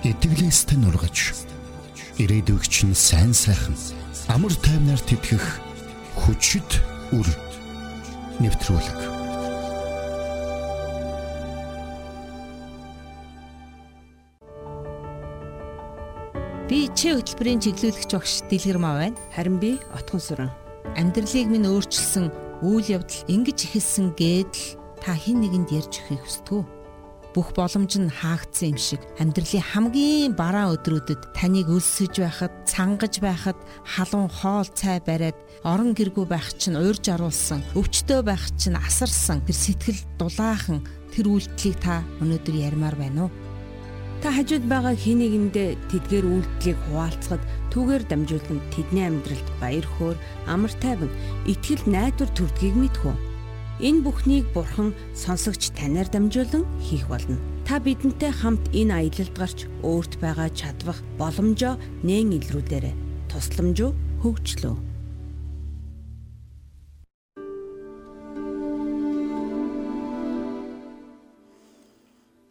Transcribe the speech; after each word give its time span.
итгэлээстэй 0.00 0.78
нургаж 0.80 1.36
ирээдүйг 2.16 2.64
чинь 2.64 2.96
сайн 2.96 3.36
сайхан 3.36 3.76
амар 4.32 4.54
тайвнаар 4.56 5.00
тэтгэх 5.04 5.44
хүчит 6.16 6.70
үр 7.12 7.28
нэвтрүүлэг. 8.40 9.00
Би 16.70 16.88
чи 16.96 17.12
хөтөлбөрийн 17.12 17.60
чиглүүлэгч 17.60 18.10
багш 18.14 18.34
Дэлгэр 18.48 18.78
маа 18.80 19.04
байна. 19.04 19.20
Харин 19.36 19.60
би 19.60 19.76
Отгон 19.92 20.22
сүрэн. 20.22 20.54
Амьдралыг 20.96 21.48
минь 21.50 21.68
өөрчилсөн 21.68 22.32
үйл 22.64 22.88
явдал 22.96 23.20
ингэж 23.28 23.58
ихэлсэн 23.68 24.16
гэдэл 24.16 24.78
та 25.02 25.12
хэн 25.12 25.44
нэгэнд 25.44 25.68
ярьж 25.76 26.00
өгөхийг 26.00 26.24
хүсдэг 26.24 26.54
үү? 26.56 26.79
Бүх 27.34 27.54
боломж 27.54 27.94
нь 27.98 28.10
хаагдсан 28.10 28.74
юм 28.74 28.78
шиг 28.78 29.02
амьдралын 29.22 29.64
хамгийн 29.70 30.32
бараа 30.34 30.74
өдрүүдэд 30.74 31.34
таныг 31.36 31.70
өлсөж 31.70 32.18
байхад, 32.18 32.52
цангаж 32.66 33.22
байхад, 33.22 33.58
халуун 33.86 34.30
хоол 34.30 34.68
цай 34.74 34.98
бариад, 34.98 35.38
орон 35.62 35.94
гэргүй 35.94 36.26
байх 36.26 36.50
чинь 36.58 36.74
уурж 36.74 37.06
аруулсан, 37.06 37.62
өвчтөө 37.78 38.20
байх 38.26 38.44
чинь 38.58 38.74
асарсан 38.74 39.44
тэр 39.46 39.56
сэтгэл 39.56 40.00
дулаахан 40.18 40.82
тэр 41.14 41.26
үйлдэлийг 41.30 41.78
та 41.78 42.02
өнөөдөр 42.18 42.56
ярмаар 42.58 42.96
байна 42.98 43.26
уу? 43.26 43.32
Та 44.20 44.28
хажууд 44.36 44.68
байгаа 44.68 44.92
хин 44.92 45.24
нэгэндээ 45.24 45.68
тэдгээр 45.88 46.26
үйлдэлийг 46.28 46.78
хуваалцахад 46.84 47.42
түүгээр 47.72 48.02
дамжуулан 48.04 48.60
тэдний 48.68 49.06
амьдралд 49.08 49.48
баяр 49.62 49.86
хөөр, 49.96 50.16
амар 50.44 50.72
тайван, 50.76 51.08
итгэл 51.48 51.88
найдвар 51.88 52.30
төрдгийг 52.36 52.76
мэдхүү. 52.76 53.29
Энэ 53.80 54.04
бүхнийг 54.04 54.44
Бурхан 54.52 54.92
сонсогч 55.16 55.72
танаар 55.72 56.04
дамжуулан 56.12 56.68
хийх 56.84 57.08
болно. 57.08 57.40
Та 57.64 57.80
бидэнтэй 57.80 58.28
хамт 58.28 58.68
энэ 58.76 59.08
аялалд 59.08 59.32
гарч 59.32 59.64
өөрт 59.80 60.20
байгаа 60.20 60.52
чадвах 60.52 61.00
боломжоо 61.16 61.80
нээн 62.04 62.36
илрүүлээрэй. 62.36 62.92
Тусламж 63.32 63.80
хөгжлөө. 64.20 64.76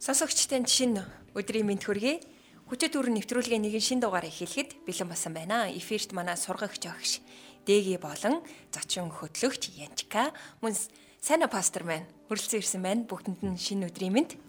Сонсогчтой 0.02 0.66
шинэ 0.66 1.06
өдрийн 1.38 1.70
мэнд 1.70 1.86
хүргэе. 1.86 2.26
Хүчит 2.66 2.98
өрн 2.98 3.22
нэвтрүүлгийн 3.22 3.62
нэгэн 3.62 3.78
шин 3.78 4.02
дугаар 4.02 4.26
эхлэхэд 4.26 4.82
бэлэн 4.82 5.06
болсон 5.06 5.38
байна. 5.38 5.70
Эфирт 5.70 6.10
манай 6.10 6.34
сургагч 6.34 6.90
огш 6.90 7.22
Дэги 7.66 8.02
болон 8.02 8.42
зочин 8.74 9.12
хөтлөгч 9.14 9.70
Янчка 9.78 10.34
мөн 10.58 10.74
Сайн 11.20 11.44
уу 11.44 11.52
пастор 11.52 11.84
маань? 11.84 12.08
Хүрэлцэн 12.32 12.64
ирсэн 12.64 12.80
байна. 12.80 13.04
Бүгдэнд 13.04 13.44
нь 13.44 13.60
шинэ 13.60 13.92
өдрийн 13.92 14.16
мэнд. 14.16 14.40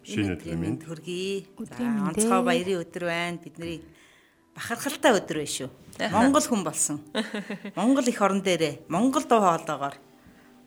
Шинэ 0.00 0.40
өдрийн 0.40 0.56
мэнд 0.64 0.88
хүргэе. 0.88 1.44
Онцгой 1.60 2.40
баярын 2.40 2.80
өдөр 2.80 3.04
байна. 3.04 3.36
Бидний 3.36 3.84
бахархалтай 4.56 5.12
өдөр 5.12 5.44
байна 5.44 5.52
шүү. 5.60 5.68
Монгол 6.16 6.46
хүн 6.48 6.64
болсон. 6.64 7.04
Монгол 7.76 8.08
их 8.08 8.16
орон 8.24 8.40
дээрээ 8.40 8.88
Монгол 8.88 9.28
дуу 9.28 9.44
хоолоогоор 9.44 10.00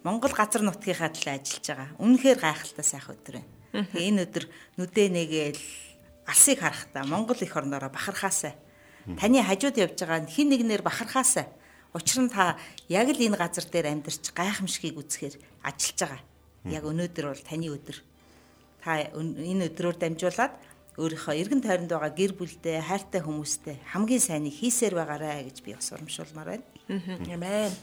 Монгол 0.06 0.34
газар 0.38 0.62
нутгийнхаа 0.62 1.10
төлөө 1.18 1.42
ажиллаж 1.42 1.66
байгаа. 1.66 1.90
Үнэхээр 1.98 2.38
гайхалтай 2.46 2.86
сайхан 2.86 3.18
өдөр 3.18 3.36
байна. 3.42 3.90
Энэ 4.06 4.30
өдөр 4.30 4.46
нүдэ 4.78 5.10
нэгээл 5.10 5.62
алсыг 6.30 6.62
харахтаа 6.62 7.10
Монгол 7.10 7.42
их 7.42 7.58
орнороо 7.58 7.90
бахархаасаа 7.90 8.54
таны 9.18 9.42
хажууд 9.42 9.82
явж 9.82 9.98
байгаа 9.98 10.30
хин 10.30 10.54
нэгнэр 10.54 10.86
бахархаасаа 10.86 11.50
Учир 11.94 12.22
нь 12.22 12.30
та 12.30 12.58
яг 12.86 13.10
л 13.10 13.18
энэ 13.18 13.34
газар 13.34 13.66
дээр 13.66 13.90
амьдарч 13.90 14.30
гайхамшигыг 14.38 15.02
үзэхээр 15.02 15.36
ажиллаж 15.66 15.98
байгаа. 15.98 16.22
Яг 16.70 16.84
өнөөдөр 16.86 17.26
бол 17.34 17.42
таны 17.42 17.68
өдөр. 17.74 17.98
Та 18.86 19.10
энэ 19.10 19.74
өдрөөр 19.74 19.98
дамжуулаад 19.98 20.54
өөрийнхөө 21.02 21.34
эргэн 21.34 21.66
тойронд 21.66 21.90
байгаа 21.90 22.14
гэр 22.14 22.34
бүлдээ, 22.38 22.86
хайртай 22.86 23.22
хүмүүстэй 23.26 23.82
хамгийн 23.90 24.22
сайныг 24.22 24.54
хийсээр 24.54 24.94
байгаарэ 25.02 25.50
гэж 25.50 25.58
би 25.66 25.74
бас 25.74 25.90
урамшуулмаар 25.96 26.60
байна. 26.60 26.66
Амен. 27.26 27.74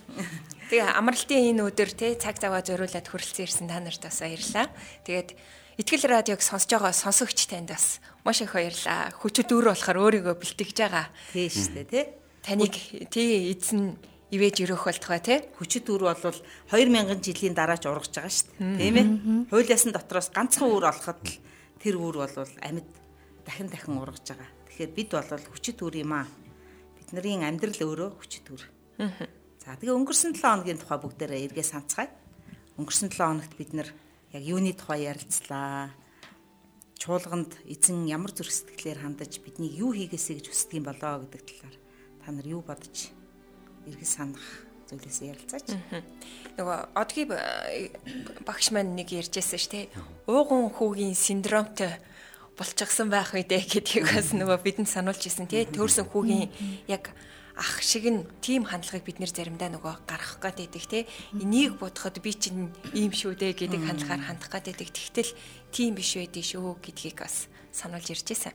Тэгээ 0.71 0.95
амралтын 0.95 1.51
энэ 1.51 1.67
өдөр 1.67 1.91
те 1.91 2.15
цаг 2.15 2.39
заваа 2.39 2.63
зориулаад 2.63 3.09
хүрэлцэн 3.09 3.43
ирсэн 3.43 3.67
та 3.67 3.81
нарт 3.81 4.07
бас 4.07 4.21
баярлалаа. 4.23 4.69
Тэгээд 5.03 5.31
Итгэл 5.77 6.09
радиог 6.09 6.41
сонсож 6.41 6.73
байгаа 6.73 6.93
сонсогч 6.93 7.49
танд 7.49 7.69
бас 7.73 8.01
маш 8.25 8.41
их 8.41 8.53
баярлалаа. 8.57 9.13
Хүчит 9.13 9.53
өр 9.53 9.73
болохоор 9.73 9.99
өөрийгөө 10.09 10.35
бэлтгэж 10.41 10.77
байгаа. 10.77 11.13
Тийм 11.37 11.53
шүү 11.53 11.73
дээ, 11.73 11.89
тий 11.93 12.05
таныг 12.47 12.75
тий 13.11 13.51
эзэн 13.51 13.99
ивэж 14.31 14.63
өрөөх 14.63 14.87
болтугай 14.87 15.19
тий? 15.19 15.39
Хүчит 15.59 15.91
үр 15.91 16.07
бол 16.07 16.39
2000 16.71 17.19
жилийн 17.19 17.59
дараа 17.59 17.75
ч 17.75 17.91
ургаж 17.91 18.15
байгаа 18.15 18.31
шүү 18.31 18.47
дээ. 18.55 18.79
Тийм 18.79 18.97
ээ? 18.99 19.07
Хуулиасан 19.51 19.91
дотроос 19.91 20.31
ганцхан 20.31 20.71
үр 20.71 20.87
олоход 20.87 21.19
л 21.27 21.35
тэр 21.83 21.99
үр 21.99 22.23
бол 22.23 22.31
амьд 22.63 22.87
дахин 23.43 23.67
дахин 23.67 23.99
ургаж 23.99 24.27
байгаа. 24.31 24.51
Тэгэхээр 24.71 24.93
бид 24.95 25.11
бол 25.11 25.47
хүчит 25.51 25.79
үр 25.83 25.95
юм 25.99 26.13
аа. 26.15 26.27
Бидний 26.95 27.43
амьдрал 27.43 27.83
өөрөө 27.83 28.11
хүчит 28.15 28.47
үр. 28.55 28.63
За 29.63 29.75
тэгээ 29.79 29.99
өнгөрсөн 29.99 30.39
7 30.39 30.43
хоногийн 30.43 30.79
тухай 30.79 30.99
бүгдээрээ 31.03 31.51
эргээ 31.51 31.67
санацгаая. 31.67 32.11
Өнгөрсөн 32.79 33.11
7 33.11 33.43
хоногт 33.43 33.55
бид 33.59 33.75
нар 33.75 33.91
яг 34.31 34.43
юуны 34.43 34.71
тухай 34.75 35.11
ярилцлаа? 35.11 35.91
Чуулганд 36.95 37.59
эзэн 37.67 38.07
ямар 38.07 38.31
зүрх 38.31 38.51
сэтгэлээр 38.55 39.03
хандаж 39.03 39.43
биднийг 39.43 39.75
юу 39.75 39.91
хийгээсэй 39.95 40.39
гэж 40.39 40.47
хүсдэг 40.51 40.79
юм 40.81 40.87
болоо 40.87 41.23
гэдэг 41.27 41.43
талаар 41.45 41.76
та 42.27 42.35
нар 42.35 42.43
юу 42.43 42.67
бодож 42.67 43.15
эргэж 43.87 44.11
санах 44.11 44.43
зүйлээс 44.91 45.23
ярилцаач. 45.23 45.67
Нөгөө 46.59 46.79
одгийн 46.99 47.31
багш 48.43 48.75
маань 48.75 48.99
нэг 48.99 49.15
ярьжсэн 49.15 49.63
ш 49.63 49.67
тэ. 49.71 49.87
Ууган 50.27 50.75
хүүгийн 50.75 51.15
синдромтой 51.15 52.03
болчихсон 52.59 53.15
байх 53.15 53.31
үедээ 53.31 53.63
гэдгийг 53.63 54.11
бас 54.11 54.35
нөгөө 54.35 54.59
бидэнд 54.59 54.91
сануулж 54.91 55.23
ирсэн 55.23 55.47
тий. 55.47 55.71
Төрсэн 55.71 56.11
хүүгийн 56.11 56.51
яг 56.91 57.15
ах 57.55 57.79
шиг 57.79 58.11
нь 58.11 58.27
тийм 58.43 58.67
хандлагыг 58.67 59.07
бид 59.07 59.19
нэр 59.23 59.31
заримдаа 59.31 59.71
нөгөө 59.71 59.95
гаргах 60.11 60.43
гээд 60.43 60.59
байдаг 60.67 60.85
те 60.91 61.07
энийг 61.39 61.79
бодоход 61.79 62.19
би 62.21 62.35
чинь 62.35 62.75
ийм 62.91 63.15
шүү 63.15 63.39
дээ 63.39 63.55
гэдэг 63.55 63.81
хандлагаар 63.87 64.23
хандах 64.29 64.51
гээд 64.51 64.67
байдаг. 64.75 64.91
Тэгтэл 64.93 65.33
тийм 65.73 65.95
биш 65.95 66.19
байдгийг 66.19 66.47
шүү 66.47 66.75
гэдгийг 66.83 67.23
бас 67.23 67.49
сануулж 67.73 68.13
ирж 68.13 68.27
байсан. 68.29 68.55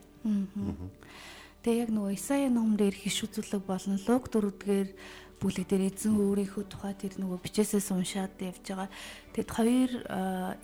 Тэгээ 1.62 1.82
яг 1.86 1.92
нөгөө 1.94 2.18
Исая 2.18 2.50
номдэр 2.50 2.96
хиш 2.98 3.22
үзүүлэг 3.22 3.62
болон 3.70 4.02
Луг 4.10 4.34
дөрөвдгээр 4.34 4.90
бүлэг 5.38 5.66
дээр 5.70 5.94
эзэн 5.94 6.18
өөрийнхөө 6.18 6.66
тухай 6.66 6.98
тэр 6.98 7.22
нөгөө 7.22 7.38
бичээсээс 7.38 7.94
уншаад 7.94 8.34
явж 8.42 8.66
байгаа. 8.66 8.90
Тэгэд 9.38 9.50
хоёр 9.54 9.92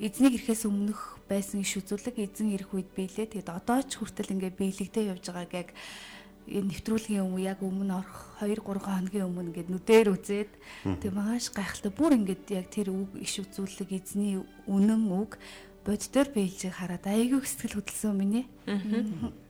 эзнийг 0.01 0.41
ирэхээс 0.41 0.65
өмнөх 0.65 1.21
байсан 1.29 1.61
иш 1.61 1.77
үзүүлэг 1.81 2.17
эзэн 2.17 2.49
ирэх 2.49 2.73
үед 2.73 2.89
биелээ. 2.97 3.29
Тэгэд 3.29 3.45
одоо 3.45 3.85
ч 3.85 4.01
хүртэл 4.01 4.41
ингээ 4.41 4.57
биелэгдээ 4.57 5.05
явж 5.13 5.25
байгааг 5.29 5.53
яг 5.53 5.69
энэ 6.49 6.69
нэвтрүүлгийн 6.73 7.25
өмнө 7.29 7.45
яг 7.45 7.61
өмнө 7.61 7.93
орох 7.93 8.41
2 8.41 8.57
3 8.57 8.81
хоногийн 8.81 9.29
өмнө 9.29 9.49
ингээд 9.53 9.69
нүдээр 9.69 10.07
үзээд 10.17 10.51
тэг 10.97 11.11
маш 11.13 11.53
гайхалтай 11.53 11.93
бүр 11.93 12.17
ингээд 12.17 12.45
яг 12.57 12.73
тэр 12.73 12.89
үг 12.89 13.21
иш 13.21 13.37
үзүүлэг 13.45 13.93
эзний 13.93 14.41
үнэн 14.65 15.03
үг 15.13 15.37
боддоор 15.85 16.27
биелжийг 16.33 16.73
хараад 16.73 17.05
айгүй 17.05 17.45
сэтгэл 17.45 17.85
хөдлсөн 17.85 18.17
миний. 18.17 18.45
Аа 18.65 19.45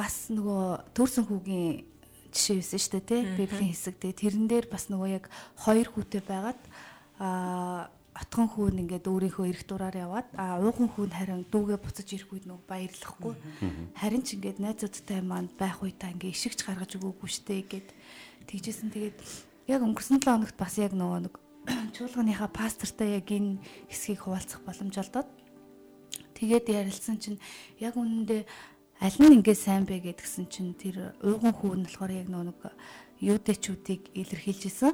бас 0.00 0.32
нөгөө 0.32 0.96
төрсөн 0.96 1.28
хүүгийн 1.28 1.84
жишээ 2.32 2.56
юусэн 2.56 2.80
шүү 2.80 2.92
дээ 2.96 3.04
тий 3.04 3.22
библийн 3.36 3.70
хэсэг. 3.76 4.00
Тий 4.00 4.12
тэрэн 4.16 4.48
дээр 4.48 4.66
бас 4.72 4.88
нөгөө 4.88 5.08
яг 5.12 5.28
хоёр 5.60 5.88
хүүтэй 5.92 6.24
байгаад 6.24 6.60
а 7.20 7.92
отгон 8.16 8.48
хүүн 8.48 8.80
ингээд 8.88 9.06
өөрийнхөө 9.06 9.46
эрх 9.52 9.64
дураар 9.68 9.96
яваад 9.96 10.28
а 10.40 10.56
ууган 10.56 10.88
хүүн 10.88 11.12
харин 11.12 11.44
дүүгээ 11.52 11.78
буцаж 11.78 12.08
ирэх 12.16 12.32
үед 12.32 12.48
нөгөө 12.48 12.64
баярлахгүй. 12.64 13.34
Харин 14.00 14.22
ч 14.24 14.40
ингээд 14.40 14.58
найзуудтай 14.58 15.20
маань 15.20 15.52
байх 15.52 15.84
үе 15.84 15.92
та 15.92 16.08
ингээд 16.08 16.32
ишигч 16.32 16.64
гаргаж 16.64 16.96
өгөөгүй 16.96 17.28
штэ 17.28 17.60
гэд 17.68 17.88
тэгжсэн. 18.48 18.88
Тэгээд 18.88 19.18
яг 19.68 19.80
өнгөрсөн 19.84 20.18
7 20.18 20.26
хоногт 20.26 20.56
бас 20.56 20.74
яг 20.80 20.96
нөгөө 20.96 21.20
нэг 21.28 21.34
чуулганыхаа 21.94 22.50
пастортай 22.50 23.20
яг 23.20 23.28
энэ 23.30 23.60
хэсгийг 23.92 24.24
хуваалцах 24.24 24.64
боломж 24.64 24.96
олдоод 24.96 25.28
тэгээд 26.34 26.66
ярилцсан 26.72 27.20
чинь 27.20 27.38
яг 27.78 27.94
үнэндээ 28.00 28.42
аль 29.00 29.16
нь 29.16 29.34
ингээ 29.40 29.56
сайн 29.56 29.88
бэ 29.88 30.04
гэдгсэн 30.04 30.46
чинь 30.52 30.76
тэр 30.76 31.16
ууган 31.24 31.56
хүү 31.56 31.72
нь 31.80 31.84
болохоор 31.88 32.12
яг 32.12 32.28
нэг 32.28 32.60
юудэчүүдийг 33.20 34.12
илэрхийлж 34.12 34.62
исэн. 34.68 34.92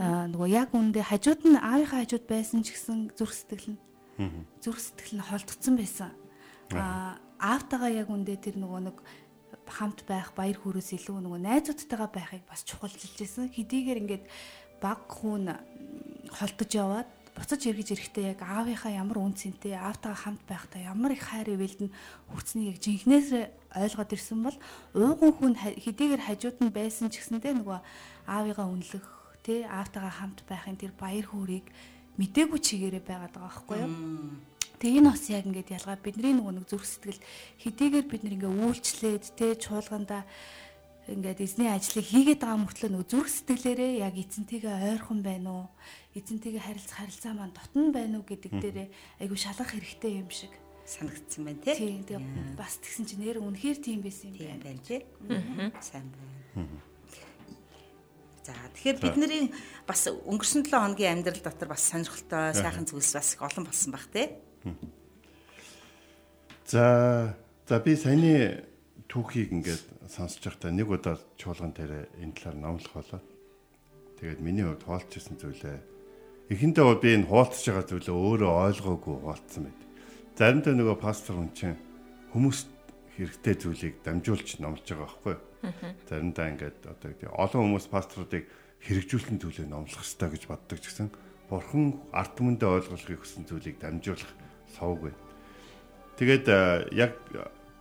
Аа 0.00 0.24
нөгөө 0.32 0.48
яг 0.56 0.72
үндэ 0.72 1.04
хажууд 1.04 1.44
нь 1.44 1.60
аавынхаа 1.60 2.00
хажууд 2.00 2.24
байсан 2.24 2.64
ч 2.64 2.72
гэсэн 2.72 3.12
зүрх 3.12 3.36
сэтгэл 3.36 3.76
нь 3.76 3.80
зүрх 4.64 4.80
сэтгэл 4.80 5.20
нь 5.20 5.28
холдсон 5.28 5.74
байсан. 5.76 6.10
Аа 6.72 7.20
аавтайгаа 7.36 7.92
яг 7.92 8.08
үндэ 8.08 8.40
тэр 8.40 8.56
нөгөө 8.56 8.80
нэг 8.88 8.96
хамт 9.68 10.08
байх 10.08 10.32
баяр 10.32 10.56
хүрээс 10.56 10.96
илүү 10.96 11.20
нөгөө 11.20 11.40
найзуудтайгаа 11.44 12.08
байхыг 12.08 12.44
бас 12.48 12.64
чухалчилж 12.64 13.20
исэн. 13.20 13.52
Хэдийгээр 13.52 14.00
ингээд 14.00 14.24
баг 14.80 15.04
хүн 15.12 15.52
холдож 16.32 16.70
яваад 16.72 17.10
буцаж 17.36 17.60
эргэж 17.68 17.88
ирэхдээ 17.92 18.24
яг 18.32 18.40
аавынхаа 18.40 18.96
ямар 18.96 19.20
үн 19.20 19.36
цэнтэй 19.36 19.76
аавтайгаа 19.76 20.16
хамт 20.24 20.42
байхдаа 20.48 20.80
ямар 20.80 21.12
их 21.12 21.28
хайр 21.28 21.52
ивэлд 21.52 21.80
нь 21.84 21.94
хүрцнийг 22.32 22.66
яг 22.72 22.78
жинхнээс 22.80 23.28
ойлгоод 23.76 24.10
ирсэн 24.16 24.40
бол 24.40 24.58
ууган 24.96 25.32
хүн 25.36 25.54
хэдийгээр 25.60 26.22
хажууд 26.24 26.58
нь 26.64 26.72
байсан 26.72 27.12
ч 27.12 27.20
гэсэндээ 27.20 27.60
нөгөө 27.60 27.78
аавыгаа 28.24 28.66
үнэлэх 28.72 29.04
тий 29.44 29.68
аавтайгаа 29.68 30.14
хамт 30.16 30.48
байхын 30.48 30.80
тэр 30.80 30.96
баяр 30.96 31.28
хөөргийг 31.28 31.68
мдээгүй 32.16 32.60
чигээрээ 32.64 33.04
байгаад 33.04 33.32
байгаа 33.36 33.52
байхгүй 33.52 33.78
юу? 33.84 33.92
Тэгээ 34.80 34.98
энэ 35.00 35.10
бас 35.12 35.24
яг 35.28 35.44
ингээд 35.44 35.72
ялгаа 35.76 35.96
бидний 36.00 36.32
нөгөө 36.36 36.52
нэг 36.56 36.66
зүрх 36.68 36.84
сэтгэл 36.88 37.20
хэдийгээр 37.60 38.06
бид 38.08 38.22
нэг 38.24 38.32
ингээ 38.40 38.52
үйлчлээд 38.64 39.24
те 39.36 39.56
чуулгандаа 39.56 40.24
ингээд 41.06 41.40
эзний 41.40 41.70
ажлыг 41.70 42.02
хийгээд 42.02 42.42
байгаа 42.42 42.60
мөртлөө 42.66 42.90
нөгөө 42.90 43.10
зүрх 43.10 43.30
сэтгэлээрээ 43.30 44.02
яг 44.02 44.14
эзэнтэйгээ 44.18 44.74
ойрхон 44.98 45.20
байна 45.22 45.50
уу? 45.54 45.66
Эзэнтэйгээ 46.18 46.62
харилцах 46.66 46.98
харилцаа 46.98 47.32
маань 47.34 47.54
дотн 47.54 47.94
байна 47.94 48.18
уу 48.18 48.26
гэдэг 48.26 48.52
дээрээ 48.58 48.88
айгүй 49.22 49.38
шалгах 49.38 49.70
хэрэгтэй 49.70 50.18
юм 50.18 50.30
шиг 50.34 50.50
санагдсан 50.82 51.42
байна 51.46 51.62
тий. 51.62 51.74
Тийм 51.78 52.02
тэгээ 52.02 52.58
бас 52.58 52.78
тэгсэн 52.82 53.06
чинь 53.06 53.22
нэр 53.22 53.38
үнэхээр 53.38 53.78
тийм 53.78 54.02
байсан 54.02 54.34
юм 54.34 54.58
байна. 54.58 54.58
Тийм 54.58 54.66
байна 54.66 54.82
тий. 54.82 55.00
Сайн 55.78 56.06
байна. 56.10 56.82
За 58.46 58.54
тэгэхээр 58.74 58.98
бидний 59.02 59.50
бас 59.86 60.06
өнгөрсөн 60.06 60.62
7 60.66 60.74
хоногийн 60.74 61.18
амьдрал 61.18 61.42
дотор 61.42 61.70
бас 61.70 61.82
сонирхолтой 61.82 62.54
сайхан 62.54 62.86
зүйлс 62.86 63.14
бас 63.14 63.34
их 63.34 63.42
олон 63.42 63.66
болсон 63.66 63.90
баг 63.90 64.06
тий. 64.10 64.38
За 66.66 67.34
за 67.66 67.78
би 67.82 67.94
саяны 67.98 68.66
түүхийг 69.06 69.50
ингээд 69.54 69.84
сонсож 70.10 70.42
байхдаа 70.42 70.70
нэг 70.74 70.88
удаа 70.90 71.16
чуулган 71.38 71.72
дээр 71.72 72.10
энэ 72.20 72.34
талаар 72.34 72.58
номлох 72.58 72.92
болоо. 72.94 73.20
Тэгээд 74.18 74.40
миний 74.40 74.64
хувьд 74.64 74.82
хуалцчихсан 74.82 75.36
зүйлээ 75.38 75.78
эхэндээ 76.50 76.94
би 77.02 77.08
энэ 77.18 77.26
хуалцж 77.26 77.66
байгаа 77.66 77.86
зүйлээ 77.90 78.14
өөрөө 78.14 78.52
ойлгоогүй 78.70 79.14
хуалцсан 79.18 79.62
байд. 79.66 79.80
Заримдаа 80.38 80.74
нөгөө 80.78 80.96
пастор 81.02 81.34
хүн 81.42 81.50
чинь 81.50 81.78
хүмүүст 82.30 82.70
хэрэгтэй 83.18 83.54
зүйлийг 83.58 83.94
дамжуулж 84.06 84.48
номлож 84.62 84.86
байгаа 84.86 85.06
байхгүй 85.10 85.34
юу? 85.34 85.42
Заримдаа 86.06 86.46
ингээд 86.54 86.78
одоо 86.86 87.10
олон 87.34 87.62
хүмүүс 87.66 87.86
пасторуудыг 87.90 88.44
хэрэгжүүлсэн 88.86 89.38
зүйлээ 89.42 89.66
номлох 89.66 89.98
хэрэгтэй 89.98 90.28
гэж 90.30 90.42
боддог 90.46 90.78
ч 90.78 90.84
гэсэн 90.86 91.08
бурхан 91.50 91.98
ард 92.14 92.32
түмэндээ 92.38 92.70
ойлгуулахыг 92.78 93.20
хүссэн 93.26 93.44
зүйлийг 93.50 93.82
дамжуулах 93.82 94.32
совг 94.70 95.10
байна. 95.10 95.18
Тэгээд 96.20 96.46
яг 96.94 97.12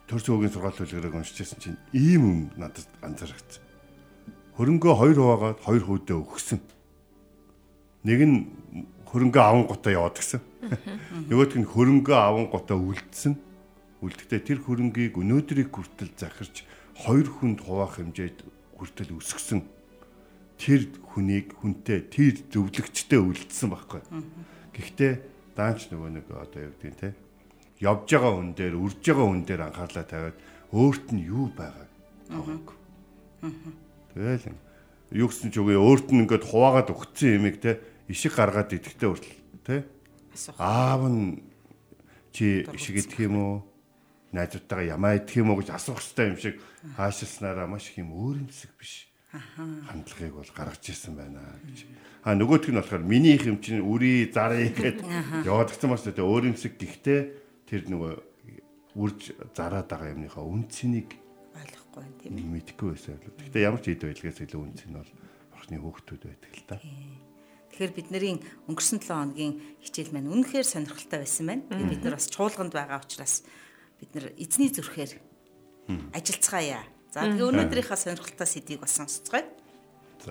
төрс 0.06 0.30
өгийн 0.30 0.54
сургаалт 0.54 0.86
үлгэрийг 0.86 1.18
уншижсэн 1.18 1.60
чинь 1.60 1.80
ийм 1.90 2.22
юм 2.22 2.40
надад 2.62 2.86
анзаарчихсан. 3.02 3.64
Хөрөнгөө 4.54 4.94
хоёр 4.94 5.18
хуваагаад 5.18 5.60
хоёр 5.66 5.84
хүүдээ 5.90 6.18
өгсөн. 6.22 6.60
Нэг 8.06 8.20
нь 8.22 8.38
хөрөнгөө 9.10 9.42
аван 9.42 9.66
гутаа 9.66 9.98
яваад 9.98 10.22
гисэн. 10.22 10.42
Нөгөөх 11.30 11.58
нь 11.58 11.66
хөрөнгөө 11.66 12.18
аван 12.22 12.46
гутаа 12.54 12.78
үлдсэн. 12.78 13.34
Үлдэхдээ 14.06 14.42
тэр 14.46 14.60
хөрөнгийг 14.62 15.18
өнөөдрийг 15.18 15.74
хүртэл 15.74 16.14
захирч 16.14 16.70
хоёр 16.94 17.26
хүнд 17.26 17.66
хуваах 17.66 17.98
хэмжээд 17.98 18.46
хүртэл 18.78 19.18
өсгсөн. 19.18 19.66
Тэр 20.62 20.88
хүнийг 21.18 21.58
хүнтэй 21.58 22.06
тэр 22.06 22.46
зөвлөгчтэй 22.54 23.20
үлдсэн 23.20 23.74
байхгүй. 23.74 24.02
Гэхдээ 24.72 25.14
даанч 25.58 25.90
нөгөө 25.90 26.10
нэг 26.14 26.26
одоо 26.30 26.70
юу 26.70 26.76
гэдэг 26.78 26.96
те 27.02 27.10
явж 27.80 28.08
байгаа 28.08 28.34
хүн 28.36 28.52
дээр 28.56 28.76
үрж 28.80 29.02
байгаа 29.04 29.28
хүн 29.28 29.44
дээр 29.44 29.62
анхаарлаа 29.68 30.06
тавиад 30.08 30.38
өөрт 30.72 31.08
нь 31.12 31.28
юу 31.28 31.52
байгааг 31.52 31.92
аваагүй. 32.32 32.76
Тэгэл 34.16 34.46
юу 35.12 35.28
гэсэн 35.28 35.52
ч 35.52 35.60
үгүй 35.60 35.76
өөрт 35.76 36.08
нь 36.12 36.24
ингээд 36.24 36.46
хуваагаад 36.48 36.90
өгцсөн 36.92 37.36
юмыг 37.40 37.60
те 37.60 37.80
ишиг 38.08 38.36
гаргаад 38.36 38.74
идэхтэй 38.74 39.10
хүртэл 39.10 39.40
тий 39.66 39.82
аав 40.58 41.02
нь 41.08 41.44
чи 42.32 42.68
ишиг 42.74 42.96
идэх 43.04 43.20
юм 43.20 43.36
уу? 43.40 43.56
Найзуудтайгаа 44.32 44.96
ямаа 44.96 45.16
идэх 45.16 45.40
юм 45.40 45.52
уу 45.52 45.64
гэж 45.64 45.72
асуух 45.72 46.00
хэрэгтэй 46.04 46.28
юм 46.28 46.38
шиг 46.40 46.56
хаашилснараа 47.00 47.68
маш 47.68 47.92
их 47.92 48.04
юм 48.04 48.12
өөрөмсөг 48.12 48.72
биш. 48.76 49.08
Хандлагыг 49.32 50.36
бол 50.36 50.52
гаргаж 50.52 50.84
ирсэн 50.84 51.16
байна 51.16 51.40
гэж. 51.64 51.88
А 52.24 52.36
нөгөөх 52.36 52.68
нь 52.72 52.80
болохоор 52.80 53.04
миний 53.04 53.36
их 53.36 53.48
юм 53.48 53.60
чинь 53.64 53.84
үрий 53.84 54.28
зарыг 54.32 54.76
гэд 54.76 55.00
яваад 55.48 55.72
гцэн 55.72 55.92
бас 55.92 56.04
тэ 56.04 56.20
өөрөмсөг 56.20 56.76
гэхдээ 56.76 57.45
тэр 57.66 57.82
нөгөө 57.90 58.14
үрж 58.96 59.36
зараад 59.52 59.90
байгаа 59.92 60.14
юмныхаа 60.16 60.46
үнцнийг 60.46 61.20
ойлгохгүй 61.56 62.04
юм 62.04 62.16
тийм 62.20 62.50
мэдхгүй 62.54 62.88
байсан 62.96 63.20
л. 63.20 63.32
Гэхдээ 63.40 63.66
ямар 63.66 63.82
ч 63.84 63.92
ид 63.92 64.04
байлгаас 64.04 64.40
илүү 64.40 64.62
үнц 64.62 64.82
нь 64.88 64.96
бол 64.96 65.12
орхны 65.56 65.78
хөөхтүүд 65.80 66.24
байдаг 66.28 66.54
л 66.56 66.66
та. 66.68 66.76
Тэгэхээр 67.76 67.92
бидний 67.92 68.40
өнгөрсөн 68.72 69.00
7 69.04 69.12
хоногийн 69.12 69.54
хичээл 69.84 70.16
маань 70.16 70.32
үнэхээр 70.32 70.68
сонирхолтой 70.68 71.20
байсан 71.24 71.46
байна. 71.48 71.64
Бид 71.92 72.04
нар 72.08 72.16
бас 72.16 72.32
чуулганд 72.32 72.72
байгаа 72.72 73.04
учраас 73.04 73.44
бид 74.00 74.12
нар 74.16 74.32
эзний 74.40 74.72
зүрхээр 74.72 75.12
ажиллацгаая. 76.16 76.84
За 77.12 77.28
тэгээ 77.28 77.52
өнөөдрийнхаа 77.52 78.00
сонирхолтой 78.00 78.48
сэдвийг 78.48 78.80
бас 78.80 78.96
сонсцгоё. 78.96 79.44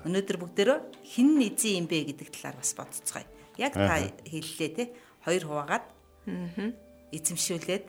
Өнөөдөр 0.08 0.36
бүгдээрөө 0.40 0.78
хин 1.04 1.36
эзэн 1.44 1.84
юм 1.84 1.86
бэ 1.88 2.16
гэдэг 2.16 2.28
талаар 2.32 2.56
бас 2.60 2.72
бодцгоё. 2.72 3.28
Яг 3.60 3.76
та 3.76 4.00
хэллээ 4.25 4.70
те 4.72 4.84
хоёр 5.25 5.44
хуваагаад 5.44 5.84
эзэмшүүлээд 7.16 7.84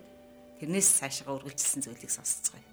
тэрнээс 0.60 0.89
цаашаа 1.01 1.36
үргэлжилсэн 1.36 1.81
зүйлийг 1.83 2.12
сонсцгоё. 2.13 2.63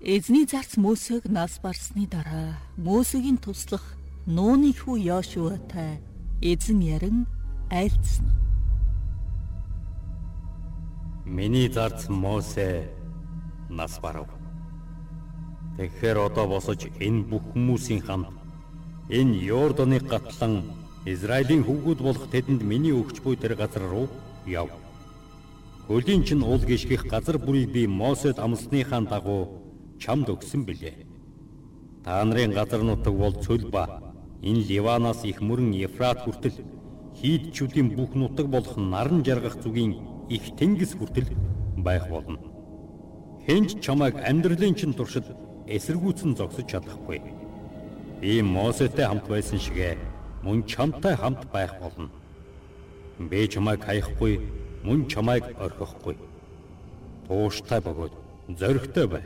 Эзний 0.00 0.46
зарц 0.46 0.78
Мөсөг 0.78 1.26
нас 1.26 1.58
барсны 1.58 2.06
дараа 2.06 2.54
Мөсөгийн 2.78 3.38
туслах 3.42 3.82
нууны 4.26 4.70
хүү 4.70 4.96
Йошуатай 5.10 5.98
эзэн 6.40 6.80
ярин 6.86 7.26
айлцсан. 7.70 8.30
Миний 11.26 11.68
зарц 11.68 12.08
Мосе 12.08 12.88
нас 13.68 13.98
барав. 13.98 14.30
Тэгэхээр 15.76 16.18
одоо 16.30 16.46
босож 16.46 16.86
энэ 17.02 17.26
бүх 17.26 17.42
хүмүүсийн 17.52 18.00
хамт 18.06 18.32
энэ 19.10 19.34
Йорданы 19.50 19.98
гатлан 20.00 20.54
Израилийн 21.14 21.64
хөвгүүд 21.64 22.00
болох 22.04 22.26
тэдэнд 22.28 22.62
миний 22.62 22.92
өгч 22.92 23.22
буй 23.24 23.36
тэр 23.36 23.56
газар 23.56 23.88
руу 23.88 24.08
яв. 24.44 24.68
Хөлийн 25.88 26.22
чин 26.24 26.42
уул 26.44 26.60
гიშгэх 26.60 27.08
газар 27.08 27.38
бүрийг 27.38 27.72
би 27.72 27.86
Мосед 27.86 28.38
амлсныхаа 28.38 29.00
дагуу 29.08 29.42
чамд 29.98 30.28
өгсөн 30.28 30.68
билээ. 30.68 31.06
Та 32.04 32.24
нарын 32.24 32.52
газар 32.52 32.82
нутаг 32.84 33.14
бол 33.16 33.32
цөл 33.32 33.64
ба 33.72 34.02
энэ 34.42 34.66
Ливанаас 34.68 35.24
их 35.24 35.40
мөрөн 35.40 35.72
Ефрат 35.72 36.20
хүртэл 36.20 36.60
хийдчүүдийн 37.16 37.88
бүх 37.96 38.12
нутаг 38.12 38.46
болох 38.52 38.76
наран 38.76 39.24
жаргах 39.24 39.56
зүгийн 39.64 39.96
их 40.28 40.44
тэнгис 40.60 40.92
хүртэл 40.92 41.32
байх 41.76 42.04
болно. 42.08 42.38
Хинч 43.46 43.80
чамайг 43.80 44.20
амьдралын 44.20 44.74
чин 44.76 44.92
туршид 44.92 45.24
эсэргүүцэн 45.66 46.36
зогсож 46.36 46.68
чадахгүй. 46.68 47.22
Би 48.20 48.42
Мосетэй 48.42 49.06
хамт 49.08 49.24
байсан 49.24 49.58
шигэ 49.58 49.96
мөн 50.42 50.64
чамтай 50.66 51.14
хамт 51.16 51.50
байх 51.52 51.74
болно. 51.80 52.10
Би 53.18 53.48
чамайг 53.48 53.82
хаяхгүй, 53.84 54.40
мөн 54.84 55.08
чамайг 55.08 55.44
орхихгүй. 55.58 56.16
Тууштай 57.26 57.80
бөгөөд 57.80 58.14
зоригтой 58.58 59.06
бай. 59.06 59.24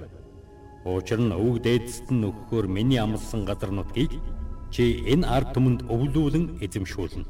Учир 0.84 1.20
нь 1.20 1.30
өвөг 1.30 1.62
дээдсэд 1.62 2.10
нь 2.10 2.26
өгөхөөр 2.26 2.66
миний 2.66 2.98
амлсан 2.98 3.44
газар 3.44 3.70
нутгийг 3.70 4.18
чи 4.72 5.04
энэ 5.12 5.28
ард 5.28 5.54
түмэнд 5.54 5.86
өвлүүлэн 5.86 6.58
эзэмшүүлнэ. 6.64 7.28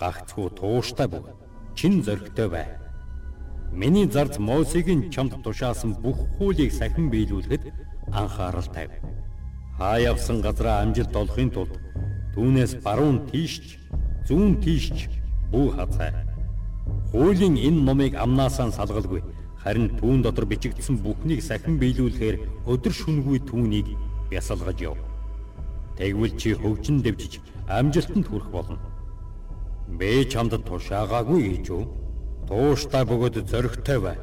Гагцхүү 0.00 0.48
тууштай 0.58 1.06
бүг 1.06 1.30
чин 1.78 2.02
зөрөгтэй 2.02 2.48
бай. 2.48 2.66
Миний 3.70 4.08
зарц 4.10 4.38
Мосегийн 4.38 5.10
чамд 5.12 5.36
тушаасан 5.44 5.92
бүх 6.02 6.18
хуулийг 6.38 6.72
сахин 6.72 7.10
биелүүлэхэд 7.12 7.70
анхаарал 8.10 8.66
тавь. 8.74 8.96
Хаа 9.76 10.00
явсан 10.00 10.40
газраа 10.40 10.82
амжилт 10.82 11.14
олохын 11.14 11.50
тулд 11.50 11.74
түүнээс 12.38 12.78
баруун 12.86 13.26
тийшч, 13.26 13.82
зүүн 14.30 14.62
тийшч 14.62 15.10
бүх 15.50 15.74
хазай. 15.74 16.14
Хуулийн 17.10 17.58
энэ 17.58 17.82
номыг 17.82 18.14
амнаасаа 18.14 18.70
салгалгүй 18.70 19.26
Харин 19.62 19.90
түүн 19.98 20.22
дотор 20.22 20.46
бичигдсэн 20.46 21.00
бүхнийг 21.02 21.42
сахин 21.42 21.80
биелүүлэхээр 21.82 22.36
өдөр 22.70 22.94
шүнгүй 22.94 23.42
түүнийг 23.50 23.90
бясалгаж 24.30 24.78
яв. 24.86 24.96
Тэгвэл 25.98 26.38
чи 26.38 26.54
хөгжин 26.54 27.02
дэвжиж 27.02 27.42
амжилтанд 27.66 28.30
хүрэх 28.30 28.48
болно. 28.54 28.78
Би 29.98 30.22
чамд 30.30 30.54
тушаагаагүй 30.62 31.42
гэж 31.58 31.66
юу? 31.74 31.90
Тууштай 32.46 33.02
бөгөөд 33.02 33.50
зөрөгтэй 33.50 33.98
бай. 33.98 34.16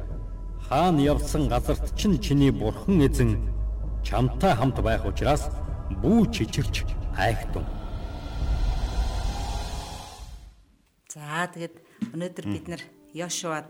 Хаан 0.66 0.98
явсан 0.98 1.46
газарт 1.52 1.92
чинь 1.94 2.16
чиний 2.18 2.50
бурхан 2.50 3.04
эзэн 3.04 3.36
чамтай 4.02 4.56
хамт 4.56 4.80
байх 4.80 5.04
учраас 5.04 5.52
бүү 6.00 6.32
чичирч 6.32 6.88
айхтун. 7.14 7.75
За 11.36 11.44
тэгэд 11.52 11.76
өнөөдөр 12.16 12.46
бид 12.48 12.66
нар 12.72 12.82
Йошуад 13.12 13.68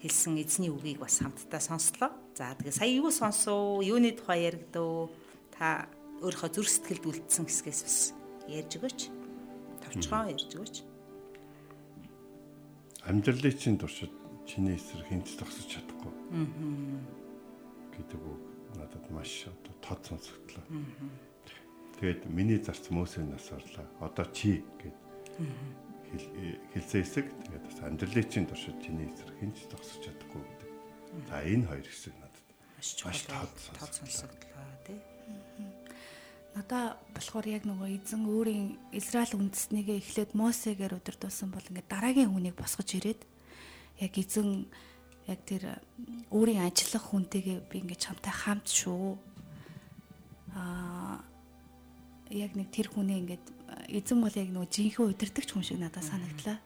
хэлсэн 0.00 0.40
эзний 0.40 0.72
үгийг 0.72 1.04
бас 1.04 1.20
хамтдаа 1.20 1.60
сонслоо. 1.60 2.16
За 2.32 2.56
тэгээ 2.56 2.72
сая 2.72 2.88
юу 2.96 3.12
сонсов? 3.12 3.84
Юуны 3.84 4.16
тухай 4.16 4.48
яригдав? 4.48 5.12
Та 5.52 5.84
өөрийнхөө 6.24 6.48
зүрх 6.48 6.72
сэтгэлд 6.72 7.28
үлдсэн 7.28 7.44
хэсгээс 7.44 7.80
бас 7.84 7.98
ярьж 8.48 8.72
өгөөч. 8.80 9.00
Товчхон 9.84 10.32
ярьж 10.32 10.48
өгөөч. 10.48 10.76
Амьдралын 13.04 13.52
чинь 13.52 13.76
туршид 13.76 14.16
чиний 14.48 14.80
эсрэг 14.80 15.12
хинт 15.12 15.28
зогсож 15.28 15.68
чадахгүй. 15.68 16.08
Аа. 16.08 17.04
гэдэг 18.00 18.16
үг 18.16 18.40
надад 18.80 19.04
маш 19.12 19.44
одоо 19.44 19.76
тод 19.84 20.00
сонсогдлоо. 20.08 20.64
Тэгээд 22.00 22.32
миний 22.32 22.56
зарц 22.64 22.88
Мөсийн 22.88 23.28
нас 23.28 23.52
орлоо. 23.52 23.84
Одоо 24.00 24.24
чи 24.32 24.64
гэд 24.80 24.96
хэлсэн 26.12 27.00
хэсэг 27.00 27.26
тэгээд 27.28 27.64
бас 27.64 27.78
амьдралын 27.80 28.28
чинь 28.28 28.48
туршид 28.48 28.76
чиний 28.84 29.08
эсрэг 29.08 29.36
хинч 29.40 29.56
зогсож 29.72 30.00
чадахгүй 30.04 30.42
гэдэг. 30.44 30.70
За 31.28 31.36
энэ 31.40 31.66
хоёр 31.68 31.86
хэсэг 31.88 32.14
надад 32.20 32.46
маш 33.08 33.20
тод 33.24 33.52
сонсогдлоо 33.80 34.68
тий. 34.84 35.00
Надаа 36.52 37.00
болохоор 37.16 37.46
яг 37.48 37.64
нөгөө 37.64 37.88
эзэн 37.96 38.28
өөрийн 38.28 38.76
Израиль 38.92 39.40
үндэснийгээ 39.40 40.04
эхлээд 40.04 40.36
Мосегээр 40.36 41.00
удирдуулсан 41.00 41.48
бол 41.48 41.64
ингээд 41.64 41.88
дараагийн 41.88 42.28
хүнийг 42.28 42.60
босгож 42.60 42.92
ирээд 42.92 43.24
яг 44.04 44.12
эзэн 44.20 44.68
яг 45.32 45.40
тэр 45.48 45.80
өөрийн 46.28 46.68
ажиллах 46.68 47.08
хүнтэйгээ 47.08 47.58
би 47.72 47.76
ингээд 47.80 48.04
чамтай 48.04 48.34
хамт 48.36 48.68
шүү. 48.68 49.16
Аа 50.52 51.24
яг 52.28 52.52
нэг 52.52 52.68
тэр 52.68 52.92
хүнээ 52.92 53.18
ингээд 53.24 53.46
эзэн 53.88 54.18
бол 54.22 54.34
яг 54.34 54.48
нөгөө 54.52 54.68
жинхэнэ 54.68 55.08
удирдахч 55.12 55.48
хүн 55.52 55.64
шиг 55.66 55.78
надад 55.80 56.04
санагдлаа. 56.04 56.58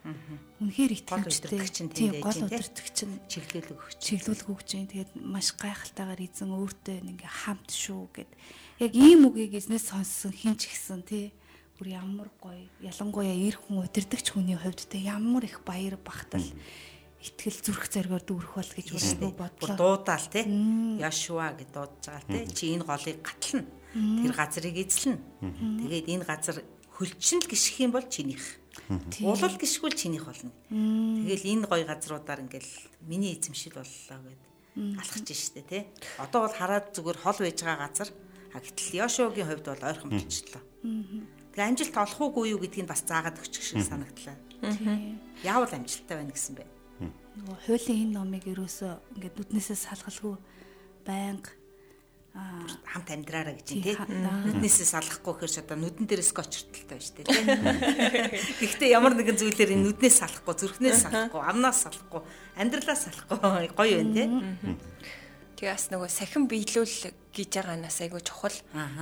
Үнэхээр 0.63 0.93
итгэвчтэй. 0.99 1.91
Тийм 1.91 2.21
гол 2.21 2.41
удирдахч 2.47 2.99
нь 3.07 3.21
чиглүүлэг 3.31 3.79
өгч. 3.79 3.99
Чиглүүлэг 4.03 4.49
өгч 4.51 4.67
जैन. 4.67 4.91
Тэгээд 4.91 5.11
маш 5.21 5.55
гайхалтайгаар 5.57 6.21
эзэн 6.23 6.51
өөртөө 6.55 6.97
ингээ 7.07 7.33
хамт 7.47 7.69
шүү 7.71 8.03
гэд. 8.15 8.31
Яг 8.83 8.93
ийм 8.95 9.29
үгийг 9.31 9.57
эзнээс 9.57 9.91
сонссон 9.91 10.33
хинч 10.33 10.69
гисэн 10.69 11.03
тий. 11.07 11.33
Бүр 11.77 11.97
ямар 11.97 12.29
гоё. 12.41 12.67
Ялангуяа 12.81 13.37
эр 13.37 13.57
хүн 13.57 13.85
удирдахч 13.85 14.33
хүний 14.33 14.57
хувьд 14.57 14.89
те 14.89 14.99
ямар 15.01 15.45
их 15.45 15.61
баяр 15.65 16.01
багтал 16.01 16.45
итгэл 17.27 17.59
зүрх 17.65 17.89
зоригоор 17.91 18.23
дүүрэх 18.23 18.53
бол 18.55 18.73
гэж 18.77 18.87
өөрөө 18.93 19.33
бодлоо. 19.35 19.77
Дуудаал 19.77 20.27
те. 20.31 20.45
Яшуа 21.01 21.53
гэж 21.57 21.69
дуудаж 21.75 22.05
байгаа 22.07 22.29
те. 22.29 22.47
Чи 22.53 22.77
энэ 22.77 22.85
голыг 22.87 23.19
гатлна. 23.25 23.65
Тэр 23.97 24.33
газрыг 24.37 24.77
эзлэнэ. 24.77 25.21
Тэгээд 25.81 26.07
энэ 26.13 26.25
газар 26.29 26.57
хөлчин 26.97 27.45
л 27.45 27.51
гიშх 27.53 27.77
юм 27.85 27.93
бол 27.93 28.09
чинийх. 28.09 28.57
Улал 29.21 29.57
гიშгүүл 29.61 29.93
чинийх 29.93 30.25
болно. 30.25 30.53
Тэгэл 30.73 31.45
энэ 31.45 31.69
гой 31.69 31.85
газруудаар 31.85 32.41
ингээл 32.49 32.73
миний 33.05 33.37
эзэмшил 33.37 33.77
боллоо 33.77 34.19
гэд 34.25 34.43
алхаж 34.97 35.29
штэ 35.29 35.61
тий. 35.69 35.83
Одоо 36.17 36.49
бол 36.49 36.57
хараад 36.57 36.97
зүгээр 36.97 37.21
хол 37.21 37.39
байж 37.45 37.61
байгаа 37.61 37.85
газар 37.85 38.09
а 38.57 38.61
гэтэл 38.65 38.97
Йошуагийн 39.05 39.49
хувьд 39.49 39.67
бол 39.69 39.85
ойрхон 39.85 40.11
болчихлоо. 40.13 40.63
Тэгээ 41.53 41.69
амжилт 41.69 41.97
олох 41.97 42.21
уугүй 42.21 42.57
юу 42.57 42.61
гэдгийг 42.65 42.89
бас 42.89 43.05
заагаад 43.05 43.41
өгчих 43.41 43.65
шиг 43.65 43.85
санагдлаа. 43.85 44.37
Яавал 45.45 45.73
амжилттай 45.73 46.17
байна 46.17 46.33
гэсэн 46.33 46.57
бэ? 46.57 46.65
Нөгөө 47.37 47.57
хуулийн 47.69 48.01
энэ 48.09 48.17
номыг 48.17 48.45
ерөөсөө 48.49 49.21
ингээд 49.21 49.37
нүднээсээ 49.37 49.77
салгалгүй 49.77 50.37
байнга 51.05 51.53
хамт 52.87 53.09
амьдраараа 53.13 53.57
гэж 53.57 53.69
тийм 53.73 53.97
нүднээсээ 54.47 54.89
салахгүй 54.93 55.33
гэхээр 55.37 55.63
одоо 55.65 55.77
нүдэн 55.81 56.07
дээрээс 56.09 56.33
гочрталтай 56.37 56.97
байж 56.97 57.09
тийм 57.17 57.47
гэхдээ 58.61 58.91
ямар 58.93 59.15
нэгэн 59.17 59.41
зүйлээр 59.41 59.75
энэ 59.77 59.85
нүднээс 59.89 60.17
салахгүй 60.21 60.55
зүрхнээс 60.57 61.07
салахгүй 61.07 61.43
амнаас 61.43 61.79
салахгүй 61.87 62.23
амьдралаас 62.61 63.01
салахгүй 63.09 63.39
гоё 63.73 63.97
байна 64.01 64.37
тийм 65.57 65.73
Тэгээс 65.73 65.89
нөгөө 65.89 66.11
сахин 66.13 66.45
биелүүл 66.53 67.17
гэж 67.33 67.51
байгаанаас 67.57 68.05
айгу 68.05 68.21
чухал. 68.21 68.53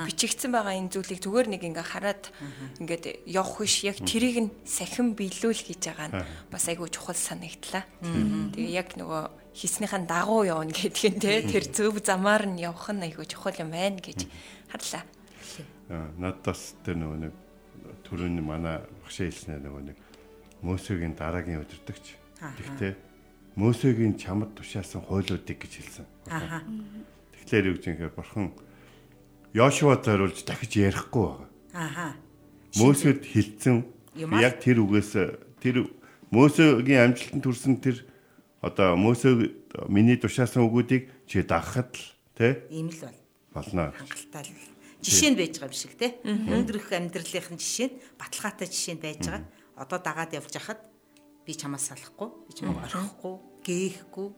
Бичигдсэн 0.06 0.54
байгаа 0.54 0.78
энэ 0.78 0.94
зүйлийг 0.94 1.18
зүгээр 1.18 1.48
нэг 1.50 1.62
ингээ 1.66 1.82
хараад 1.82 2.30
ингээд 2.78 3.26
явах 3.26 3.58
биш 3.58 3.82
яг 3.82 3.98
тэрийг 3.98 4.38
нь 4.38 4.50
сахин 4.62 5.18
биелүүл 5.18 5.50
гэж 5.50 5.82
байгаа 5.82 6.08
нь 6.14 6.16
бас 6.54 6.64
айгу 6.70 6.86
чухал 6.86 7.18
санагдлаа. 7.18 7.82
Тэгээ 8.54 8.70
яг 8.70 8.94
нөгөө 8.94 9.22
хийснийхэн 9.50 10.06
дагуу 10.06 10.46
явна 10.46 10.70
гэдгийг 10.70 11.18
те 11.18 11.42
тэр 11.42 11.66
зөв 11.74 11.98
замаар 11.98 12.46
нь 12.46 12.62
явах 12.62 12.86
нь 12.94 13.02
айгу 13.02 13.26
чухал 13.26 13.58
юм 13.58 13.74
байна 13.74 13.98
гэж 13.98 14.30
харлаа. 14.70 15.02
Надаас 15.90 16.78
тэр 16.86 17.02
нөгөө 17.02 17.18
нэг 17.18 17.34
түрүүний 18.06 18.46
манай 18.46 18.78
багшаа 19.02 19.26
хэлснээр 19.26 19.62
нөгөө 19.66 19.82
нэг 19.90 19.98
Мөсөгийн 20.62 21.18
дараагийн 21.18 21.66
өдөртөгч. 21.66 22.06
Тэгтээ 22.40 22.92
Мөсөгийн 23.58 24.14
чамд 24.16 24.54
тушаасан 24.54 25.02
хуйлуудыг 25.04 25.58
гэж 25.60 25.72
хэлсэн. 25.82 26.13
Аа. 26.28 26.62
Тэгэхээр 27.44 27.68
юу 27.68 27.76
гэж 27.76 27.84
юм 27.88 27.96
хэрэг 27.98 28.16
бурхан 28.16 28.52
Йошуа 29.54 30.00
зориулж 30.02 30.42
дахиж 30.42 30.72
ярихгүй 30.80 31.24
байгаа. 31.30 31.48
Аа. 31.74 32.16
Мөсөд 32.80 33.22
хилцэн 33.22 33.86
яг 34.40 34.58
тэр 34.58 34.82
үгээс 34.82 35.12
тэр 35.62 35.86
Мөсөгийн 36.34 37.14
амжилтанд 37.14 37.44
хүрсэн 37.44 37.74
тэр 37.78 38.02
одоо 38.64 38.98
Мөсө 38.98 39.54
миний 39.86 40.18
тушаасан 40.18 40.66
үгүүдийг 40.66 41.06
чи 41.30 41.44
дагахад 41.46 41.94
л 41.94 42.06
тий 42.34 42.52
ийм 42.72 42.90
л 42.90 42.98
бол 42.98 43.18
болно. 43.54 43.94
Хангалттай 43.94 44.42
л 44.42 44.74
жишээ 45.04 45.30
нь 45.30 45.38
байж 45.38 45.54
байгаа 45.60 45.70
юм 45.70 45.78
шиг 45.78 45.94
тий. 45.94 46.10
Өндрөх 46.24 46.90
амьдралынхын 46.90 47.60
жишээ 47.60 47.88
нь 47.92 47.96
баталгаатай 48.18 48.66
жишээ 48.66 48.94
нь 48.98 49.04
байж 49.04 49.22
байгаа. 49.28 49.46
Одоо 49.78 49.98
дагаад 50.02 50.34
явж 50.34 50.54
хахад 50.56 50.80
би 51.46 51.52
чамаас 51.54 51.92
салахгүй, 51.92 52.28
би 52.48 52.52
чамайг 52.56 52.88
орхихгүй, 52.88 53.34
гээхгүй. 53.62 54.28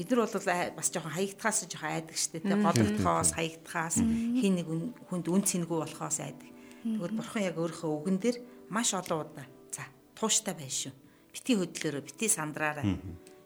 Бид 0.00 0.08
нар 0.16 0.24
бол 0.24 0.32
бас 0.80 0.88
жоохон 0.88 1.12
хаягдхаас 1.12 1.68
жоохон 1.68 1.92
айдаг 1.92 2.16
штэ 2.16 2.40
тэ 2.40 2.56
голдохоос 2.56 3.36
хаягдхаас 3.36 4.00
хин 4.00 4.56
нэг 4.56 4.66
хүнд 5.12 5.28
үн 5.28 5.44
цэнгүй 5.44 5.76
болохоос 5.76 6.24
айдаг. 6.24 6.48
Тэгвэл 6.80 7.20
бурхан 7.20 7.44
яг 7.44 7.60
өөрийнхөө 7.60 7.92
үгэн 8.00 8.16
дээр 8.16 8.36
маш 8.72 8.96
олон 8.96 9.28
удаа 9.28 9.44
за 9.68 9.84
тууштай 10.16 10.56
байна 10.56 10.72
шүү. 10.72 10.96
Бити 11.36 11.52
хөдлөөрөө 11.52 12.02
бити 12.08 12.32
сандраараа 12.32 12.96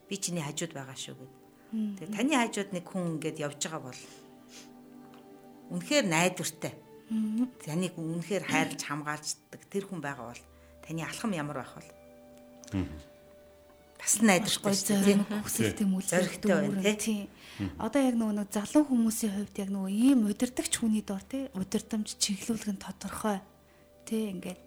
би 0.07 0.15
чиний 0.15 0.47
хажууд 0.47 0.79
байгаа 0.79 0.95
шүү 0.95 1.19
гэд. 1.19 1.33
Тэгээ 1.99 2.15
таны 2.23 2.35
хажууд 2.39 2.71
нэг 2.71 2.85
хүн 2.87 3.19
ингээд 3.19 3.43
явж 3.43 3.59
байгаа 3.59 3.83
бол 3.91 4.03
үнэхээр 5.75 6.07
найдвартай. 6.07 6.73
Таныг 7.67 7.99
үнэхээр 7.99 8.45
хайрлж 8.47 8.79
хамгаалждаг 8.79 9.63
тэр 9.67 9.91
хүн 9.91 9.99
байгаа 9.99 10.31
бол 10.31 10.43
таны 10.87 11.03
алхам 11.03 11.35
ямар 11.35 11.67
байх 11.67 11.75
вэ? 11.83 11.91
Бас 14.05 14.21
найдвартай 14.21 15.01
тийм 15.01 15.25
хүсэлтэй 15.25 15.87
мүлзэрхтэй 15.89 16.53
байна 16.53 16.95
тийм. 17.01 17.29
Одоо 17.81 18.03
яг 18.05 18.17
нөгөө 18.21 18.37
нэг 18.37 18.51
залуу 18.53 18.85
хүмүүсийн 18.85 19.33
хувьд 19.33 19.57
яг 19.65 19.71
нөгөө 19.73 19.93
ийм 19.97 20.29
удирдахч 20.29 20.77
хүний 20.77 21.01
дор 21.01 21.25
тий 21.25 21.49
удирдамж 21.57 22.21
чиглүүлэг 22.21 22.77
нь 22.77 22.85
тодорхой 22.85 23.41
тий 24.05 24.29
ингээд 24.29 24.61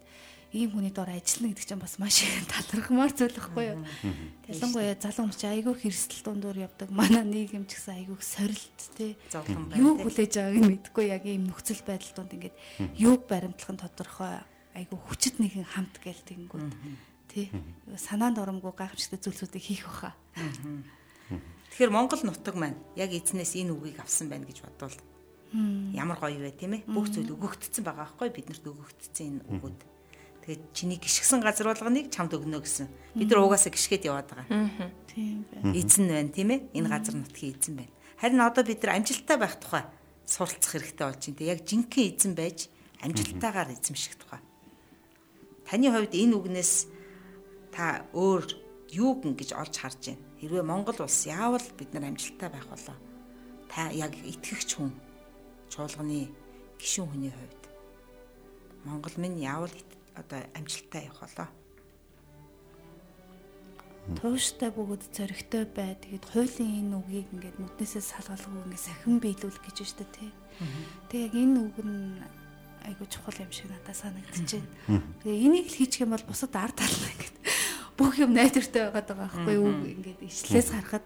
ийм 0.58 0.72
хүний 0.74 0.90
дор 0.90 1.12
ажиллана 1.12 1.54
гэдэг 1.54 1.68
чинь 1.68 1.84
бас 1.84 2.00
маш 2.00 2.24
их 2.24 2.48
талархмаар 2.50 3.12
зүйл 3.14 3.36
байхгүй 3.36 3.66
юу. 3.76 3.80
Ялангуяа 4.48 4.96
залуу 4.96 5.28
хүмүүс 5.28 5.44
айгүй 5.44 5.76
хэрсэл 5.76 6.24
дундуур 6.24 6.58
явдаг. 6.64 6.90
Манай 6.90 7.28
нийгэм 7.28 7.68
ч 7.68 7.76
гэсэн 7.76 8.08
айгүй 8.08 8.18
сорилт 8.24 8.80
тий. 8.98 9.20
Юу 9.76 10.02
хүлээж 10.02 10.34
байгааг 10.34 10.58
нь 10.58 10.70
мэдэхгүй 10.72 11.06
яг 11.12 11.24
ийм 11.28 11.52
нөхцөл 11.52 11.84
байдал 11.84 12.24
донд 12.24 12.34
ингээд 12.34 12.56
юуг 12.96 13.28
баримтлах 13.28 13.76
нь 13.76 13.84
тодорхой 13.84 14.42
айгүй 14.74 14.98
хүчит 14.98 15.44
нэгэн 15.44 15.68
хамт 15.68 16.00
гээл 16.00 16.24
тэгэнгүүт 16.24 16.72
тий. 17.38 17.54
Санаанд 17.94 18.42
оромгүй 18.42 18.74
гайхамшигтай 18.74 19.22
зүйлсүүдийг 19.22 19.62
хийх 19.62 19.86
баха. 19.86 20.18
Тэгэхээр 21.70 21.94
Монгол 21.94 22.22
нутаг 22.26 22.58
маань 22.58 22.82
яг 22.98 23.14
эзнээс 23.14 23.54
энэ 23.62 23.78
үгийг 23.78 24.02
авсан 24.02 24.34
байна 24.34 24.50
гэж 24.50 24.66
бодвол 24.66 24.98
ямар 25.94 26.18
гоё 26.18 26.42
вэ 26.42 26.58
тийм 26.58 26.82
ээ? 26.82 26.90
Бүх 26.90 27.14
зүйл 27.14 27.38
өгөгдсөн 27.38 27.86
байгаа 27.86 28.10
байхгүй 28.10 28.34
биднэрт 28.34 28.66
өгөгдсөн 28.66 29.26
энэ 29.30 29.46
өгөөд. 29.54 29.82
Тэгээд 30.48 30.64
чиний 30.74 30.98
гიშгсэн 30.98 31.44
газар 31.44 31.70
болгоныг 31.70 32.10
чамд 32.10 32.34
өгнө 32.34 32.64
гэсэн. 32.64 32.88
Бид 33.14 33.30
нар 33.30 33.46
угаасаа 33.46 33.70
гიშгээд 33.70 34.08
яваад 34.10 34.28
байгаа. 34.32 34.90
Тийм 35.12 35.46
байна. 35.52 35.76
Эзэн 35.76 36.08
байна 36.08 36.32
тийм 36.32 36.50
ээ? 36.56 36.60
Энэ 36.74 36.90
газар 36.90 37.16
нутгийн 37.20 37.54
эзэн 37.54 37.76
байна. 37.78 37.94
Харин 38.18 38.42
одоо 38.42 38.64
бид 38.64 38.80
нар 38.82 38.96
амжилттай 38.96 39.38
байх 39.38 39.56
тухай 39.60 39.84
суралцах 40.26 40.72
хэрэгтэй 40.72 41.06
болж 41.06 41.22
байна. 41.22 41.38
Тэг 41.38 41.48
яг 41.52 41.60
жинхэнэ 41.68 42.08
эзэн 42.16 42.34
байж 42.36 42.60
амжилттайгаар 43.04 43.70
эзэмших 43.76 44.16
тухай. 44.18 44.42
Таны 45.68 45.92
хувьд 45.92 46.16
энэ 46.16 46.36
үгнээс 46.36 46.74
та 47.78 48.02
өөр 48.18 48.42
юуг 48.90 49.22
ингэж 49.30 49.54
олж 49.54 49.76
харж 49.78 50.18
байна. 50.18 50.26
Хэрвээ 50.42 50.66
Монгол 50.66 50.98
улс 51.06 51.30
яавал 51.30 51.62
бид 51.78 51.94
нар 51.94 52.10
амжилттай 52.10 52.50
байх 52.50 52.66
болоо. 52.66 52.98
Та 53.70 53.94
яг 53.94 54.18
итгэгч 54.18 54.82
хүн 54.82 54.90
чуулганы 55.70 56.34
гишүүн 56.82 57.10
хүний 57.14 57.30
хувьд 57.30 57.64
Монгол 58.82 59.14
минь 59.22 59.38
яавал 59.38 59.70
одоо 60.18 60.42
амжилттай 60.58 61.06
явах 61.06 61.30
болоо. 61.30 61.50
Тууштай 64.18 64.74
бөгөөд 64.74 65.04
зөрөгтэй 65.14 65.66
бай. 65.70 65.94
Тэгэд 66.02 66.26
хуулийн 66.34 66.82
энэ 66.82 66.98
үгийг 66.98 67.30
ингээд 67.30 67.62
нүднээсээ 67.62 68.02
салгалгүй 68.02 68.74
ингээд 68.74 68.88
сахин 68.90 69.22
биелүүл 69.22 69.60
гэж 69.62 69.76
байна 69.78 69.90
шүү 69.92 70.00
дээ 70.02 70.16
тий. 70.18 70.32
Тэг 71.12 71.20
яг 71.30 71.34
энэ 71.36 71.58
үг 71.62 71.78
нь 71.86 72.24
айгуу 72.88 73.08
чухал 73.12 73.44
юм 73.44 73.52
шиг 73.52 73.68
надад 73.68 74.00
санагдчихэв. 74.00 74.66
Тэгээ 75.22 75.44
энийг 75.46 75.68
л 75.68 75.78
хийчих 75.78 76.08
юм 76.08 76.16
бол 76.16 76.24
бусад 76.24 76.56
ард 76.56 76.80
талаа 76.80 77.12
ингээд 77.12 77.36
бүх 77.98 78.14
юм 78.22 78.32
найдвартай 78.38 78.88
байгаад 78.88 79.10
байгаа 79.10 79.26
байхгүй 79.26 79.56
юу 79.58 79.74
ингээд 79.98 80.22
ишлээс 80.22 80.70
харахад 80.70 81.06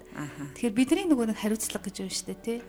тэгэхээр 0.59 0.75
бидний 0.75 1.07
нөгөө 1.07 1.31
нэг 1.31 1.39
хариуцлага 1.39 1.87
гэж 1.87 1.95
байна 2.03 2.11
шүү 2.11 2.27
дээ 2.27 2.39
тий. 2.43 2.59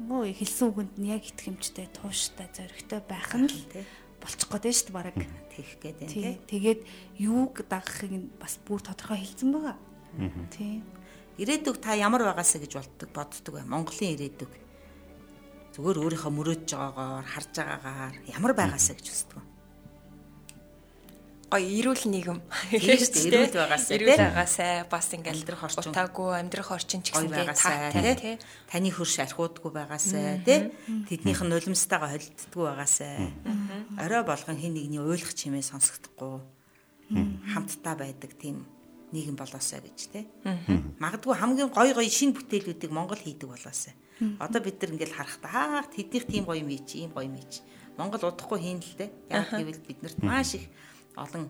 Нөгөө 0.00 0.32
хэлсэн 0.40 0.66
үгэнд 0.72 0.94
нь 0.96 1.10
яг 1.12 1.22
итгэмжтэй 1.28 1.86
тууштай 1.92 2.48
зоригтой 2.56 3.00
байх 3.04 3.30
нь 3.36 3.44
л 3.44 3.60
болчих 4.24 4.48
гээд 4.48 4.72
шүү 4.72 4.86
дээ 4.88 4.96
бараг 4.96 5.16
тэгэх 5.52 5.72
гээд 5.84 5.98
байна 6.00 6.12
тий. 6.16 6.34
Тэгээд 6.48 6.80
юуг 7.20 7.54
дагахыг 7.68 8.12
нь 8.16 8.32
бас 8.40 8.56
бүр 8.64 8.80
тодорхой 8.80 9.20
хэлсэн 9.20 9.52
байгаа. 9.52 9.76
Тий. 10.48 10.80
Ирээдүг 11.36 11.76
та 11.78 11.92
ямар 11.92 12.24
байгаасаа 12.24 12.64
гэж 12.64 12.72
болдог 12.72 13.08
боддог 13.12 13.52
бай. 13.52 13.64
Монголын 13.68 14.16
ирээдүг. 14.16 14.52
зүгээр 15.78 15.98
өөрийнхөө 16.02 16.32
мөрөөдж 16.34 16.70
байгаагаар 16.74 17.26
харж 17.28 17.52
байгаагаар 17.54 18.14
ямар 18.26 18.52
байгаасаа 18.58 18.98
гэж 18.98 19.06
үздэг. 19.14 19.57
Гой 21.48 21.64
эрүүл 21.80 22.04
нийгэм. 22.12 22.38
Эрүүл 22.76 23.56
байгаасаа 23.56 23.96
эрүүл 23.96 24.20
байгаасаа 24.20 24.84
бас 24.92 25.08
ингээл 25.16 25.40
амьдрах 25.48 25.64
орчин. 25.64 25.92
утаагүй 25.96 26.30
амьдрах 26.36 26.70
орчин 26.76 27.00
ч 27.00 27.16
гэсэн 27.16 27.32
байгаасаа 27.32 27.96
тий. 28.20 28.36
Таны 28.68 28.92
хөрш 28.92 29.16
архиудгүй 29.24 29.72
байгаасаа 29.72 30.44
тий. 30.44 30.68
тэднийх 31.08 31.40
нь 31.40 31.48
нулимстайгаа 31.48 32.12
холилддгүй 32.12 32.64
байгаасаа 32.68 33.16
орой 33.96 34.22
болгон 34.28 34.60
хин 34.60 34.76
нэгний 34.76 35.00
ойлгох 35.00 35.32
чимээ 35.32 35.64
сонсогдохгүй. 35.64 36.44
Хамтдаа 37.56 37.96
байдаг 37.96 38.36
тийм 38.36 38.68
нийгэм 39.16 39.40
болоосаа 39.40 39.80
гэж 39.80 39.98
тий. 40.12 40.28
Магадгүй 41.00 41.32
хамгийн 41.32 41.72
гой 41.72 41.96
гой 41.96 42.12
шинэ 42.12 42.36
бүтээлүүдийг 42.36 42.92
Монгол 42.92 43.24
хийдэг 43.24 43.48
болоосаа 43.48 43.96
одоо 44.36 44.60
бид 44.60 44.82
нар 44.82 44.92
ингээл 44.92 45.16
харахтаа 45.16 45.80
аа 45.80 45.88
тэднийх 45.88 46.26
тийм 46.26 46.44
гоё 46.44 46.60
юм 46.60 46.70
чи 46.84 47.06
ийм 47.06 47.14
гоё 47.14 47.24
юм 47.24 47.38
чи. 47.48 47.62
Монгол 47.96 48.30
удахгүй 48.30 48.58
хийн 48.58 48.82
л 48.82 48.94
дээ. 48.98 49.10
Яг 49.30 49.50
гэвэл 49.54 49.86
биднэрт 49.86 50.20
маш 50.22 50.58
их 50.58 50.66
олон 51.16 51.48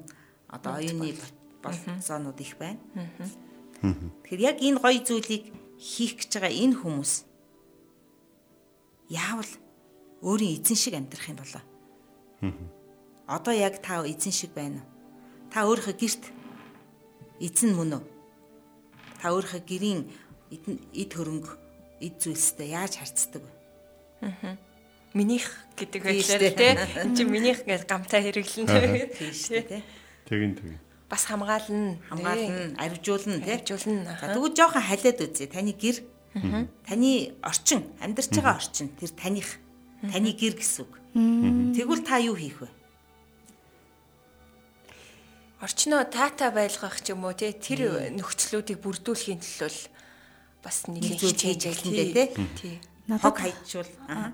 одоо 0.49 0.75
оюуны 0.77 1.15
болцоонууд 1.63 2.41
их 2.41 2.57
байна. 2.59 2.81
Тэгэхээр 3.81 4.41
яг 4.41 4.57
энэ 4.61 4.79
гоё 4.83 5.01
зүйлийг 5.03 5.45
хийх 5.79 6.19
гэж 6.19 6.31
байгаа 6.39 6.53
энэ 6.53 6.79
хүмүүс 6.79 7.13
яавал 9.09 9.53
өөрийн 10.23 10.59
эзэн 10.59 10.77
шиг 10.77 10.95
амьдрах 10.95 11.29
юм 11.31 11.39
болоо. 11.39 11.65
Одоо 13.27 13.55
яг 13.55 13.83
та 13.83 14.03
эзэн 14.03 14.33
шиг 14.33 14.53
байна 14.55 14.83
уу? 14.83 14.89
Та 15.53 15.67
өөрийнхөө 15.67 15.95
гэрт 15.95 16.25
эзэн 17.41 17.71
мөн 17.75 17.99
үү? 17.99 18.05
Та 19.23 19.31
өөрийнхөө 19.35 19.63
гэрийн 19.63 20.01
эд 20.93 21.11
хөрөнгө 21.15 21.53
эд 22.03 22.15
зүйлстэй 22.19 22.75
яаж 22.75 22.99
харьцдаг 22.99 23.43
вэ? 23.43 23.53
Аа 24.23 24.68
минийх 25.19 25.51
гэдэг 25.75 26.03
байлаа 26.07 26.39
тий. 26.39 26.79
Энд 27.03 27.19
чи 27.19 27.27
минийх 27.27 27.67
гэж 27.67 27.91
гамтаа 27.91 28.23
хэрэглэн 28.23 28.67
тийм 28.71 29.35
шүү 29.35 29.67
дээ. 29.67 29.83
Тэгин 30.31 30.55
тэгин. 30.55 30.79
Бас 31.11 31.27
хамгаална, 31.27 31.99
хамгаална, 32.07 32.79
авжуулна 32.79 33.43
тий. 33.43 33.55
Авжуулна. 33.59 34.15
За 34.23 34.31
тэгвэл 34.31 34.55
жоохон 34.55 34.85
халиад 34.87 35.19
үзье. 35.19 35.51
Таны 35.51 35.75
гэр 35.75 36.07
таны 36.87 37.35
орчин, 37.43 37.83
амьдарч 37.99 38.31
байгаа 38.39 38.63
орчин 38.63 38.95
тэр 38.95 39.11
таних 39.11 39.59
таны 40.07 40.31
гэр 40.37 40.55
гэсэн 40.55 40.87
үг. 40.87 40.93
Тэгвэл 41.75 42.07
та 42.07 42.23
юу 42.23 42.37
хийх 42.39 42.63
вэ? 42.63 42.69
Орчноо 45.59 46.07
таата 46.07 46.55
байлгах 46.55 47.03
ч 47.03 47.11
юм 47.11 47.27
уу 47.27 47.35
тий 47.35 47.51
тэр 47.51 48.15
нөхцлүүдийг 48.15 48.79
бүрдүүлэхийн 48.79 49.43
тулд 49.43 49.91
бас 50.63 50.87
нэг 50.87 51.03
хийж 51.03 51.67
ажиллана 51.67 52.31
тий. 52.55 52.79
Надад 53.09 53.41
хайчвал. 53.41 53.89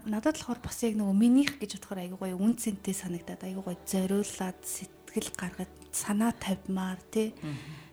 Надад 0.04 0.35
болохоор 0.35 0.59
бас 0.59 0.83
яг 0.83 0.99
нөгөө 0.99 1.14
минийх 1.14 1.62
гэж 1.62 1.78
бодохоор 1.78 2.02
айгүй 2.02 2.19
гоё 2.19 2.37
үн 2.43 2.59
цэнтэй 2.59 2.90
санагдаад 2.90 3.47
айгүй 3.47 3.62
гоё 3.62 3.78
зориулаад 3.87 4.59
сэтгэл 4.66 5.31
гаргаж 5.38 5.71
санаа 5.95 6.35
тавьмаар 6.35 6.99
тий. 7.14 7.31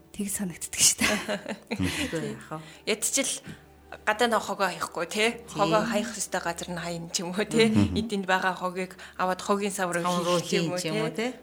Тийг 0.10 0.34
санагддаг 0.34 0.82
шүү 0.82 0.98
дээ. 1.06 2.58
Ядчил 2.90 3.30
гадаа 3.92 4.28
нэг 4.32 4.40
хогоо 4.40 4.72
хаяхгүй 4.72 5.06
тий. 5.12 5.30
Хогоо 5.52 5.84
хаях 5.84 6.16
хөстэй 6.16 6.40
газар 6.40 6.70
нь 6.72 6.80
хаян 6.80 7.12
ч 7.12 7.28
юм 7.28 7.36
уу 7.36 7.44
тий 7.44 7.68
эдэнд 7.68 8.24
байгаа 8.24 8.56
хогийг 8.56 8.96
аваад 9.20 9.42
хогийн 9.44 9.76
сав 9.76 9.92
руу 9.92 10.40
хийх 10.40 10.72
юм 10.88 11.04
уу 11.04 11.12
тий 11.12 11.36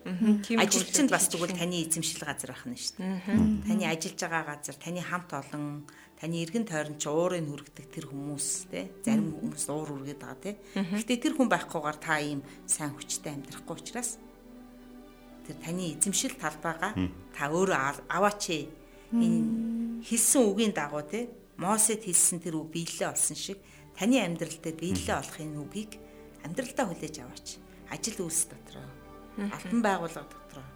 ажилчинд 0.56 1.12
бас 1.12 1.28
тэгвэл 1.28 1.52
таны 1.52 1.84
эзэмшил 1.84 2.24
газар 2.24 2.56
байх 2.56 2.64
нь 2.64 2.76
шүү 2.80 2.96
дээ. 3.04 3.68
Таны 3.68 3.84
ажиллаж 3.84 4.20
байгаа 4.24 4.44
газар 4.56 4.76
таны 4.80 5.00
хамт 5.04 5.30
олон 5.36 5.64
таны 6.16 6.36
эргэн 6.40 6.64
тойрон 6.64 6.96
ч 6.96 7.04
уурыг 7.12 7.44
хүргдэг 7.44 7.86
тэр 7.92 8.06
хүмүүс 8.08 8.48
те. 8.72 8.88
Зарим 9.04 9.28
хүмүүс 9.36 9.64
уур 9.68 10.00
үргээд 10.00 10.20
байгаа 10.24 10.40
те. 10.40 10.56
Гэхдээ 10.72 11.18
тэр 11.20 11.34
хүн 11.36 11.52
байхгүйгээр 11.52 11.98
та 12.00 12.16
ийм 12.16 12.40
сайн 12.64 12.96
хүчтэй 12.96 13.36
амьдрахгүй 13.36 13.76
учраас 13.76 14.16
тэр 15.44 15.56
таны 15.60 15.94
эзэмшил 16.00 16.32
талбайгаа 16.40 16.96
та 17.36 17.52
өөрөө 17.52 18.08
аваач 18.08 18.72
энэ 19.12 20.04
хэлсэн 20.04 20.42
үгийн 20.48 20.72
дагуу 20.72 21.04
те 21.04 21.28
Мосед 21.58 22.06
хэлсэн 22.06 22.38
тэр 22.38 22.62
үг 22.62 22.70
биелэлээ 22.70 23.10
олсон 23.10 23.34
шиг 23.34 23.58
таны 23.98 24.22
амьдрал 24.22 24.58
дээр 24.62 24.78
биелэлээ 24.78 25.16
олохын 25.18 25.58
үгийг 25.58 25.98
амьдралдаа 26.46 26.86
хүлээж 26.86 27.16
аваач 27.18 27.48
ажил 27.90 28.22
үйлс 28.22 28.46
дотроо 28.46 28.86
алтан 29.42 29.82
байгууллага 29.82 30.30
дотроо 30.30 30.66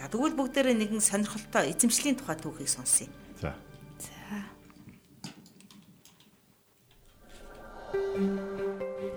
За 0.00 0.08
тэгвэл 0.08 0.32
бүгдээрээ 0.32 0.76
нэгэн 0.80 1.04
сонирхолтой 1.04 1.76
эзэмшлийн 1.76 2.16
тухай 2.16 2.32
түүхийг 2.40 2.72
сонсъё. 2.72 3.12
За. 3.36 3.52
За. 4.00 4.40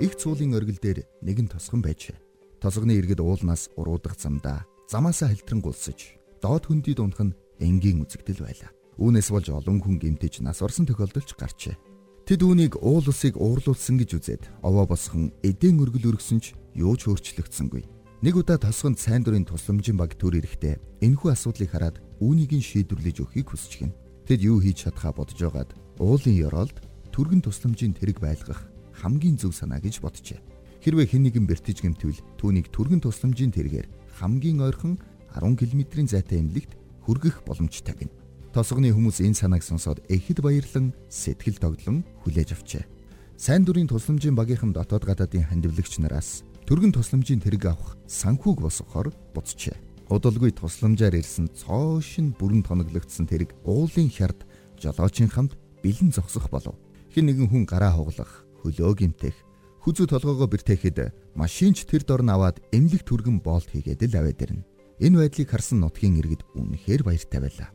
Их 0.03 0.19
цуулын 0.19 0.59
оргил 0.59 0.75
дээр 0.75 1.07
нэгэн 1.23 1.47
тосгон 1.47 1.79
байж. 1.79 2.11
Тосгоны 2.59 2.99
иргэд 2.99 3.23
уулнаас 3.23 3.71
уруудах 3.79 4.19
замдаа 4.19 4.67
замаасаа 4.91 5.31
хэлтрэнгулсаж 5.31 6.19
доод 6.43 6.67
хөндөд 6.67 6.99
унах 6.99 7.31
нь 7.31 7.37
энгийн 7.63 8.03
үзэгдэл 8.03 8.43
байлаа. 8.43 8.71
Үүнээс 9.01 9.29
болж 9.33 9.47
олон 9.49 9.81
хүн 9.81 9.97
гэмтэж 9.97 10.45
нас 10.45 10.61
орсон 10.61 10.85
тохиолдолч 10.85 11.33
гарчээ. 11.33 11.75
Тэд 12.23 12.39
үүнийг 12.45 12.79
уул 12.79 13.03
усыг 13.03 13.35
уурлуулсан 13.35 13.99
гэж 13.99 14.09
үзээд 14.15 14.43
овоо 14.63 14.87
босхон 14.87 15.33
эдийн 15.43 15.81
өргөл 15.81 16.15
өргсөн 16.15 16.39
ч 16.39 16.55
юу 16.77 16.95
ч 16.95 17.11
өөрчлөгдсөнгүй. 17.11 17.83
Нэг 18.23 18.39
удаа 18.39 18.55
тосгонд 18.55 18.95
сайн 19.01 19.27
дурын 19.27 19.43
тусламжийн 19.43 19.99
баг 19.99 20.15
төр 20.15 20.39
ирэхдээ 20.39 21.03
энэхүү 21.03 21.29
асуудлыг 21.35 21.75
хараад 21.75 21.99
үүнийг 22.23 22.55
нь 22.55 22.63
шийдвэрлэж 22.63 23.27
өгөхийг 23.27 23.51
гин. 23.51 23.91
Тэд 24.23 24.39
юу 24.39 24.63
хийж 24.63 24.87
чадхаа 24.87 25.11
бодож 25.11 25.35
байгаад 25.35 25.75
уулын 25.99 26.39
ёроолд 26.39 26.79
түргэн 27.11 27.43
тусламжийн 27.43 27.91
тэрэг 27.91 28.23
байлгах 28.23 28.71
хамгийн 28.95 29.35
зөв 29.35 29.51
санаа 29.51 29.83
гэж 29.83 29.99
боджээ. 29.99 30.39
Хэрвээ 30.79 31.07
хэн 31.11 31.23
нэгэн 31.27 31.43
бэртэж 31.43 31.83
гэмтвэл 31.83 32.23
түүнийг 32.39 32.71
түргэн 32.71 33.03
тусламжийн 33.03 33.51
тэргээр 33.51 33.87
хамгийн 34.15 34.63
ойрхон 34.63 34.95
10 35.35 35.59
км-ийн 35.59 36.07
зайтай 36.07 36.39
эмнэлэгт 36.39 36.71
хүргэх 37.03 37.43
боломжтой 37.43 37.95
гин. 37.99 38.11
Тосгоны 38.53 38.93
хүмүүс 38.93 39.25
энэ 39.25 39.33
санааг 39.33 39.65
сонсоод 39.65 40.05
эхэд 40.13 40.45
баярлан 40.45 40.93
сэтгэл 41.09 41.57
тогтлон 41.57 42.05
хүлээж 42.21 42.53
авчээ. 42.53 42.85
Сайн 43.33 43.65
дурын 43.65 43.89
тусламжийн 43.89 44.37
багийнхан 44.37 44.69
дотоод 44.69 45.09
гадаадын 45.09 45.49
хандивлагч 45.49 45.97
нараас 45.97 46.45
түргэн 46.69 46.93
тусламжийн 46.93 47.41
тэрэг 47.41 47.73
авах 47.73 47.97
санхүүг 48.05 48.61
босгохоор 48.61 49.09
буцжээ. 49.33 49.73
Удалгүй 50.13 50.53
тусламжаар 50.53 51.17
ирсэн 51.17 51.49
цоошин 51.49 52.37
бүрэн 52.37 52.61
тоноглогдсон 52.61 53.25
тэрэг 53.25 53.57
уулын 53.65 54.13
хярд 54.13 54.45
жолоочийн 54.77 55.33
хамт 55.33 55.57
бэлэн 55.81 56.13
зогсох 56.13 56.53
болов. 56.53 56.77
Хэн 57.09 57.25
нэгэн 57.25 57.49
хүн 57.49 57.65
гараа 57.65 57.97
хуглах, 57.97 58.45
хөлөө 58.61 58.93
гимтэх, 59.01 59.33
хүзүү 59.81 60.05
толгоогоо 60.13 60.45
бэртээхэд 60.45 61.09
машинч 61.33 61.89
тэр 61.89 62.05
дор 62.05 62.21
нь 62.21 62.29
аваад 62.29 62.61
эмнэлэг 62.69 63.01
түргэн 63.01 63.41
боолт 63.41 63.73
хийгээд 63.73 64.13
л 64.13 64.17
аваад 64.21 64.37
ирнэ. 64.45 64.65
Энэ 65.01 65.25
байдлыг 65.25 65.49
харсан 65.49 65.81
нутгийн 65.81 66.21
иргэд 66.21 66.45
үнэхээр 66.53 67.01
баяртай 67.01 67.41
байлаа. 67.41 67.73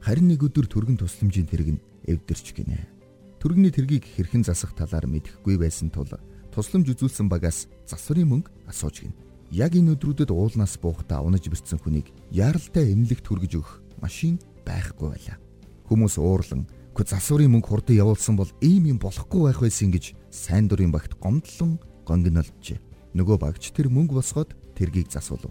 Харин 0.00 0.32
нэг 0.32 0.40
өдөр 0.40 0.64
түргэн 0.64 0.96
тусламжийн 0.96 1.44
тэрэг 1.44 1.68
нь 1.76 1.84
эвдэрч 2.08 2.56
гинэ. 2.56 2.88
Түргэний 3.36 3.68
тэргийг 3.68 4.08
хэрхэн 4.08 4.48
засах 4.48 4.72
талаар 4.72 5.04
мэдэхгүй 5.04 5.60
байсан 5.60 5.92
тул 5.92 6.08
тусламж 6.52 6.96
үзүүлсэн 6.96 7.28
багаас 7.28 7.68
засварын 7.84 8.28
мөнгө 8.32 8.48
асууж 8.64 9.04
гин. 9.04 9.14
Яг 9.52 9.76
энэ 9.76 10.00
өдрүүдэд 10.00 10.32
уулнаас 10.32 10.80
буухтаа 10.80 11.20
унаж 11.20 11.44
бэрцсэн 11.44 11.78
хүнийг 11.84 12.08
яаралтай 12.32 12.96
эмнэлэгт 12.96 13.28
хүргэж 13.28 13.52
өгөх 13.60 13.72
машин 14.00 14.40
байхгүй 14.64 15.08
байлаа. 15.12 15.36
Хүмүүс 15.84 16.16
уурлан 16.16 16.64
"Гү 16.96 17.02
засварын 17.04 17.52
мөнгө 17.52 17.68
хурдан 17.68 18.00
явуулсан 18.00 18.36
бол 18.40 18.50
ийм 18.64 18.88
юм 18.88 18.98
болохгүй 18.98 19.52
байх 19.52 19.60
байсан" 19.60 19.90
гэж 19.92 20.16
сайн 20.32 20.64
дурын 20.68 20.90
багт 20.92 21.18
гомдлон 21.20 21.76
гонгинолжээ. 22.08 22.80
Нөгөө 23.14 23.36
багч 23.36 23.74
тэр 23.74 23.90
мөнгө 23.90 24.16
босгоод 24.16 24.54
тэргийг 24.74 25.10
засвалв. 25.10 25.50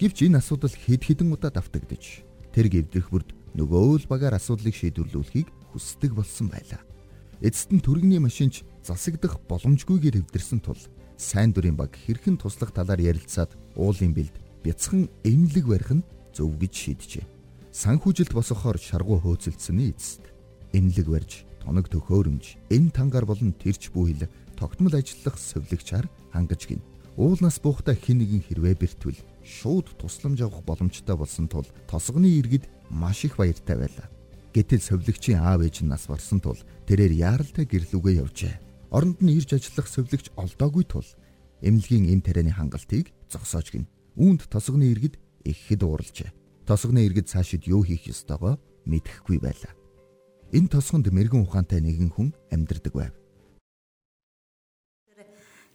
Гэвч 0.00 0.26
энэ 0.26 0.40
асуудал 0.40 0.72
хэд 0.72 1.04
хэдэн 1.04 1.28
удаа 1.32 1.52
давтагдж 1.52 2.24
тэр 2.56 2.66
гівдэх 2.72 3.12
бүрд 3.12 3.36
нөгөө 3.58 4.04
л 4.04 4.06
багаар 4.10 4.38
асуудлыг 4.38 4.74
шийдвэрлүүлэхийг 4.74 5.48
хүсдэг 5.72 6.14
болсон 6.14 6.50
байлаа. 6.50 6.82
Эцэст 7.40 7.72
нь 7.72 7.80
түргэний 7.80 8.20
машинч 8.20 8.62
засагдах 8.84 9.40
боломжгүйгээр 9.48 10.20
эвдэрсэн 10.22 10.60
тул 10.60 10.78
сайн 11.16 11.52
дурын 11.52 11.76
баг 11.76 11.96
хэрхэн 11.96 12.36
туслах 12.36 12.72
талаар 12.72 13.00
ярилцаад 13.00 13.56
уулын 13.76 14.12
бэлд 14.12 14.36
бяцхан 14.64 15.08
эмнэлэг 15.24 15.66
барих 15.66 15.90
нь 16.00 16.06
зөв 16.36 16.56
гэж 16.60 16.72
шийджээ. 16.74 17.24
Санхүүжилт 17.72 18.32
босгохоор 18.34 18.78
шаргуу 18.78 19.20
хөөцөлдсөний 19.24 19.94
эцэст 19.94 20.24
эмнэлэг 20.72 21.08
барьж 21.08 21.32
тоног 21.62 21.88
төхөөрөмж 21.92 22.72
энэ 22.72 22.90
тангаар 22.90 23.26
болон 23.28 23.52
тэрч 23.56 23.92
бүхэл 23.92 24.28
тогтмол 24.56 24.94
ажиллах 24.96 25.36
совлогчаар 25.38 26.06
хангаж 26.32 26.66
гин. 26.68 26.82
Уулнаас 27.16 27.60
буухта 27.60 27.92
хэн 27.94 28.20
нэгэн 28.20 28.42
хэрвээ 28.48 28.74
бэртвэл 28.80 29.20
шууд 29.44 29.92
тусламж 30.00 30.40
авах 30.40 30.64
боломжтой 30.64 31.16
болсон 31.16 31.48
тул 31.48 31.66
тосгоны 31.88 32.28
иргэд 32.28 32.64
маш 32.90 33.24
их 33.24 33.38
баяртай 33.38 33.78
байлаа. 33.78 34.10
Гэтэл 34.52 34.82
совлогчийн 34.82 35.38
аав 35.38 35.62
ээж 35.62 35.86
нь 35.86 35.90
нас 35.90 36.10
барсан 36.10 36.42
тул 36.42 36.58
тэрээр 36.90 37.14
яаралтай 37.14 37.64
гэрлүүгээ 37.64 38.18
явжээ 38.20 38.70
Оронд 38.90 39.22
нь 39.22 39.38
ирж 39.38 39.54
ажиллах 39.54 39.86
сувлагч 39.86 40.34
олдоогүй 40.34 40.82
тул 40.82 41.06
эмнэлгийн 41.62 42.10
эм 42.10 42.20
тарианы 42.26 42.50
хангалтыг 42.50 43.14
зогсоож 43.30 43.70
гин. 43.70 43.86
Үүнд 44.18 44.50
тосгоны 44.50 44.90
иргэд 44.90 45.14
ихэд 45.46 45.86
уурлжээ. 45.86 46.34
Тосгоны 46.66 47.06
иргэд 47.06 47.30
цаашид 47.30 47.70
юу 47.70 47.86
хийх 47.86 48.10
ёстойгоо 48.10 48.58
мэдэхгүй 48.90 49.38
байлаа. 49.38 49.70
Энэ 50.50 50.74
тосгонд 50.74 51.06
мэрэгэн 51.06 51.46
ухаантай 51.46 51.78
нэгэн 51.78 52.10
хүн 52.10 52.34
амьдардаг 52.50 52.94
байв. 52.98 53.14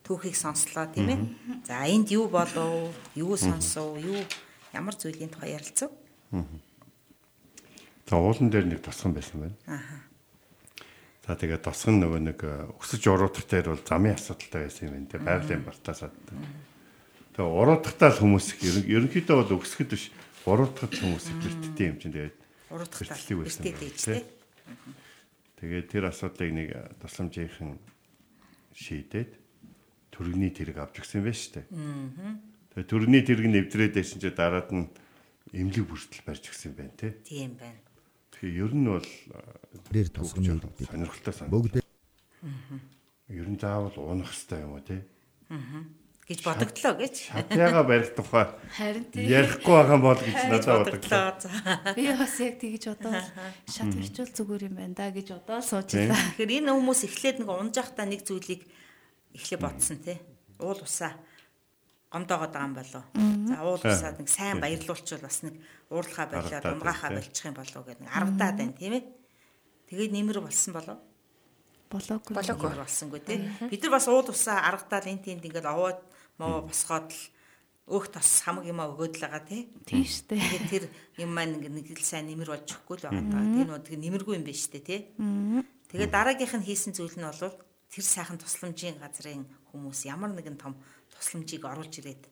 түүхийг 0.04 0.36
сонслоо 0.36 0.92
тийм 0.92 1.08
ээ. 1.08 1.20
За 1.64 1.88
энд 1.88 2.12
юу 2.12 2.28
болов? 2.28 2.92
Юу 3.16 3.40
сонсов? 3.40 3.96
Юу 3.96 4.20
ямар 4.76 4.94
зүйлийн 5.00 5.32
тухай 5.32 5.56
ярилцав? 5.56 5.90
За 8.06 8.18
уулан 8.22 8.50
дээр 8.54 8.70
нэг 8.70 8.82
тосгон 8.86 9.14
байсан 9.18 9.42
байна. 9.42 9.58
Аа. 9.66 10.06
За 11.26 11.34
тэгээд 11.34 11.66
тосгон 11.66 11.98
нөгөө 12.06 12.22
нэг 12.22 12.40
э, 12.46 12.70
өксөж 12.78 13.02
уруудах 13.10 13.50
дээр 13.50 13.74
бол 13.74 13.82
замын 13.82 14.14
асуудалтай 14.14 14.70
байсан 14.70 14.86
юм 14.86 14.94
байна. 14.94 15.10
Тэгээд 15.10 15.26
байгалийн 15.26 15.64
бартаас 15.66 16.02
ад. 16.06 16.14
Тэгээд 17.34 17.50
уруудахтаа 17.50 18.10
л 18.14 18.22
хүмүүс 18.22 18.48
ерөнхийдөө 18.62 19.36
бол 19.42 19.58
өксөхөд 19.58 19.90
биш 19.90 20.14
уруудахад 20.46 20.94
хүмүүс 20.94 21.26
их 21.34 21.38
бэрттэй 21.42 21.88
юм 21.90 21.98
чинь 21.98 22.14
тэгээд 22.14 22.38
Уруудахтаа 22.70 23.18
ээж 23.18 23.98
тий. 24.06 24.22
тий. 24.22 24.24
Тэгээд 25.58 25.88
тэр 25.90 26.04
асуудлыг 26.14 26.52
нэг 26.54 26.70
э, 26.78 26.94
тусламжийнхан 27.02 27.82
шийдээд 28.78 29.32
төрөгний 30.14 30.52
тэрэг 30.54 30.78
авч 30.78 31.02
өгсөн 31.02 31.26
байж 31.26 31.42
тээ. 31.54 31.66
Тэгээд 32.76 32.90
төрөгний 32.90 33.24
тэрэг 33.26 33.48
нэвтрээд 33.50 33.94
байсан 33.98 34.20
чи 34.22 34.30
дараад 34.30 34.70
нь 34.70 34.90
эмнэлэг 35.56 35.86
бүртэл 35.88 36.26
барьж 36.28 36.54
юм 36.70 36.74
байна 36.76 36.94
тий. 37.00 37.12
Тийм 37.24 37.56
байна. 37.56 37.85
Тэгэхээр 38.36 38.60
ер 38.62 38.72
нь 38.76 38.86
бол 38.92 39.08
Дээр 39.92 40.10
тосгоны 40.12 40.60
иргэдэд 40.60 40.92
сонирхолтой 40.92 41.34
сан. 41.34 41.48
бүгд 41.50 41.80
Ер 43.32 43.48
нь 43.50 43.58
заавал 43.58 43.96
уунах 43.96 44.30
хэрэгтэй 44.30 44.60
юм 44.62 44.76
уу 44.76 44.84
тий. 44.84 45.02
гэж 46.26 46.40
бодогдлоо 46.42 46.94
гэж. 47.00 47.16
Шатяга 47.32 47.82
барих 47.86 48.12
тухай 48.18 48.50
Харин 48.76 49.06
тийм. 49.14 49.30
ярихгүй 49.30 49.74
байгаа 49.78 50.00
бол 50.02 50.18
гэж 50.20 50.36
надад 50.50 50.66
бодлоо. 50.66 50.84
бодогдлоо. 50.84 51.30
За. 51.40 51.50
Би 51.94 52.04
бас 52.12 52.36
яг 52.42 52.56
тэгж 52.60 52.84
бодоод 52.98 53.26
шат 53.70 53.90
бичвэл 53.94 54.34
зүгээр 54.34 54.64
юм 54.70 54.76
байна 54.78 54.94
да 54.98 55.14
гэж 55.14 55.28
бодоод 55.38 55.66
суучлаа. 55.66 56.18
Тэгэхээр 56.38 56.66
энэ 56.66 56.74
хүмүүс 56.74 57.02
эхлээд 57.06 57.38
нэг 57.46 57.50
унжахтаа 57.50 58.06
нэг 58.10 58.22
зүйлийг 58.26 58.62
эхлээ 59.38 59.60
бодсон 59.62 59.98
тий. 60.02 60.18
Уул 60.58 60.82
усаа 60.82 61.14
гомдоогоод 62.16 62.52
байгаа 62.56 62.68
юм 62.72 62.76
болов. 62.80 63.04
За 63.52 63.56
уул 63.68 63.84
усаад 63.84 64.18
нэг 64.24 64.30
сайн 64.32 64.64
баярлуулчвал 64.64 65.20
бас 65.28 65.44
нэг 65.44 65.60
уурлахаа 65.92 66.32
болоод 66.32 66.64
Аргадаад 66.64 66.74
унгаахаа 66.80 67.10
байна, 67.12 67.20
тий. 67.20 67.28
болчих 67.28 67.46
юм 67.46 67.58
болов 67.60 67.84
гэдэг 67.84 68.02
нэг 68.08 68.12
аргадаад 68.16 68.56
байна 68.56 68.74
тийм 68.80 68.94
ээ. 68.96 69.04
Тэгээд 69.92 70.12
нэмэр 70.16 70.40
болсон 70.40 70.72
болов. 70.74 70.98
Болоогүй. 71.92 72.34
Болоогүй. 72.40 72.70
Болсонгүй 72.80 73.22
тий. 73.22 73.38
Бид 73.68 73.82
нар 73.84 73.94
бас 74.00 74.08
уул 74.08 74.28
усаа 74.32 74.64
аргадаад 74.64 75.06
энэ 75.12 75.24
тийнд 75.28 75.44
ингээд 75.44 75.68
овоод 75.68 76.00
моо 76.40 76.64
босгоод 76.64 77.12
л 77.12 77.22
өөх 77.86 78.10
тос 78.10 78.42
хамаг 78.42 78.66
юмаа 78.66 78.90
өгөөд 78.90 79.14
л 79.20 79.24
байгаа 79.30 79.44
тий. 79.46 79.70
Тийм 79.86 80.08
штэ. 80.08 80.40
Тэгээд 80.40 80.66
тэр 80.72 80.84
юм 81.22 81.36
маань 81.38 81.62
ингээд 81.62 81.76
нэг 81.76 81.88
л 81.94 82.02
сайн 82.02 82.26
нэмэр 82.32 82.50
болж 82.50 82.66
өгөхгүй 82.66 82.98
л 82.98 83.06
байгаа 83.06 83.24
даа. 83.30 83.46
Тэр 83.46 83.68
нөө 83.70 83.82
тэг 83.86 84.00
нэмэргүй 84.02 84.34
юм 84.40 84.46
байна 84.48 84.58
штэ 84.58 84.82
тий. 84.82 85.02
Тэгээд 85.94 86.12
дараагийнх 86.16 86.56
нь 86.58 86.66
хийсэн 86.66 86.98
зүйл 86.98 87.14
нь 87.14 87.28
бол 87.30 87.54
тэр 87.94 88.04
сайхан 88.04 88.42
тусламжийн 88.42 88.98
газрын 88.98 89.46
хүмүүс 89.70 90.10
ямар 90.10 90.34
нэгэн 90.34 90.58
том 90.58 90.74
тусламжийг 91.16 91.64
оруулж 91.66 91.94
ирээд 92.04 92.24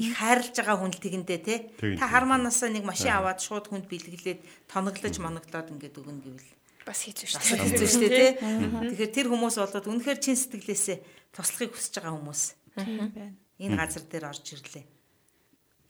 их 0.00 0.16
хайрлаж 0.16 0.56
байгаа 0.56 0.76
хүн 0.80 0.92
л 0.96 1.02
тэгэндээ 1.04 1.40
тий. 1.44 1.58
Тэгнь, 1.76 2.00
Та 2.00 2.08
хармаанаасаа 2.08 2.72
нэг 2.72 2.84
машин 2.88 3.12
аваад 3.12 3.44
шууд 3.44 3.68
хүнд 3.68 3.84
бэлгэлээд 3.84 4.40
тоноглож 4.72 5.16
моноглоод 5.20 5.68
ингээд 5.68 6.00
өгнө 6.00 6.22
гэвэл 6.24 6.48
Бас 6.88 7.04
бас 7.04 7.44
шүү 7.44 7.60
хэцүү 7.60 7.88
шүү 7.92 8.00
дээ 8.08 8.16
тий. 8.16 8.32
Тэгэхээр 8.40 9.12
тэр 9.12 9.26
хүмүүс 9.28 9.56
болоод 9.60 9.84
үнэхээр 9.92 10.18
чин 10.24 10.32
сэтгэлээсээ 10.32 10.96
туслахыг 11.36 11.76
хүсэж 11.76 11.92
байгаа 12.00 12.16
хүмүүс 12.16 12.42
Тийм 12.72 12.96
байна. 13.12 13.36
энэ 13.60 13.76
газар 13.76 14.04
дээр 14.08 14.24
орж 14.32 14.46
ирлээ. 14.56 14.86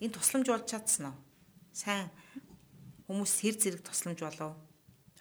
Энэ 0.03 0.15
тусламж 0.19 0.47
болж 0.51 0.67
чадсан 0.67 1.15
уу? 1.15 1.17
Сайн 1.71 2.11
хүмүүс 3.07 3.33
хэр 3.39 3.55
зэрэг 3.55 3.83
тусламж 3.87 4.19
болов? 4.19 4.59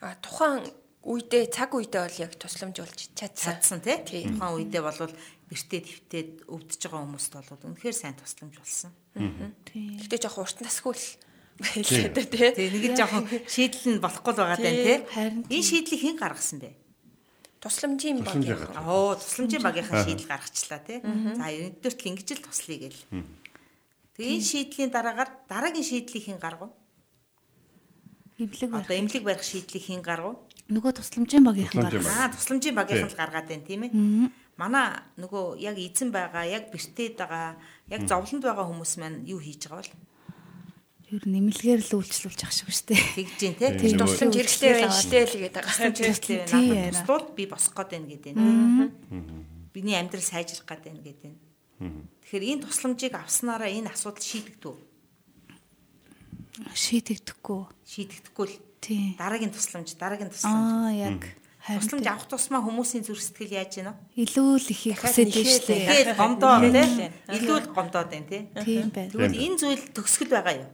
А 0.01 0.17
тухайн 0.17 0.65
үедээ 1.05 1.53
цаг 1.53 1.77
үедээ 1.77 2.01
бол 2.01 2.17
яг 2.25 2.33
тусламж 2.41 2.81
болж 2.81 2.97
чадсан. 3.13 3.61
Чадсан 3.61 3.79
тий. 3.85 4.01
Тухайн 4.01 4.57
үедээ 4.57 4.81
болвол 4.81 5.13
бэртээ 5.47 5.81
твтээд 5.81 6.31
өвдөж 6.51 6.81
байгаа 6.83 7.01
хүмүүст 7.07 7.31
бол 7.39 7.71
үнэхээр 7.71 7.95
сайн 7.95 8.15
тусламж 8.19 8.55
болсон. 8.59 8.91
Тийм. 9.63 9.95
Гэтэ 10.03 10.27
жоох 10.27 10.43
урт 10.43 10.59
насгүй 10.59 10.93
л 10.93 11.07
байлаа 11.57 12.11
дээ 12.11 12.27
тий. 12.27 12.51
Тэгээ 12.51 12.71
нэг 12.75 12.85
л 12.91 12.99
жоохон 12.99 13.25
шийдэл 13.47 13.85
нь 13.95 14.03
болохгүй 14.03 14.31
л 14.35 14.41
байгаа 14.43 14.59
тань 14.59 14.83
тий. 14.83 14.97
Харин 15.07 15.41
Энэ 15.47 15.67
шийдлийг 15.71 16.01
хэн 16.03 16.17
гаргасан 16.19 16.59
бэ? 16.59 16.75
Тусламжийн 17.63 18.21
баг. 18.21 18.35
Оо, 18.85 19.15
тусламжийн 19.17 19.63
багийнхан 19.63 20.03
шийдэл 20.05 20.29
гаргачлаа 20.29 20.81
тий. 20.83 20.99
За, 21.01 21.47
ерөнхийдөө 21.49 21.91
л 21.95 22.07
ингэж 22.11 22.29
л 22.37 22.45
туслая 22.45 22.79
гэл. 22.85 23.01
Тэгээ 24.19 24.33
энэ 24.37 24.45
шийдлийн 24.45 24.91
дараагаар 24.93 25.29
дараагийн 25.49 25.87
шийдлийг 25.87 26.25
хэн 26.27 26.37
гаргав? 26.37 26.69
Имлэг 28.37 28.69
Одоо 28.69 28.93
эмнэлэг 28.93 29.23
барих 29.25 29.41
шийдлийг 29.41 29.83
хэн 29.89 30.05
гаргав? 30.05 30.37
Нөгөө 30.69 30.93
тусламжийн 31.01 31.41
багийнхан 31.41 31.89
гаргасан. 31.89 32.13
Аа, 32.13 32.29
тусламжийн 32.35 32.75
багийнхан 32.77 33.09
л 33.09 33.17
гаргаад 33.17 33.47
байна 33.49 33.65
тийм 33.65 33.81
ээ. 33.87 33.91
Манай 34.57 34.97
нөгөө 35.21 35.61
яг 35.61 35.77
эзэн 35.77 36.09
байгаа, 36.09 36.43
яг 36.49 36.73
бэртээд 36.73 37.15
байгаа, 37.21 37.57
яг 37.93 38.01
зовлонд 38.09 38.41
байгаа 38.41 38.65
хүмүүс 38.65 38.93
маань 38.97 39.21
юу 39.29 39.37
хийж 39.37 39.69
байгаа 39.69 39.85
бол 39.85 39.93
Ер 41.07 41.23
нь 41.23 41.39
имлэгээр 41.39 41.81
л 41.87 42.03
үйлчлүүлж 42.03 42.41
ах 42.43 42.51
шиг 42.51 42.67
штэ. 42.67 42.99
тэгж 43.15 43.39
дээ 43.39 43.55
тий. 43.55 43.95
Тийм. 43.95 43.95
Тусламж 43.95 44.35
хэрэгтэй 44.35 44.71
байна 44.75 44.91
штэ 44.91 45.23
л 45.23 45.35
гэдэг 45.39 45.63
байгаа. 45.63 45.87
Хэрэгтэй 45.95 46.37
Тийм 46.43 46.67
байна. 46.75 46.91
Туслууд 46.99 47.27
би 47.31 47.43
босох 47.47 47.71
гээд 47.79 47.91
байна 47.95 48.07
гэдэг 48.11 48.31
нь. 48.35 48.91
Биний 49.71 49.95
амьдрал 49.95 50.27
сайжрах 50.27 50.67
гээд 50.67 50.83
байна 50.83 50.99
гэдэг 51.07 51.29
нь. 51.31 51.39
Тэгэхээр 52.27 52.45
энэ 52.51 52.63
тусламжийг 52.67 53.15
авснараа 53.15 53.71
энэ 53.71 53.87
асуудал 53.87 54.19
шийдэгдв. 54.19 54.75
Шийдэгдэхгүй. 56.75 57.61
Шийдэгдэхгүй 57.87 58.45
л 58.51 58.55
Тийм. 58.83 59.15
дараагийн 59.15 59.55
тусламж, 59.55 59.95
дараагийн 59.95 60.27
тусламж. 60.27 60.59
Аа 60.59 60.91
яг 60.91 61.23
Тусламж 61.67 62.03
тийм. 62.03 62.13
авах 62.15 62.27
тусмаа 62.31 62.61
хүмүүсийн 62.63 63.03
зүрх 63.03 63.23
сэтгэл 63.27 63.59
яаж 63.59 63.71
байна 63.75 63.91
вэ? 63.91 64.23
илүү 64.23 64.47
л 64.55 64.69
ихийг 64.71 64.95
Дахиад 64.95 65.11
хүсэж 65.11 65.27
нэхээд 65.27 65.51
штэ. 65.59 65.75
Тэгээд 65.83 66.11
гомдоо 66.15 66.55
тий. 66.63 66.71
Хэлээ. 66.71 67.11
Илүү 67.35 67.57
л 67.59 67.69
гомдоод 67.75 68.07
байна 68.07 68.27
тий. 68.31 68.41
Тийм 68.63 68.87
байна. 68.95 69.11
Тэгвэл 69.11 69.41
энэ 69.43 69.57
зүйл 69.59 69.83
төгсгөл 69.91 70.31
байгаа 70.31 70.55
юу? 70.63 70.69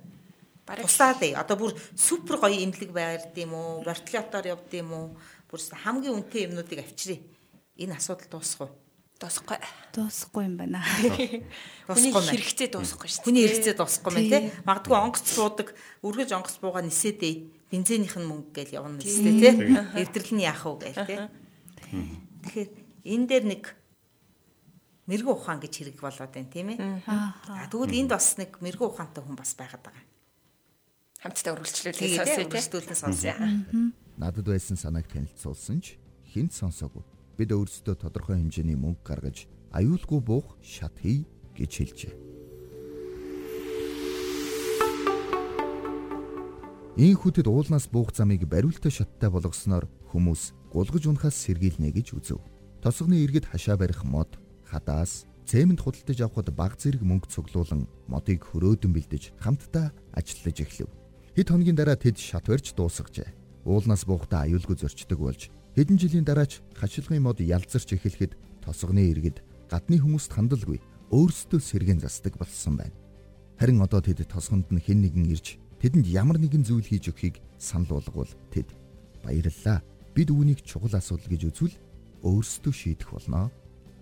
Бараг 0.63 0.85
Туслаад 0.85 1.21
ээ. 1.25 1.33
Одоо 1.41 1.55
бүр 1.57 1.71
супер 1.97 2.35
гоё 2.37 2.55
имлэг 2.55 2.91
байрд 2.93 3.33
юм 3.41 3.51
уу? 3.57 3.81
Вертолетоор 3.81 4.45
явд 4.53 4.71
юм 4.77 4.89
уу? 4.93 5.07
Бүр 5.49 5.59
хамгийн 5.59 6.13
үнэтэй 6.13 6.45
юмнуудыг 6.47 6.79
авчирээ. 6.85 7.19
Энэ 7.81 7.97
асуудал 7.97 8.29
дуусах 8.29 8.69
уу? 8.69 8.71
дуусахгүй. 9.23 9.57
Дуусахгүй 9.95 10.43
юм 10.43 10.55
байна. 10.59 10.83
Хүний 10.83 11.47
Дуусахгүй 11.87 12.21
байна. 12.23 12.33
хэрэгцээ 12.35 12.69
дуусахгүй 12.75 13.07
шүү 13.07 13.19
дээ. 13.19 13.25
Хүний 13.27 13.43
хэрэгцээ 13.47 13.75
дуусахгүй 13.79 14.11
байна 14.13 14.31
тий. 14.31 14.43
Магадгүй 14.67 14.97
онгоц 14.99 15.27
буудаг, 15.37 15.67
үргэж 16.03 16.29
онгоц 16.35 16.55
буугаа 16.59 16.83
нисээдээ 16.83 17.33
бензинийх 17.73 18.13
нь 18.21 18.29
мөнгө 18.29 18.53
гэж 18.53 18.69
явна 18.77 19.01
нэстэй 19.01 19.33
тий. 19.41 19.53
Эвдрэл 20.05 20.33
нь 20.37 20.45
яах 20.45 20.61
вэ 20.61 20.93
гээл 20.93 21.09
тий. 21.09 21.19
Тэгэхээр 22.45 22.69
энэ 23.09 23.25
дээр 23.25 23.45
нэг 23.49 23.63
мэрэгэн 25.09 25.33
ухаан 25.33 25.57
гэж 25.57 25.73
хэрэг 25.73 25.97
болоод 25.97 26.29
байна 26.29 26.53
тийм 26.53 26.69
ээ. 26.77 27.01
Аа. 27.09 27.65
Тэгвэл 27.73 27.97
энд 27.97 28.13
бас 28.13 28.37
нэг 28.37 28.61
мэрэгэн 28.61 28.87
ухаантай 28.93 29.25
хүн 29.25 29.33
бас 29.33 29.57
байгаад 29.57 29.83
байгаа. 29.89 30.05
Хамтдаа 31.25 31.53
үргэлжлүүлээ 31.57 32.09
сонсъё 32.13 32.35
тий. 32.37 32.45
үргэлжлүүлэн 32.45 32.99
сонсъё. 32.99 33.35
Надад 34.21 34.45
байсан 34.45 34.77
санааг 34.77 35.09
танилцуулсан 35.09 35.81
ч 35.81 35.97
хинт 36.29 36.53
сонсоогүй. 36.53 37.01
Бид 37.41 37.49
өөрсдөө 37.49 37.95
тодорхой 37.97 38.37
хэмжээний 38.37 38.77
мөнгө 38.77 39.01
гаргаж 39.01 39.49
аюулгүй 39.73 40.21
буух 40.21 40.61
шат 40.61 40.93
хий 41.01 41.25
гэж 41.57 41.71
хэлжээ. 41.81 42.32
Ийн 46.93 47.17
хүтэд 47.17 47.49
уулнаас 47.49 47.89
буух 47.89 48.13
замыг 48.13 48.45
бариултаа 48.45 48.93
шаттай 48.93 49.25
болгосноор 49.33 49.89
хүмүүс 50.13 50.53
гулгаж 50.69 51.09
унахаас 51.09 51.33
сэргийлнэ 51.33 51.89
гэж 51.89 52.13
үзв. 52.13 52.37
Тосгоны 52.85 53.17
иргэд 53.17 53.49
хашаа 53.49 53.81
барих 53.81 54.05
мод, 54.05 54.37
хадаас, 54.61 55.25
цемент 55.49 55.81
худалдаж 55.81 56.21
авахд 56.21 56.53
баг 56.53 56.77
зэрэг 56.77 57.01
мөнгө 57.01 57.33
цуглуулan 57.33 57.89
модыг 58.05 58.45
хөрөөдөн 58.45 58.93
бэлдэж 58.93 59.33
хамтдаа 59.41 59.89
ажиллаж 60.13 60.57
эхлэв. 60.61 60.89
Хэд 61.33 61.49
хоногийн 61.49 61.73
дараа 61.73 61.97
тэд 61.97 62.21
шат 62.21 62.45
барьж 62.45 62.77
дуусгажээ. 62.77 63.65
Уулнаас 63.65 64.05
буухтаа 64.05 64.45
аюулгүй 64.45 64.77
зөрчдөг 64.77 65.17
болж 65.17 65.49
хэдэн 65.73 65.97
жилийн 65.97 66.29
дараач 66.29 66.61
хашилгын 66.77 67.25
мод 67.25 67.41
ялзарч 67.41 67.89
эхлэхэд 67.97 68.37
тосгоны 68.61 69.01
иргэд 69.09 69.41
гадны 69.65 69.97
хүмүүст 69.97 70.29
хандалгүй 70.29 70.77
өөрсдөө 71.09 71.57
сэргэн 71.57 72.05
засдаг 72.05 72.37
болсон 72.37 72.77
байна. 72.77 72.93
Харин 73.57 73.81
одоо 73.81 73.97
тэд 73.97 74.29
тосгонд 74.29 74.69
нь 74.69 74.77
хэн 74.77 75.01
нэгэн 75.01 75.33
ирж 75.33 75.57
тэдэнд 75.83 76.07
ямар 76.07 76.39
нэгэн 76.39 76.63
зүйл 76.63 76.87
хийж 76.87 77.11
өгөхийг 77.11 77.43
санал 77.59 77.99
болговол 77.99 78.31
тэд 78.55 78.71
баярлалаа. 79.19 79.83
Бид 80.15 80.31
үүнийг 80.31 80.63
чухал 80.63 80.95
асуудал 80.95 81.27
гэж 81.27 81.51
үзвэл 81.51 81.75
өөрсдөө 82.23 82.71
шийдэх 82.71 83.11
болно 83.11 83.51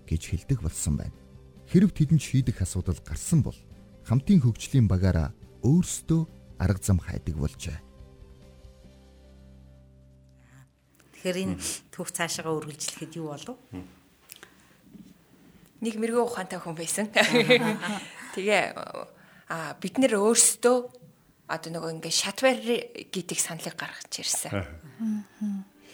гэж 0.06 0.22
хэлдэг 0.30 0.62
болсон 0.62 1.02
байна. 1.02 1.18
Хэрв 1.66 1.90
тэдэнд 1.90 2.22
шийдэх 2.22 2.62
асуудал 2.62 3.02
гарсан 3.02 3.42
бол 3.42 3.58
хамтын 4.06 4.46
хөгжлийн 4.46 4.86
багаараа 4.86 5.34
өөрсдөө 5.66 6.22
арга 6.62 6.78
зам 6.78 7.02
хайдаг 7.02 7.34
болжээ. 7.34 7.74
Тэгэхээр 11.18 11.38
энэ 11.50 11.58
түүх 11.90 12.14
цаашаага 12.14 12.62
үргэлжлэхэд 12.62 13.18
юу 13.18 13.34
болов? 13.34 13.58
Нэг 15.82 15.98
мэрэгэн 15.98 16.30
ухаантай 16.30 16.62
хүн 16.62 16.78
байсан. 16.78 17.10
Тэгээ 18.38 18.70
а 19.50 19.74
бид 19.82 19.98
нэр 19.98 20.22
өөрсдөө 20.22 21.01
одоо 21.50 21.70
нөгөө 21.74 21.90
ингээ 21.98 22.14
шатвар 22.14 22.58
гэдэг 23.10 23.38
саналыг 23.38 23.74
гаргаж 23.74 24.12
ирсэн. 24.22 24.52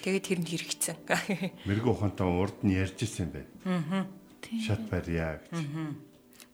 Тэгээд 0.05 0.25
тэр 0.29 0.39
нь 0.45 0.49
хэрэгцсэн. 0.49 0.97
Мэрэгэн 1.69 1.91
ухаантай 1.91 2.29
урд 2.29 2.63
нь 2.63 2.77
ярьж 2.77 3.03
ирсэн 3.03 3.33
юм 3.33 3.33
байна. 3.35 4.07
шат 4.63 4.83
барья 4.87 5.43
гэж. 5.51 5.59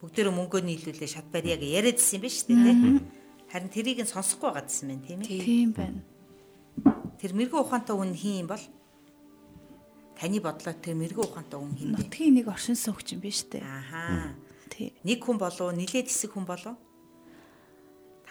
Бүгдээрээ 0.00 0.34
мөнгөө 0.34 0.60
нийлүүлээ 0.64 1.10
шат 1.10 1.28
барьяа 1.28 1.60
гэж 1.60 1.70
яриадсэн 1.76 2.16
юм 2.16 2.22
ба 2.24 2.28
шүү 2.32 2.46
дээ 2.48 2.74
тий. 2.80 2.94
Харин 3.52 3.70
тэрийг 3.70 4.00
нь 4.00 4.08
сонсохгүй 4.08 4.48
байгаа 4.48 4.64
гэсэн 4.64 4.88
байна 4.88 5.04
тийм 5.04 5.20
ээ. 5.20 5.44
Тийм 5.44 5.70
байна. 5.76 6.00
Тэр 7.20 7.32
мэрэгэн 7.36 7.60
ухаантай 7.60 7.94
хүн 7.94 8.14
хин 8.16 8.36
юм 8.42 8.48
бол 8.48 8.64
таны 10.16 10.38
бодлоо 10.40 10.74
тэр 10.74 10.96
мэрэгэн 10.96 11.26
ухаантай 11.28 11.58
хүн 11.60 11.74
хин? 11.76 11.90
Нутгийн 11.94 12.34
нэг 12.34 12.48
оршин 12.48 12.78
суугч 12.78 13.14
юм 13.14 13.22
шүү 13.22 13.60
дээ. 13.60 13.62
Ахаа. 13.62 14.34
Тий. 14.72 14.96
Нэг 15.04 15.20
хүн 15.22 15.38
болов 15.38 15.70
нилээд 15.70 16.08
хэсэг 16.08 16.34
хүн 16.34 16.48
болов 16.48 16.74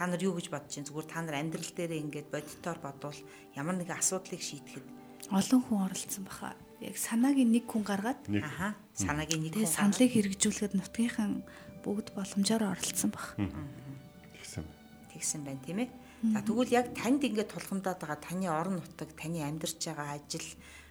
та 0.04 0.12
нар 0.12 0.20
юу 0.20 0.36
гэж 0.36 0.52
бодож 0.52 0.68
чинь 0.68 0.84
зүгээр 0.84 1.08
та 1.08 1.24
нар 1.24 1.39
амьдрал 1.39 1.72
дээрээ 1.72 2.04
ингээд 2.04 2.28
бодитоор 2.28 2.80
бодвол 2.84 3.20
ямар 3.56 3.80
нэгэн 3.80 3.96
асуудлыг 4.04 4.44
шийдэхэд 4.44 4.84
Олон 5.32 5.63
хүн 5.63 5.88
оролцсон 5.88 6.28
баха. 6.28 6.60
Яг 6.84 7.00
санаагийн 7.00 7.56
нэг 7.56 7.63
хүн 7.72 7.88
гаргаад 7.88 8.20
аха 8.44 8.76
санаагийн 8.92 9.48
нэг 9.48 9.56
хүн 9.56 9.72
саналыг 9.72 10.12
хэрэгжүүлэхэд 10.12 10.76
нутгийнхан 10.76 11.48
бүгд 11.88 12.12
боломжоор 12.12 12.76
оролцсон 12.76 13.16
бах. 13.16 13.39
гэсэн. 13.39 14.68
тэгсэн 15.16 15.42
байна 15.48 15.63
тийм 15.63 15.80
ээ. 15.88 15.89
За 16.36 16.44
тэгвэл 16.44 16.76
яг 16.76 16.92
танд 16.92 17.24
ингээд 17.24 17.56
тулгамдаад 17.56 18.00
байгаа 18.04 18.20
таны 18.20 18.52
орон 18.52 18.84
нутаг, 18.84 19.16
таны 19.16 19.39
амьдарч 19.48 19.80
байгаа 19.80 20.20
ажил, 20.20 20.50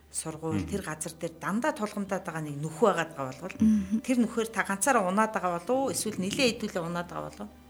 сургууль 0.08 0.64
тэр 0.64 0.80
газар 0.84 1.12
дээр 1.16 1.36
дандаа 1.36 1.72
тулгамдаад 1.76 2.24
байгаа 2.24 2.44
нэг 2.44 2.56
нөхөө 2.60 2.88
байгаад 2.88 3.12
байгаа 3.12 3.28
болвол 3.32 3.56
тэр 4.04 4.16
нөхөр 4.20 4.48
та 4.52 4.64
ганцаараа 4.64 5.08
унаад 5.08 5.32
байгаа 5.32 5.60
болов 5.60 5.72
уу 5.72 5.92
эсвэл 5.92 6.20
нилээ 6.20 6.56
хэдүүлээ 6.56 6.84
унаад 6.84 7.08
байгаа 7.08 7.28
болов 7.32 7.48
уу? 7.48 7.61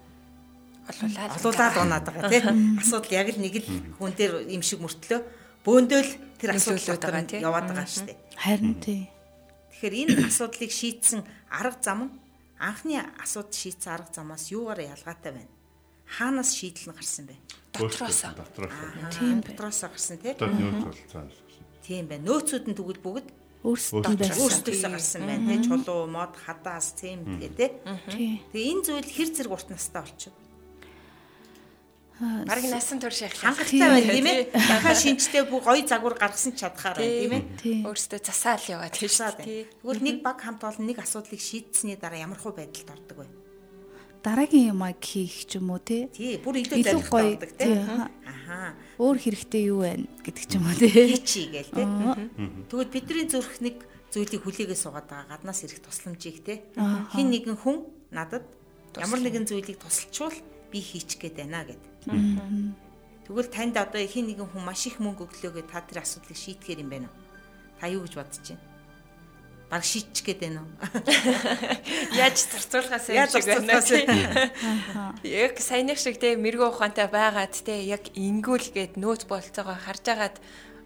Олуулаад. 0.91 1.31
Олуулаад 1.39 1.77
унаад 1.79 2.07
байгаа 2.11 2.31
тийм. 2.31 2.79
Асуудал 2.83 3.13
яг 3.15 3.29
л 3.31 3.39
нэг 3.39 3.55
л 3.63 3.69
хүн 3.99 4.13
дээр 4.19 4.33
юм 4.51 4.63
шиг 4.67 4.83
мөртлөө 4.83 5.21
бөөндөөл 5.63 6.11
тэр 6.43 6.51
асуудал 6.59 6.83
Нөлөөлөд 6.83 7.03
байгаа, 7.03 7.23
дотор 7.23 7.31
тий? 7.31 7.41
яваад 7.43 7.67
байгаа 7.71 7.87
шүү 7.87 8.07
дээ. 8.11 8.19
Харин 8.35 8.75
тий. 8.83 9.01
Тэгэхээр 9.71 9.95
энэ 10.03 10.15
асуудлыг 10.31 10.73
шийдсэн 10.75 11.21
арга 11.55 11.79
зам 11.79 12.01
нь 12.07 12.13
анхны 12.59 12.99
асуудал 13.23 13.55
шийдсэн 13.55 13.91
арга 13.95 14.11
замаас 14.11 14.51
юугаар 14.51 14.81
ялгаатай 14.83 15.33
байна? 15.39 15.53
Хаанаас 16.07 16.51
шийдэл 16.59 16.91
нь 16.91 16.97
гарсан 16.99 17.25
бэ? 17.31 17.35
Дотроос. 17.73 18.21
Дотроос. 18.35 18.75
Тийм 19.15 19.39
дотроос 19.41 19.81
гарсан 19.87 20.19
тий. 20.19 20.35
Одоо 20.35 20.51
нөөц 20.51 20.83
болцоо. 20.83 21.31
Тийм 21.87 22.05
байна. 22.11 22.27
Нөөцүүд 22.27 22.65
нь 22.69 22.77
тэгвэл 22.77 23.01
бүгд 23.07 23.29
өөрсдөөсөө 23.63 24.91
гарсан 24.91 25.23
байна 25.31 25.47
тий. 25.47 25.63
Чулуу, 25.63 26.11
мод, 26.11 26.35
хадаас, 26.35 26.99
цэм 26.99 27.23
тэгээ 27.39 27.55
тий. 27.55 27.71
Тий. 28.11 28.33
Тэгээ 28.51 28.71
энэ 28.75 28.83
зүйл 28.83 29.07
хэр 29.07 29.31
зэрэг 29.31 29.55
урт 29.55 29.69
настай 29.71 30.03
болчих. 30.03 30.35
Бараг 32.21 32.65
насан 32.69 33.01
турш 33.01 33.23
яг 33.25 33.35
Хангалттай 33.35 33.81
байна 33.81 34.13
тийм 34.13 34.27
ээ. 34.27 34.53
Дахиад 34.53 34.99
шинжтэй 35.01 35.43
бүх 35.49 35.65
гоё 35.65 35.83
загвар 35.87 36.15
гаргасан 36.15 36.53
ч 36.53 36.63
чадхаар 36.63 37.01
байна 37.01 37.19
тийм 37.19 37.33
ээ. 37.33 37.43
Өөртөө 37.89 38.21
засаал 38.21 38.65
яваад 38.69 38.93
тийм 38.93 39.11
шүү 39.11 39.33
байна. 39.33 39.47
дээ. 39.47 39.65
Тэгвэл 39.81 40.03
нэг 40.05 40.17
баг 40.23 40.39
хамт 40.39 40.63
олон 40.63 40.87
нэг 40.87 40.99
асуудлыг 41.03 41.41
шийдсэний 41.41 41.97
дараа 41.97 42.21
ямар 42.23 42.39
хөө 42.39 42.53
байдалд 42.63 42.93
ордог 42.93 43.19
вэ? 43.25 43.29
Дараагийн 44.23 44.71
юмаг 44.71 45.03
хийх 45.03 45.51
ч 45.51 45.59
юм 45.59 45.75
уу 45.75 45.83
тий. 45.83 46.07
Тий, 46.15 46.39
бүр 46.39 46.63
илүү 46.63 47.11
гоё. 47.11 47.35
ордог 47.35 47.51
Тий. 47.59 47.75
тий. 47.75 47.75
аха. 47.75 48.07
Ахаа. 48.23 48.71
Өөр 49.03 49.19
хэрэгтэй 49.19 49.63
юу 49.67 49.83
вэ 49.83 50.07
гэдэг 50.23 50.45
ч 50.47 50.53
юм 50.55 50.65
уу 50.71 50.79
тий. 50.79 50.95
Хийчи 51.19 51.43
гээл 51.51 51.75
тий. 51.75 51.87
Тэгвэл 52.71 52.95
бидний 52.95 53.27
зүрх 53.27 53.59
нэг 53.59 53.83
зүйлийг 54.15 54.47
хүлээгээ 54.47 54.79
суугаад 54.79 55.11
байгаа 55.11 55.27
гаднаас 55.27 55.67
ирэх 55.67 55.83
тусламжийг 55.83 56.39
тий. 56.47 56.63
Хин 57.19 57.35
нэгэн 57.35 57.59
хүн 57.59 57.83
надад 58.15 58.47
ямар 58.95 59.19
нэгэн 59.19 59.49
зүйлийг 59.49 59.83
тусалчвал 59.83 60.39
би 60.71 60.79
хийчих 60.79 61.19
гээд 61.19 61.43
байна 61.43 61.67
гэд. 61.67 61.83
Тэгвэл 62.07 63.51
танд 63.55 63.77
одоо 63.79 64.03
хин 64.03 64.27
нэгэн 64.27 64.51
хүн 64.51 64.65
маш 64.67 64.87
их 64.91 64.99
мөнгө 64.99 65.31
өглөөгөө 65.31 65.65
та 65.71 65.81
тэр 65.87 66.03
асуудлыг 66.03 66.35
шийдэхэр 66.35 66.83
юм 66.83 66.91
байна 66.91 67.09
уу? 67.09 67.19
Та 67.79 67.87
юу 67.87 68.03
гэж 68.03 68.15
бодож 68.19 68.43
байна? 68.43 68.65
Бараг 69.71 69.87
шийдчих 69.87 70.27
гээд 70.27 70.41
байна 70.43 70.61
уу? 70.67 70.71
Яаж 72.19 72.37
зарцуулахаас 72.51 73.07
юм 73.09 73.31
шиг 73.31 73.47
байна 73.47 73.79
тийм. 73.81 74.11
Яг 75.23 75.55
саяных 75.63 76.03
шиг 76.03 76.19
те 76.19 76.35
мэрэгэн 76.35 76.69
ухаантай 76.75 77.07
байгаад 77.07 77.55
те 77.55 77.79
яг 77.87 78.11
ингүүл 78.13 78.69
гээд 78.75 78.99
нөөц 78.99 79.31
болцоогоо 79.31 79.79
харж 79.79 80.05
агаад 80.11 80.37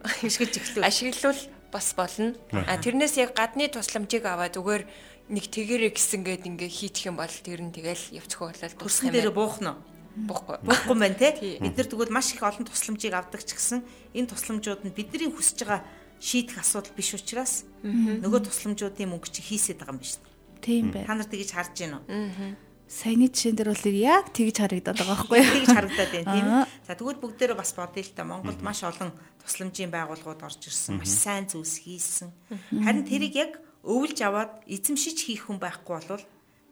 Хишгэж 0.20 0.52
эхлэв. 0.61 0.85
ашиглавал 0.85 1.40
бас 1.72 1.88
болно. 1.96 2.37
А 2.52 2.76
тэрнээс 2.76 3.16
яг 3.18 3.35
гадны 3.35 3.66
тусламжийг 3.72 4.29
аваад 4.29 4.55
зүгээр 4.55 4.85
нэг 5.33 5.44
тэгэрэ 5.50 5.90
гисэн 5.90 6.22
гээд 6.22 6.46
ингээ 6.46 6.70
хийчих 6.70 7.11
юм 7.11 7.18
бол 7.18 7.26
тэр 7.26 7.64
нь 7.64 7.74
тэгэл 7.74 8.22
явцгүй 8.22 8.55
болол 8.55 8.76
Төрсөн 8.79 8.79
тусах 8.79 9.11
дээр 9.11 9.31
юм 9.33 9.35
буух 9.35 9.59
нь. 9.59 9.96
Буухгүй. 10.16 10.57
Буухгүй 10.64 10.96
байна 10.96 11.18
те. 11.20 11.37
Бид 11.61 11.76
нар 11.76 11.87
тэгвэл 11.87 12.12
маш 12.12 12.33
их 12.33 12.42
олон 12.42 12.64
тусламжийг 12.64 13.12
авдаг 13.12 13.44
ч 13.44 13.52
гэсэн 13.52 13.85
энэ 14.16 14.31
тусламжууд 14.33 14.83
нь 14.88 14.96
бидний 14.96 15.29
хүсэж 15.29 15.59
байгаа 15.68 15.85
шийдэх 16.16 16.64
асуудал 16.64 16.96
биш 16.96 17.12
учраас 17.12 17.68
нөгөө 17.85 18.48
тусламжуудын 18.48 19.12
мөнгө 19.12 19.29
чи 19.29 19.44
хийсэд 19.44 19.85
байгаа 19.85 19.92
юм 19.92 20.00
байна 20.00 20.09
шүү 20.09 20.24
дээ. 20.24 20.35
Тийм 20.64 20.85
Та 20.90 21.05
байна. 21.05 21.14
нар 21.20 21.29
тэгж 21.29 21.50
харж 21.52 21.74
байна 21.76 21.98
уу? 22.00 22.57
Саяны 22.87 23.26
жишээн 23.29 23.57
дээр 23.59 23.70
бол 23.74 23.87
яг 23.98 24.24
тэгж 24.31 24.57
харагдаад 24.62 24.96
байгаа 24.96 25.16
байхгүй 25.26 25.38
юу? 25.42 25.52
Тэгж 25.59 25.68
харагдаад 25.74 26.11
байна 26.14 26.33
тийм. 26.33 26.46
За 26.87 26.94
тэгвэл 26.94 27.18
бүгдээрээ 27.20 27.59
бас 27.59 27.74
бодъё 27.74 28.02
л 28.07 28.14
та 28.14 28.22
Монголд 28.24 28.61
маш 28.62 28.81
олон 28.87 29.11
тусламжийн 29.42 29.90
байгууллагууд 29.90 30.40
орж 30.46 30.62
ирсэн. 30.70 30.96
Маш 31.02 31.11
сайн 31.11 31.50
зүйлс 31.50 31.83
хийсэн. 31.83 32.31
Харин 32.72 33.05
тэрийг 33.05 33.35
яг 33.35 33.52
өвлж 33.83 34.18
аваад 34.22 34.62
эзэмшиж 34.70 35.18
хийх 35.26 35.50
хүн 35.50 35.59
байхгүй 35.59 35.98
бол 36.09 36.24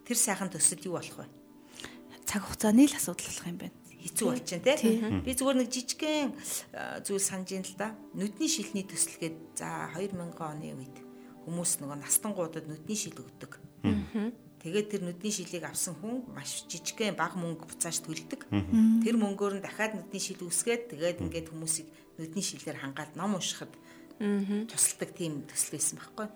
тэр 0.07 0.17
сайхан 0.17 0.55
төсөл 0.55 0.87
юу 0.87 0.97
болох 1.03 1.19
вэ? 1.19 1.27
Цаг 2.25 2.43
хугацааны 2.45 2.89
л 2.89 2.97
асуудал 2.97 3.29
болох 3.29 3.47
юм 3.47 3.59
байна. 3.61 3.77
хэцүү 4.05 4.27
болчихно 4.29 4.77
тий. 4.77 5.01
Би 5.25 5.33
зүгээр 5.33 5.59
нэг 5.65 5.69
жижигхэн 5.73 6.29
а, 6.77 7.01
зүйл 7.01 7.25
санаж 7.25 7.57
ин 7.57 7.65
л 7.65 7.75
да. 7.81 7.97
Нүдний 8.13 8.51
шилний 8.53 8.85
төсөлгээд 8.85 9.57
за 9.57 9.89
2000 9.97 10.37
оны 10.45 10.77
үед 10.77 10.97
хүмүүс 11.49 11.81
нөгөө 11.81 11.99
настангуудад 12.05 12.69
нүдний 12.69 12.99
шил 13.01 13.17
өгдөг. 13.17 13.61
Тэгээд 14.65 14.89
тэр 14.93 15.03
нүдний 15.05 15.33
шилийг 15.33 15.65
авсан 15.69 15.97
хүн 16.01 16.25
маш 16.33 16.65
жижигхэн 16.69 17.17
бага 17.17 17.37
мөнгө 17.37 17.69
буцааж 17.69 18.01
төлдөг. 18.01 18.49
Тэр 18.49 19.17
мөнгөөр 19.21 19.61
нь 19.61 19.65
дахиад 19.65 19.97
нүдний 19.97 20.21
шил 20.21 20.41
үсгээд 20.41 20.89
тэгээд 20.93 21.21
ингээд 21.21 21.53
хүмүүсийг 21.53 21.89
нүдний 22.17 22.45
шилээр 22.45 22.81
хангаад 22.81 23.13
ном 23.13 23.37
уншихад 23.37 23.73
тусалдаг 24.19 25.11
тийм 25.13 25.45
төсөл 25.45 25.77
байсан 25.77 25.99
байхгүй. 26.01 26.27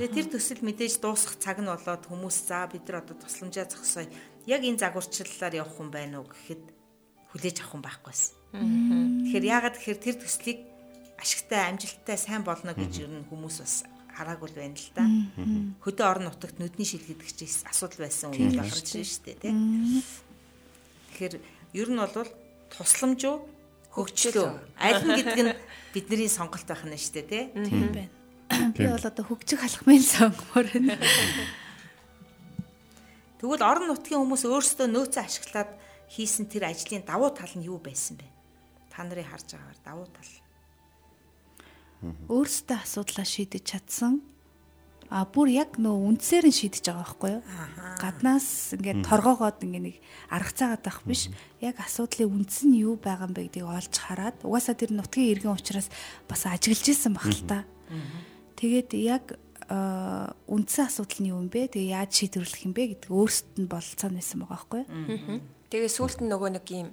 Тэгээ 0.00 0.16
тэр 0.16 0.26
төсөл 0.32 0.64
мэдээж 0.64 1.02
дуусах 1.02 1.36
цаг 1.36 1.60
нь 1.60 1.68
болоод 1.68 2.08
хүмүүс 2.08 2.36
за 2.46 2.64
бид 2.72 2.88
нар 2.88 3.02
одоо 3.02 3.18
тусламжаа 3.20 3.66
зогсоё. 3.68 4.08
Яг 4.46 4.60
энэ 4.60 4.80
загварчлалаар 4.80 5.54
явах 5.64 5.74
хүн 5.76 5.88
байна 5.88 6.20
уу 6.20 6.28
гэхэд 6.28 6.62
хүлээж 7.32 7.56
авах 7.60 7.70
хүн 7.72 7.82
байхгүйсэн. 7.84 8.32
Тэгэхээр 8.54 9.44
яагаад 9.48 9.74
тэгэхээр 9.80 10.00
тэр 10.04 10.16
төслийг 10.20 10.58
ашигтай, 11.18 11.60
амжилттай, 11.72 12.16
сайн 12.20 12.44
болно 12.44 12.76
гэж 12.76 12.92
ер 13.02 13.10
нь 13.10 13.26
хүмүүс 13.26 13.56
бас 13.64 13.74
хараагүй 14.14 14.50
байна 14.54 14.78
л 14.78 14.90
да. 14.94 15.04
Хөдөө 15.82 16.06
орон 16.06 16.28
нутагт 16.30 16.60
нүдний 16.60 16.86
шил 16.86 17.02
гэдэг 17.02 17.30
чинь 17.34 17.50
асуудал 17.66 18.06
байсан 18.06 18.30
үйл 18.30 18.54
бахарч 18.54 18.94
байна 18.94 19.08
шүү 19.10 19.24
дээ, 19.26 19.42
тийм. 19.42 19.58
Тэгэхээр 21.10 21.34
ер 21.74 21.88
нь 21.90 21.98
бол 21.98 22.30
тусламж 22.70 23.20
уу 23.26 23.36
хөгжлөө 23.96 24.48
аль 24.78 25.02
нь 25.02 25.18
гэдэг 25.18 25.40
нь 25.42 25.56
бидний 25.90 26.30
сонголт 26.30 26.68
байх 26.68 26.84
нь 26.86 26.94
шүү 26.94 27.14
дээ, 27.26 27.26
тийм. 27.26 27.46
Тийм 27.66 27.90
байна. 27.90 28.12
Би 28.76 28.86
бол 28.86 29.02
одоо 29.02 29.24
хөгжих 29.26 29.58
халахмын 29.58 30.02
сонгомоор 30.04 30.66
байна. 30.70 30.94
Тэгвэл 33.38 33.62
орон 33.66 33.90
нутгийн 33.90 34.22
хүмүүс 34.22 34.44
өөрсдөө 34.46 34.86
нөөцөө 34.88 35.22
ашиглаад 35.24 35.70
хийсэн 36.14 36.46
тэр 36.46 36.70
ажлын 36.70 37.02
давуу 37.02 37.34
тал 37.34 37.50
нь 37.58 37.66
юу 37.66 37.82
байсан 37.82 38.16
бэ? 38.20 38.26
Та 38.92 39.02
нарын 39.02 39.26
харж 39.26 39.58
байгаагаар 39.58 39.80
давуу 39.82 40.08
тал. 40.12 40.32
Өөрсдөө 42.30 42.78
асуудлаа 42.84 43.26
шийдэж 43.26 43.64
чадсан. 43.64 44.22
А 45.12 45.24
бүр 45.28 45.52
яг 45.52 45.76
нөө 45.76 46.16
үндсээр 46.16 46.48
нь 46.48 46.56
шийдэж 46.56 46.84
байгаа 46.88 47.04
байхгүй 47.04 47.30
юу? 47.36 47.42
Гаднаас 48.00 48.48
ингээд 48.76 49.04
торгоогоод 49.04 49.60
ингээд 49.60 49.84
нэг 49.84 49.96
арга 50.32 50.52
цаагаад 50.52 50.82
байх 50.84 51.00
биш. 51.04 51.28
Яг 51.60 51.76
асуудлын 51.80 52.32
үндс 52.32 52.64
нь 52.64 52.80
юу 52.80 52.96
байгаа 52.96 53.28
юм 53.28 53.36
бэ 53.36 53.52
гэдгийг 53.52 53.68
олж 53.68 53.94
хараад 53.94 54.36
угаасаа 54.40 54.74
тэр 54.74 54.96
нутгийн 54.96 55.32
иргэн 55.36 55.54
учраас 55.54 55.92
бас 56.24 56.48
ажиглаж 56.48 56.88
исэн 56.88 57.12
баг 57.12 57.28
л 57.28 57.44
та. 57.44 57.68
Тэгээд 58.56 58.90
яг 58.96 59.36
үндсэн 59.68 60.84
асуудал 60.88 61.20
нь 61.20 61.30
юу 61.32 61.40
юм 61.40 61.48
бэ? 61.48 61.72
Тэгээ 61.72 61.94
яаж 61.96 62.10
шийдвэрлэх 62.12 62.64
юм 62.68 62.74
бэ 62.76 62.82
гэдэг 62.96 63.10
өөрсдөд 63.10 63.56
нь 63.64 63.70
болцоо 63.70 64.10
нэсэн 64.12 64.44
байгаа 64.44 64.52
байхгүй 64.54 64.82
юу? 64.84 65.40
Тэгээ 65.72 65.90
сүүлд 65.90 66.18
нь 66.22 66.30
нөгөө 66.30 66.50
нэг 66.54 66.66
юм 66.70 66.88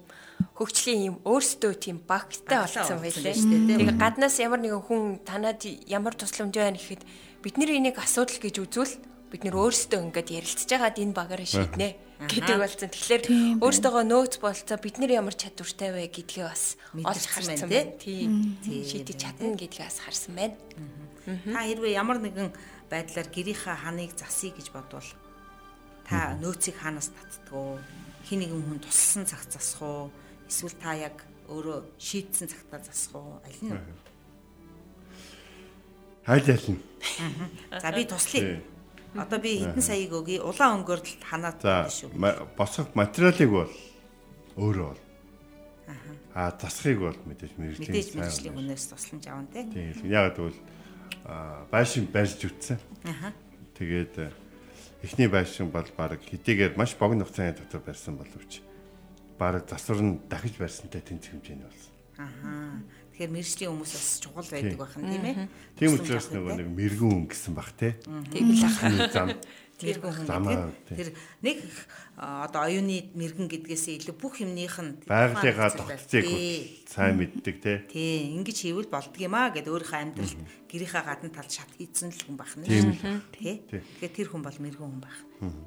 хөгжлийн 0.57 1.01
юм 1.13 1.15
өөрсдөө 1.21 1.73
тийм 1.77 1.97
багтай 2.01 2.65
Багтаа 2.65 2.81
болсон 2.87 2.97
байлээ. 2.97 3.35
тээ, 3.37 3.45
тийм. 3.45 3.77
Тэгээ 3.77 3.99
гаднаас 4.01 4.35
ямар 4.41 4.57
нэгэн 4.63 4.81
хүн 4.81 5.01
танад 5.21 5.61
ямар 5.85 6.17
тусламж 6.17 6.55
байна 6.57 6.81
гэхэд 6.81 7.03
бид 7.45 7.55
нар 7.61 7.69
энийг 7.69 7.97
асуудал 8.01 8.41
гэж 8.41 8.55
үзвэл 8.57 8.95
бид 9.29 9.41
нар 9.45 9.55
өөрсдөө 9.61 9.99
ингээд 10.01 10.29
ярилцж 10.33 10.69
байгаад 10.69 10.97
энэ 10.97 11.13
багаараа 11.13 11.45
шийднэ 11.45 11.89
гэдэг 12.25 12.57
болсон. 12.57 12.89
Тэгэхээр 12.89 13.23
өөрсдөө 13.63 14.03
нөөц 14.05 14.33
болцоо 14.41 14.77
бид 14.81 14.95
нар 14.97 15.11
ямар 15.13 15.35
чадвартай 15.37 15.89
вэ 15.93 16.09
гэдгээ 16.09 16.45
бас 16.45 16.75
олж 16.93 17.05
Мэдэрсэн 17.05 17.31
харсан 17.31 17.69
байна. 17.69 17.93
Тийм. 18.01 18.57
Шийдэж 18.65 19.17
чадна 19.17 19.55
гэдгээ 19.57 19.85
бас 19.87 19.97
харсан 20.01 20.33
байна. 20.35 20.55
Та 21.25 21.59
хэрвээ 21.65 21.93
ямар 21.97 22.17
нэгэн 22.17 22.49
байдлаар 22.89 23.27
гэрийнхаа 23.29 23.77
ханыг 23.77 24.17
засъя 24.17 24.51
гэж 24.53 24.73
бодвол 24.73 25.09
та 26.07 26.35
нөөцийг 26.41 26.75
хаанаас 26.81 27.13
татдгөө 27.13 27.79
хин 28.25 28.39
нэгэн 28.41 28.61
хүн 28.65 28.79
тусалсан 28.81 29.25
цаг 29.29 29.45
засах 29.45 29.81
уу 29.81 30.03
эсвэл 30.49 30.75
та 30.81 30.97
яг 30.97 31.23
өөрөө 31.51 31.79
шийдсэн 31.99 32.47
цагтаа 32.49 32.79
засах 32.81 33.15
уу 33.15 33.39
аль 33.45 33.61
нь? 33.61 33.79
Хайл 36.25 36.47
аль 36.47 36.69
нь. 36.73 36.79
За 37.69 37.89
би 37.91 38.03
туслая. 38.05 38.61
Одоо 39.15 39.39
би 39.39 39.59
хэдэн 39.59 39.83
саяг 39.83 40.11
өгье. 40.15 40.39
Улаан 40.39 40.81
өнгөөр 40.81 41.01
л 41.03 41.11
ханаад 41.27 41.59
байна 41.59 41.91
шүү. 41.91 42.09
босох 42.55 42.95
материалыг 42.95 43.49
бол 43.51 43.71
өөрөө 44.55 44.87
бол. 44.95 45.01
Аа 46.31 46.55
засхыг 46.55 46.99
бол 47.03 47.19
мэдээж 47.27 47.59
мэрэгжлийн 47.59 48.15
мэрэгжлийн 48.15 48.55
хүнээс 48.55 48.85
тусламж 48.87 49.25
аван 49.27 49.47
тий. 49.51 49.67
Тийм 49.67 50.07
яг 50.07 50.35
тэгвэл 50.39 50.55
байшин 51.71 52.05
барьж 52.07 52.41
үтсэн. 52.45 52.79
Аха. 53.03 53.33
Тэгээд 53.77 54.13
э, 54.17 54.31
эхний 55.03 55.27
байшин 55.27 55.69
бол 55.69 55.85
баг 55.97 56.21
хэдийгээр 56.21 56.77
маш 56.77 56.95
богино 56.95 57.25
хугацааны 57.25 57.57
дотор 57.57 57.81
барьсан 57.81 58.17
боловч 58.17 58.61
баг 59.37 59.65
засвар 59.69 60.01
нь 60.01 60.19
дахиж 60.29 60.57
барьсантай 60.57 61.01
тэнцэх 61.01 61.33
хэмжээний 61.33 61.65
болсон. 61.65 61.93
Аха. 62.17 62.81
Тэгэхээр 63.11 63.31
мэрэгжлийн 63.33 63.71
хүмүүс 63.73 63.93
бас 63.93 64.09
чухал 64.21 64.47
байдаг 64.49 64.77
байх 64.77 64.95
нь 64.97 65.09
тийм 65.09 65.25
ээ. 65.25 65.47
Тийм 65.77 65.91
учраас 65.97 66.27
нөгөө 66.29 66.53
нэг 66.57 66.67
мэрэгүн 66.73 67.29
гэсэн 67.29 67.53
баг 67.53 67.69
те. 67.77 67.97
Тийм 68.33 68.53
л 68.53 68.65
ах. 68.65 68.77
Зам 69.13 69.29
мэрэгэн 69.81 70.13
хүн 70.13 70.27
гэдэг. 70.29 70.95
Тэр 70.95 71.09
нэг 71.41 71.57
одоо 72.21 72.61
оюуны 72.69 73.09
мэрэгэн 73.17 73.47
гэдгээсээ 73.49 73.95
илүү 74.01 74.15
бүх 74.21 74.41
юмных 74.45 74.77
нь 74.77 74.93
байгалийнхаа 75.09 75.73
Тий. 75.73 75.81
хүртэл 75.81 76.29
сайн 76.85 77.15
мэддэг 77.17 77.55
те. 77.57 77.73
Тий, 77.89 78.29
ингэж 78.37 78.57
хийвэл 78.61 78.93
болдгиймаа 78.93 79.49
гэд 79.55 79.71
өөрийнхөө 79.71 79.99
амьдралд 80.05 80.37
гэрийнхаа 80.69 81.03
гадна 81.07 81.33
талд 81.33 81.51
шат 81.51 81.71
хийцэн 81.79 82.13
л 82.13 82.21
хүн 82.21 82.37
бахна. 82.37 82.67
Тийм 82.67 82.93
Тий. 83.33 83.65
Тэгэхээр 83.65 84.13
тэр 84.13 84.27
хүн 84.29 84.43
бол 84.45 84.57
мэрэгэн 84.61 84.85
хүн 84.85 85.01
байх. 85.01 85.17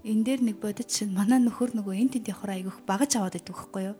энэ 0.06 0.24
дээр 0.24 0.40
нэг 0.46 0.56
бодит 0.62 0.90
шин 0.94 1.10
манай 1.10 1.42
нөхөр 1.42 1.74
нөгөө 1.74 1.94
эн 1.98 2.10
тент 2.14 2.30
явахаар 2.30 2.54
айгүйх 2.62 2.78
багаж 2.86 3.10
аваад 3.18 3.34
идэх 3.40 3.58
байхгүй 3.58 3.90
юу. 3.90 3.98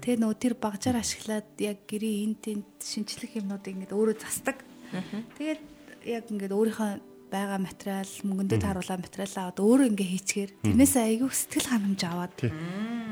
Тэгээ 0.00 0.20
нөгөө 0.24 0.38
тэр 0.40 0.54
багажаар 0.56 1.04
ашиглаад 1.04 1.48
яг 1.60 1.84
гэрийн 1.84 2.32
эн 2.32 2.34
тент 2.40 2.70
шинчлэх 2.80 3.36
юмнуудыг 3.36 3.76
ингээд 3.76 3.92
өөрөө 3.92 4.16
засдаг. 4.16 4.64
Тэгээд 5.36 5.60
яг 6.08 6.24
ингээд 6.32 6.56
өөрийнхөө 6.56 7.09
байгаа 7.30 7.58
материал 7.62 8.10
мөнгөндөө 8.26 8.58
тааруулаа 8.60 8.98
материал 8.98 9.34
аваад 9.38 9.58
өөрөө 9.62 9.88
ингээ 9.94 10.12
хийчихээр 10.12 10.50
тэрнээс 10.66 10.94
айгүйх 10.98 11.34
сэтгэл 11.34 11.70
ханамж 11.70 12.00
аваад 12.04 12.34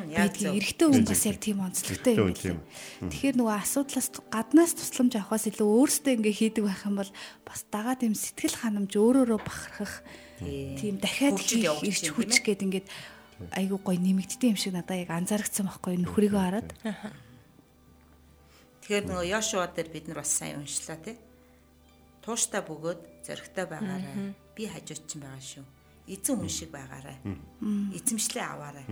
Яг. 0.09 0.33
Эрэгтэй 0.41 0.89
хүн 0.89 1.05
бас 1.05 1.25
яг 1.29 1.37
тийм 1.37 1.61
онцлогтой 1.61 2.17
юм 2.17 2.33
байна. 2.33 2.65
Тэгэхээр 3.13 3.37
нөгөө 3.37 3.57
асуудлаас 3.61 4.09
гаднаас 4.33 4.73
тусламж 4.73 5.21
авахаас 5.21 5.45
илүү 5.53 5.69
өөрсдөө 5.69 6.13
ингээ 6.17 6.39
хийдэг 6.41 6.65
байх 6.65 6.83
юм 6.89 6.97
бол 6.97 7.13
бас 7.45 7.61
дагаа 7.69 7.93
тийм 8.01 8.17
сэтгэл 8.17 8.57
ханамж 8.57 8.93
өөрөөрөө 8.97 9.41
бахархах 9.45 10.01
тийм 10.41 10.97
дахиад 10.97 11.37
хийх 11.37 11.85
ирч 11.85 12.05
хүч 12.09 12.41
гээд 12.41 12.65
ингээд 12.65 12.89
айгуу 13.53 13.81
гоё 13.85 14.01
нэмэгддэг 14.01 14.49
юм 14.49 14.57
шиг 14.57 14.73
надад 14.73 14.97
яг 14.97 15.13
анзаарчихсан 15.13 15.69
байхгүй 15.69 16.01
нөхрийгөө 16.01 16.41
хараад. 16.41 16.73
Тэгэхээр 18.81 19.05
нөгөө 19.13 19.27
Йошуа 19.29 19.69
дээр 19.69 19.93
бид 19.93 20.09
нар 20.09 20.25
бас 20.25 20.33
сайн 20.33 20.65
уншлаа 20.65 20.97
тий. 21.05 21.21
Тууштай 22.25 22.65
бөгөөд 22.65 23.18
зөрөгтэй 23.29 23.67
байгаарай. 23.69 24.33
Би 24.57 24.65
хажуучин 24.65 25.21
байгаа 25.21 25.45
шүү. 25.45 25.65
Эзэн 26.09 26.41
хүн 26.41 26.49
шиг 26.49 26.73
байгаарай. 26.73 27.21
Эзэмшлээ 27.93 28.45
аваарай. 28.49 28.87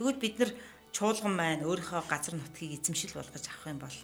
Тэгвэл 0.00 0.16
бид 0.16 0.36
нар 0.40 0.50
чуулган 0.96 1.34
маань 1.36 1.66
өөрийнхөө 1.68 2.02
газар 2.08 2.34
нутгийг 2.40 2.80
эзэмшил 2.80 3.12
болгож 3.12 3.44
авах 3.44 3.68
юм 3.68 3.80
бол 3.84 3.96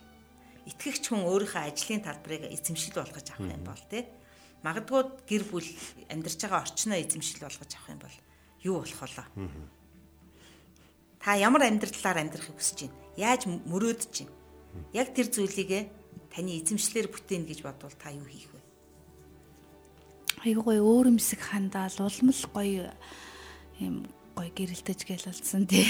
итгэгч 0.68 1.04
хүн 1.08 1.24
өөрийнхөө 1.24 1.62
ажлын 1.64 2.04
талбарыг 2.04 2.52
эзэмшил 2.52 3.00
болгож 3.00 3.26
авах 3.32 3.48
юм 3.48 3.64
бол 3.64 3.82
тий. 3.88 4.04
Магадгүй 4.60 5.02
гэр 5.24 5.44
бүл 5.48 5.68
амьдарч 6.12 6.40
байгаа 6.44 6.64
орчноо 6.64 6.98
эзэмшил 7.00 7.40
болгож 7.40 7.72
авах 7.72 7.88
юм 7.88 8.00
бол 8.04 8.16
юу 8.60 8.76
болох 8.84 9.00
вэ? 9.00 9.48
Та 11.24 11.40
ямар 11.40 11.64
амьдралаар 11.64 12.20
амьдрахыг 12.20 12.56
хүсэж 12.60 12.88
байна? 12.88 12.96
Яаж 13.16 13.42
мөрөөдөж 13.48 14.12
байна? 14.20 14.36
Яг 14.92 15.16
тэр 15.16 15.28
зүйлийг 15.32 15.88
таны 16.28 16.60
эзэмшлэр 16.60 17.08
бүтээн 17.08 17.48
гэж 17.48 17.64
бодвол 17.64 17.96
та 17.96 18.12
юу 18.12 18.28
хийх 18.28 18.53
вэ? 20.44 20.52
Айгуу 20.52 20.64
гоё 20.68 20.82
өөрөмсг 20.84 21.40
хандаал 21.40 21.96
улмал 22.04 22.42
гоё 22.52 22.92
юм 23.80 24.04
гоё 24.36 24.50
гэрэлтэж 24.52 25.00
гэлэлсэн 25.08 25.64
тий. 25.64 25.86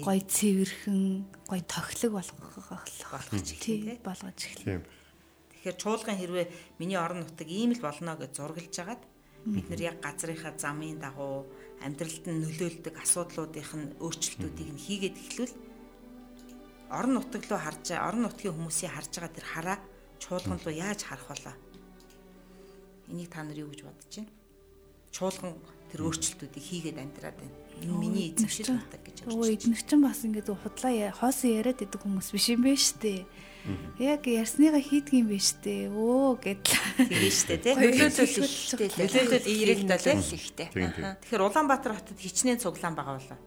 Гоё 0.00 0.22
цэвэрхэн, 0.24 1.28
гоё 1.44 1.62
тохилог 1.68 2.12
болгох 2.16 2.40
Болгож 3.12 3.48
тий 3.60 4.00
болгож. 4.00 4.40
Тийм. 4.64 4.82
Тэгэхээр 5.60 5.76
чуулган 5.76 6.16
хэрвээ 6.16 6.46
миний 6.80 6.96
орон 6.96 7.26
нутаг 7.26 7.48
ийм 7.50 7.76
л 7.76 7.82
болно 7.84 8.16
гэж 8.16 8.32
зургалж 8.38 8.74
агаад 8.80 9.02
бид 9.44 9.66
нар 9.68 9.80
яг 9.80 9.96
газрынхаа 10.00 10.56
замын 10.56 11.00
дагуу 11.00 11.44
амьдралд 11.84 12.24
нь 12.28 12.40
нөлөөлдөг 12.44 12.94
асуудлуудынх 12.96 13.72
нь 13.76 13.92
өөрчлөлтүүдийг 14.00 14.68
нь 14.72 14.84
хийгээд 14.84 15.16
эхлүүл 15.20 15.54
орон 16.92 17.12
нутаг 17.16 17.42
руу 17.48 17.60
харж 17.60 17.86
орон 17.92 18.22
нутгийн 18.24 18.56
хүмүүсийн 18.56 18.92
харж 18.92 19.12
байгаа 19.16 19.36
тэр 19.36 19.46
хараа 19.48 19.78
чуулган 20.22 20.60
руу 20.60 20.74
яаж 20.76 21.00
харах 21.04 21.28
болоо? 21.28 21.56
Энийг 23.10 23.28
та 23.30 23.42
нар 23.42 23.58
юу 23.58 23.70
гэж 23.74 23.82
бодож 23.82 24.14
байна? 24.14 24.30
Чуулган 25.10 25.58
тэр 25.90 26.06
өөрчлөлтүүдийг 26.06 26.64
хийгээд 26.64 26.98
амьдраад 27.02 27.36
байна. 27.42 27.56
Миний 27.82 28.30
эзэмшил 28.30 28.78
нутаг 28.78 29.02
гэж 29.02 29.26
Өө 29.26 29.34
өөрчлөж 29.34 29.66
эднэр 29.66 29.82
чинь 29.82 30.04
бас 30.04 30.20
ингээд 30.22 30.48
худлаа 30.54 31.10
хоосон 31.16 31.50
яриад 31.58 31.82
идэг 31.82 32.00
хүмүүс 32.00 32.28
биш 32.30 32.46
юм 32.54 32.62
байна 32.62 32.78
штэ. 32.78 33.26
Яг 33.98 34.22
ярьсныгаа 34.28 34.78
хийдэг 34.84 35.14
юм 35.18 35.28
байна 35.32 35.42
штэ. 35.42 35.90
Өө 35.90 36.38
гэдэл. 36.38 36.78
тийм 37.10 37.32
штэ 37.34 37.56
тий. 37.58 37.74
Нөлөөлөл 37.74 38.36
ихтэй 38.38 38.86
л. 38.86 38.96
Нөлөөлөл 39.00 39.48
эерэг 39.50 39.78
ихтэй 39.82 39.96
л. 39.96 40.20
нөлөөлөл 40.20 40.38
ихтэй. 40.38 40.68
Тийм 40.70 40.92
тийм. 40.94 41.04
Тэгэхээр 41.24 41.46
Улаанбаатар 41.48 41.92
хотод 41.98 42.18
хичнээн 42.20 42.60
цуглаан 42.60 42.94
байгаа 42.94 43.16
болоо. 43.18 43.38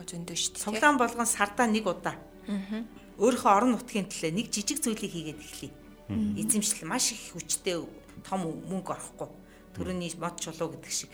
Зөндөө 0.00 0.36
шүү 0.36 0.52
дээ. 0.56 0.64
Цуглаан 0.64 0.96
болгон 0.96 1.28
сардаа 1.28 1.68
нэг 1.68 1.84
удаа. 1.86 2.16
Өөрийнхөө 3.20 3.52
орон 3.52 3.76
нутгийн 3.76 4.08
төлөө 4.08 4.32
нэг 4.32 4.48
жижиг 4.48 4.80
зүйлийг 4.80 5.12
хийгээд 5.12 5.40
эхлэе. 5.40 5.72
Эзэмшил 6.40 6.88
маш 6.88 7.12
их 7.12 7.36
хүчтэй 7.36 7.76
том 8.26 8.46
мөнгө 8.46 8.92
орохгүй. 8.92 9.28
Төрөний 9.76 10.12
мод 10.20 10.36
чулуу 10.40 10.72
гэдэг 10.76 10.92
шиг. 10.92 11.12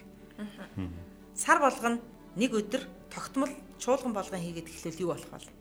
Сар 1.34 1.62
болгоно 1.62 2.02
нэг 2.36 2.52
өдөр 2.52 2.82
тогтмол 3.10 3.52
чуулган 3.78 4.12
болгон 4.12 4.40
хийгээд 4.42 4.68
эхлэвэл 4.68 5.02
юу 5.02 5.10
болох 5.14 5.30
вэ? 5.30 5.58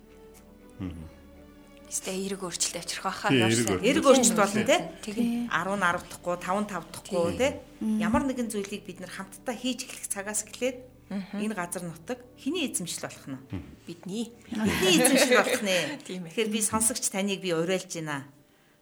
Эсвэл 1.88 2.19
эерэг 2.19 2.43
өөрчлөлт 2.43 2.78
авчрах 2.84 3.06
байхаа. 3.08 3.32
Яарсан. 3.32 3.80
Эрг 3.80 4.04
өөрчлөлт 4.04 4.36
болно 4.36 4.63
те. 4.67 4.78
Тэгээ 5.08 5.47
10 5.47 5.80
10 5.80 6.04
дахьгүй 6.04 6.36
5 6.36 6.67
5 6.67 6.91
дахьгүй 6.91 7.32
те. 7.39 7.47
Ямар 7.80 8.28
нэгэн 8.28 8.52
зүйлийг 8.52 8.84
бид 8.84 9.00
нар 9.00 9.08
хамтдаа 9.08 9.56
хийж 9.56 9.88
эхлэх 9.88 10.08
цагаас 10.12 10.43
эхлээд 10.43 10.84
энэ 11.08 11.56
газар 11.56 11.88
нутаг 11.88 12.19
хиний 12.36 12.67
эзэмшил 12.67 13.08
болох 13.08 13.28
нь. 13.32 13.39
бидний 13.88 14.36
Бидний 14.52 15.00
эзэмшил 15.00 15.39
болох 15.39 15.62
нэ. 15.63 16.04
Тэгэхээр 16.04 16.50
би 16.52 16.60
сонсогч 16.60 17.08
таныг 17.08 17.39
би 17.39 17.56
уриалж 17.56 17.88
байна. 17.95 18.28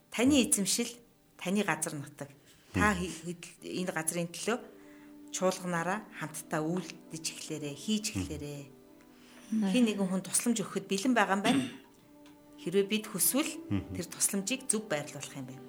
Таны 0.09 0.41
эзэмшил 0.41 0.89
таны 1.37 1.61
газар 1.61 1.93
нутаг. 1.93 2.33
Та 2.75 2.93
хи- 2.93 3.09
хид- 3.25 3.63
энэ 3.63 3.91
газрын 3.95 4.27
төлөө 4.29 4.57
чуулганаараа 5.31 5.99
хамтдаа 6.19 6.61
үйлдэж 6.63 7.25
эхлээрээ, 7.33 7.75
хийж 7.75 8.05
эхлээрээ. 8.15 8.63
Хин 9.71 9.83
нэгэн 9.87 10.07
хүн 10.09 10.23
тусламж 10.25 10.57
өгөхөд 10.63 10.85
бэлэн 10.89 11.13
байгаа 11.15 11.35
юм 11.39 11.43
байна. 11.43 11.63
Хэрвээ 12.61 12.85
бид 12.89 13.05
хүсвэл 13.11 13.51
тэр 13.93 14.05
тусламжийг 14.09 14.65
зөв 14.67 14.87
байрлуулах 14.89 15.35
юм 15.37 15.47
байна. 15.47 15.63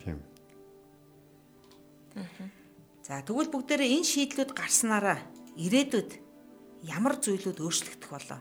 Тийм. 0.00 0.18
За 3.04 3.20
тэгвэл 3.26 3.50
бүгдээрээ 3.50 3.90
энэ 3.98 4.06
шийдлүүд 4.06 4.50
гарснараа 4.54 5.18
ирээдүйд 5.58 6.10
ямар 6.86 7.18
зүйлүүд 7.18 7.58
өөрчлөгдөх 7.60 8.10
болоо. 8.10 8.40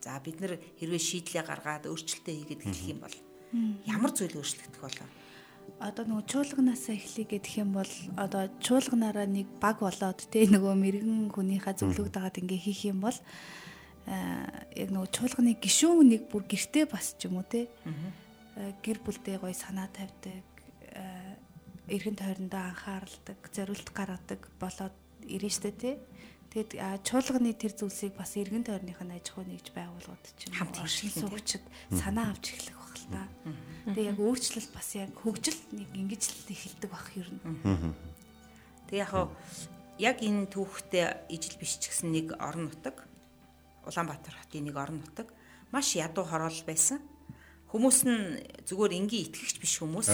За 0.00 0.16
бид 0.22 0.38
нэр 0.40 0.56
хэрвээ 0.78 1.02
шийдлээ 1.02 1.42
гаргаад 1.44 1.84
өөрчлөлтөө 1.90 2.34
хийгээд 2.34 2.62
эхлэх 2.64 2.88
юм 2.94 3.00
бол 3.02 3.16
ямар 3.84 4.12
зүйл 4.14 4.38
өөрчлөгдөх 4.40 4.80
болоо. 4.80 5.08
Одоо 5.84 6.04
нөгөө 6.08 6.26
чуулганаасаа 6.30 6.94
эхлэе 6.96 7.26
гэх 7.28 7.60
юм 7.60 7.76
бол 7.76 7.92
одоо 8.16 8.48
чуулганаараа 8.62 9.28
нэг 9.28 9.48
баг 9.60 9.82
болоод 9.84 10.20
те 10.32 10.46
нөгөө 10.48 10.74
мэрэгэн 10.80 11.28
хүнийхээ 11.34 11.74
зөвлөгд 11.76 12.14
дагаад 12.14 12.40
ингээ 12.40 12.60
хийх 12.62 12.88
юм 12.88 13.04
бол 13.04 13.18
аа 14.06 14.64
яг 14.72 14.88
нөгөө 14.92 15.10
чуулганы 15.12 15.52
гишүүн 15.60 16.08
нэг 16.08 16.22
бүр 16.28 16.44
гэртээ 16.48 16.88
бас 16.88 17.16
ч 17.18 17.28
юм 17.28 17.40
уу 17.40 17.46
те. 17.48 17.68
Аа, 18.54 18.72
гэр 18.84 19.02
бүлдээ 19.02 19.40
гоё 19.40 19.52
санаа 19.52 19.88
тавьдаг 19.90 20.44
аа, 20.94 21.36
эргэн 21.88 22.16
тойрондоо 22.16 22.62
анхааралдаг 22.70 23.38
зориулт 23.52 23.88
гаргадаг 23.92 24.40
болоод 24.60 24.94
ирэн 25.26 25.52
штэ 25.52 25.72
те. 25.72 25.92
Тэгэд 26.54 27.02
чуулганы 27.02 27.50
тэр 27.56 27.74
зүйлсийг 27.74 28.14
бас 28.14 28.38
эргэн 28.38 28.62
тойрных 28.62 29.02
нь 29.02 29.16
аж 29.16 29.26
ахуй 29.32 29.48
нэгж 29.48 29.74
байгууллагууд 29.74 30.24
чинь 30.38 30.54
Хамт 30.54 30.78
нь, 30.78 31.10
суугчид 31.10 31.64
санаа 31.90 32.30
авч 32.30 32.54
эхлэх 32.54 32.83
л 33.04 33.12
та. 33.12 33.28
Тэгээ 33.92 34.10
яг 34.16 34.18
өөрчлөлт 34.18 34.72
бас 34.72 34.88
яг 34.96 35.12
хөгжил 35.20 35.60
нэг 35.76 35.88
ингэж 35.92 36.22
л 36.24 36.48
эхэлдэг 36.48 36.90
баг 36.90 37.06
ер 37.14 37.28
нь. 37.28 37.92
Тэг 38.88 38.96
яг 39.04 39.12
яг 40.00 40.18
энэ 40.24 40.48
түүхтэй 40.48 41.28
ижил 41.28 41.56
биш 41.60 41.76
ч 41.78 41.92
гэсэн 41.92 42.10
нэг 42.10 42.34
орон 42.40 42.72
нутаг 42.72 43.04
Улаанбаатар 43.84 44.34
хотын 44.34 44.64
нэг 44.64 44.76
орон 44.80 45.04
нутаг 45.04 45.28
маш 45.70 45.94
ядуу 45.94 46.24
хороол 46.24 46.62
байсан. 46.64 46.98
Хүмүүс 47.68 47.98
нь 48.08 48.40
зүгээр 48.64 48.96
энгийн 48.96 49.28
итгэгч 49.28 49.60
биш 49.60 49.82
хүмүүс. 49.82 50.08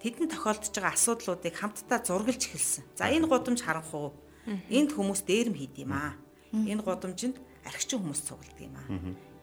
Тэдэнд 0.00 0.32
тохиолдож 0.32 0.72
байгаа 0.72 0.94
асуудлуудыг 0.96 1.54
хамтдаа 1.54 1.98
зургалж 2.02 2.42
эхэлсэн. 2.48 2.84
За 2.96 3.10
энэ 3.12 3.28
гудамж 3.28 3.60
харанхуу. 3.62 4.14
Энд 4.70 4.90
хүмүүс 4.94 5.22
дээрэм 5.26 5.54
хийд 5.54 5.76
юм 5.82 5.92
аа. 5.94 6.14
Энэ 6.54 6.82
гудамжинд 6.82 7.36
архичин 7.66 8.02
хүмүүс 8.02 8.22
цугладаг 8.26 8.58
юм 8.62 8.76
аа. 8.78 8.88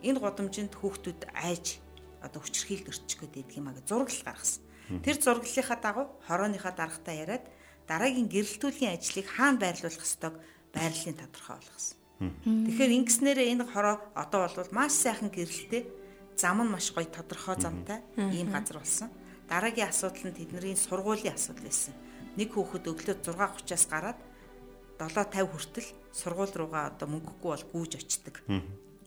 Энэ 0.03 0.19
гудамжинд 0.19 0.73
хүүхдүүд 0.75 1.21
айж 1.35 1.79
одоо 2.21 2.39
хүчрхийлд 2.43 2.89
өрчих 2.91 3.19
гээд 3.19 3.33
байдаг 3.35 3.57
юм 3.57 3.67
аа 3.69 3.75
гэж 3.77 3.85
зураглал 3.87 4.25
гаргасан. 4.27 4.63
Тэр 5.05 5.17
зураглалынхаа 5.21 5.79
дагуу 5.79 6.05
хорооныхаа 6.27 6.73
дарагтаа 6.73 7.15
яриад 7.15 7.45
дараагийн 7.87 8.29
гэрэлтүүлийн 8.29 8.93
ажлыг 8.97 9.27
хаана 9.29 9.61
байрлуулах 9.61 10.05
ёстойг 10.05 10.35
байрлалын 10.73 11.17
тодорхой 11.17 11.55
болгосон. 11.57 11.97
Тэгэхээр 12.19 12.95
ингэснээрээ 12.99 13.51
энэ 13.55 13.65
хороо 13.69 13.95
одоо 14.13 14.39
бол 14.45 14.75
маш 14.75 14.93
сайхан 14.97 15.31
гэрэлтэй 15.31 15.83
зам 16.35 16.59
нь 16.63 16.71
маш 16.73 16.91
гоё 16.91 17.07
тодорхой 17.07 17.55
замтай 17.57 17.99
ийм 18.17 18.51
газар 18.51 18.83
болсон. 18.83 19.09
Дараагийн 19.47 19.89
асуудал 19.89 20.27
нь 20.29 20.37
тэдний 20.37 20.75
сургуулийн 20.75 21.35
асуудал 21.35 21.65
байсан. 21.65 21.93
Нэг 22.37 22.53
хүүхэд 22.53 22.85
өглөө 22.91 23.17
6:30-аас 23.23 23.85
гараад 23.89 24.19
7:50 24.99 25.47
хүртэл 25.47 25.89
сургууль 26.11 26.53
руугаа 26.53 26.91
одоо 26.91 27.07
мөнгөгүй 27.07 27.49
бол 27.55 27.65
гүйж 27.73 27.91
очдөг. 27.97 28.35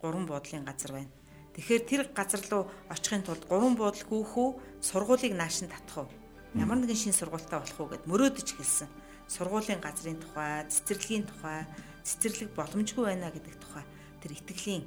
Гурван 0.01 0.27
буудлын 0.27 0.65
газар 0.65 0.93
байна. 0.97 1.13
Тэгэхээр 1.53 1.83
тэр 1.85 2.03
газар 2.17 2.41
руу 2.49 2.65
очихын 2.89 3.23
тулд 3.25 3.45
гурван 3.45 3.77
буудал 3.77 4.05
гүйхүү 4.09 4.49
сургуулийг 4.81 5.37
нааш 5.37 5.65
нь 5.65 5.73
татах 5.73 6.09
уу? 6.09 6.11
Ямар 6.57 6.81
нэгэн 6.81 6.97
шин 6.97 7.13
сургуультай 7.13 7.61
болох 7.61 7.79
уу 7.81 7.93
гэд 7.93 8.09
мөрөөдөж 8.09 8.49
хэлсэн. 8.57 8.89
Сургуулийн 9.29 9.81
газрын 9.81 10.21
тухай, 10.21 10.65
цэцэрлэгийн 10.69 11.25
тухай, 11.29 11.65
цэцэрлэг 12.05 12.57
боломжгүй 12.57 13.05
байна 13.05 13.33
гэдэг 13.33 13.57
тухай 13.61 13.85
тэр 14.21 14.33
итгэлийн 14.37 14.85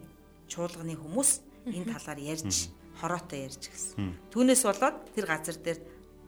чуулганы 0.50 0.96
хүмүүс 0.98 1.30
энэ 1.70 1.92
талаар 1.94 2.20
ярьж 2.22 2.70
хороотой 3.02 3.50
ярьж 3.50 3.64
гисэн. 3.68 4.16
Түүнээс 4.32 4.64
болоод 4.64 4.98
тэр 5.12 5.26
газар 5.28 5.58
дээр 5.60 5.80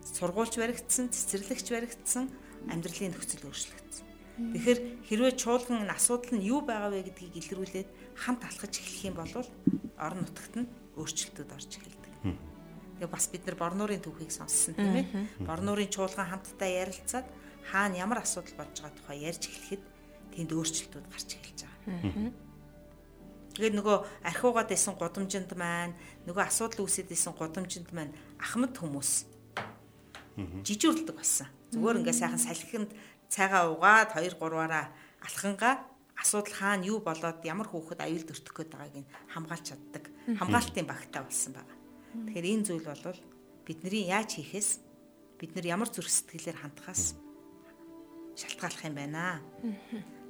сургуульч 0.04 0.54
баригдсан, 0.60 1.08
цэцэрлэгч 1.08 1.66
баригдсан, 1.72 2.28
амьдралын 2.68 3.14
нөхцөл 3.16 3.48
өөрчлөгдсөн. 3.48 4.06
Тэгэхээр 4.38 4.80
хэрвээ 5.08 5.32
чуулган 5.34 5.88
асуудал 5.90 6.38
нь 6.38 6.46
юу 6.46 6.62
байгаа 6.62 6.94
вэ 6.94 7.10
гэдгийг 7.10 7.34
илрүүлээд 7.42 7.88
хамт 8.18 8.42
алхаж 8.44 8.74
эхлэх 8.82 9.04
юм 9.06 9.16
бол 9.16 9.32
орон 9.98 10.20
нутагт 10.26 10.54
нь 10.58 10.70
өөрчлөлтүүд 10.98 11.50
орж 11.54 11.70
эхэлдэг. 11.78 12.14
Тэгээ 12.98 13.14
бас 13.14 13.26
бид 13.30 13.46
нар 13.46 13.56
Борнуурын 13.56 14.02
түүхийг 14.02 14.34
сонссон 14.34 14.74
тийм 14.74 14.94
ээ. 14.98 15.06
Борнуурын 15.46 15.86
чуулган 15.86 16.26
хамтдаа 16.26 16.66
ярилцаад 16.66 17.26
хаана 17.70 17.94
ямар 17.94 18.26
асуудал 18.26 18.58
болж 18.58 18.74
байгаа 18.74 18.98
тухай 18.98 19.18
ярьж 19.22 19.42
эхлэхэд 19.46 19.82
тэнд 20.34 20.50
өөрчлөлтүүд 20.50 21.06
гарч 21.06 21.28
эхэлж 21.38 21.60
байгаа. 21.62 22.34
Тэгээд 23.54 23.74
нөгөө 23.74 23.96
архиугаад 24.22 24.70
байсан 24.70 24.94
гудамжинд 24.94 25.50
маань 25.58 25.94
нөгөө 26.26 26.44
асуудал 26.46 26.86
үүсэт 26.86 27.10
байсан 27.10 27.34
гудамжинд 27.34 27.90
маань 27.94 28.14
ахмад 28.38 28.74
хүмүүс 28.74 29.26
жижүүрлдэг 30.62 31.14
болсон. 31.18 31.50
Зүгээр 31.74 31.98
ингээ 32.02 32.14
сайхан 32.14 32.38
салхинд 32.38 32.90
цайгаа 33.26 33.74
угаад 33.74 34.14
2 34.14 34.38
3-аараа 34.38 34.94
алхангаа 35.26 35.74
асуудал 36.18 36.54
хаана 36.54 36.84
юу 36.84 36.98
болоод 36.98 37.40
ямар 37.46 37.70
хөөхд 37.70 38.02
аюулд 38.02 38.34
өртөх 38.34 38.54
гээд 38.54 38.72
байгааг 38.74 38.96
нь 38.98 39.10
хамгаалж 39.32 39.64
чаддаг. 39.70 40.04
Хамгаалтын 40.38 40.86
багтаа 40.86 41.22
болсон 41.22 41.52
байна. 41.54 41.74
Тэгэхээр 42.26 42.50
энэ 42.52 42.66
зүйл 42.66 42.86
бол 42.90 43.20
бидний 43.62 44.10
яаж 44.10 44.34
хийхээс 44.34 44.70
бид 45.38 45.54
нар 45.54 45.66
ямар 45.66 45.88
зүрх 45.88 46.10
сэтгэлээр 46.10 46.58
хандхаас 46.58 47.14
шалтгааллах 48.34 48.84
юм 48.90 48.96
байна. 48.98 49.40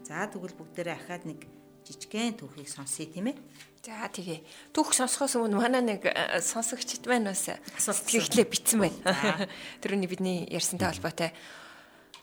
За 0.04 0.28
тэгвэл 0.28 0.56
бүгдээрээ 0.56 0.96
ахаад 0.96 1.24
нэг 1.24 1.40
жижигхэн 1.88 2.36
түүхийг 2.36 2.68
сонсъё 2.68 3.08
тийм 3.08 3.32
ээ. 3.32 3.36
За 3.80 4.08
тэгээ. 4.12 4.44
Түүх 4.76 4.92
сонсохоос 4.92 5.40
өмнө 5.40 5.56
манай 5.56 5.80
нэг 5.80 6.04
э, 6.04 6.44
сонсогчд 6.44 7.08
маань 7.08 7.32
бас 7.32 7.48
сэтгэлээ 7.48 8.44
битсэн 8.44 8.84
байна. 8.84 9.48
Тэрүний 9.80 10.08
бидний 10.08 10.44
ярьсантай 10.52 10.92
холбоотой. 10.92 11.32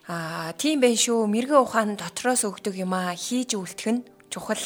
Аа, 0.06 0.54
тийм 0.54 0.86
байх 0.86 1.02
шүү. 1.02 1.26
Мэрэгэн 1.26 1.66
ухаан 1.66 1.98
дотроос 1.98 2.46
өгдөг 2.46 2.78
юм 2.78 2.94
аа 2.94 3.18
хийж 3.18 3.58
үлдэх 3.58 3.90
нь 3.90 4.06
чухал 4.30 4.62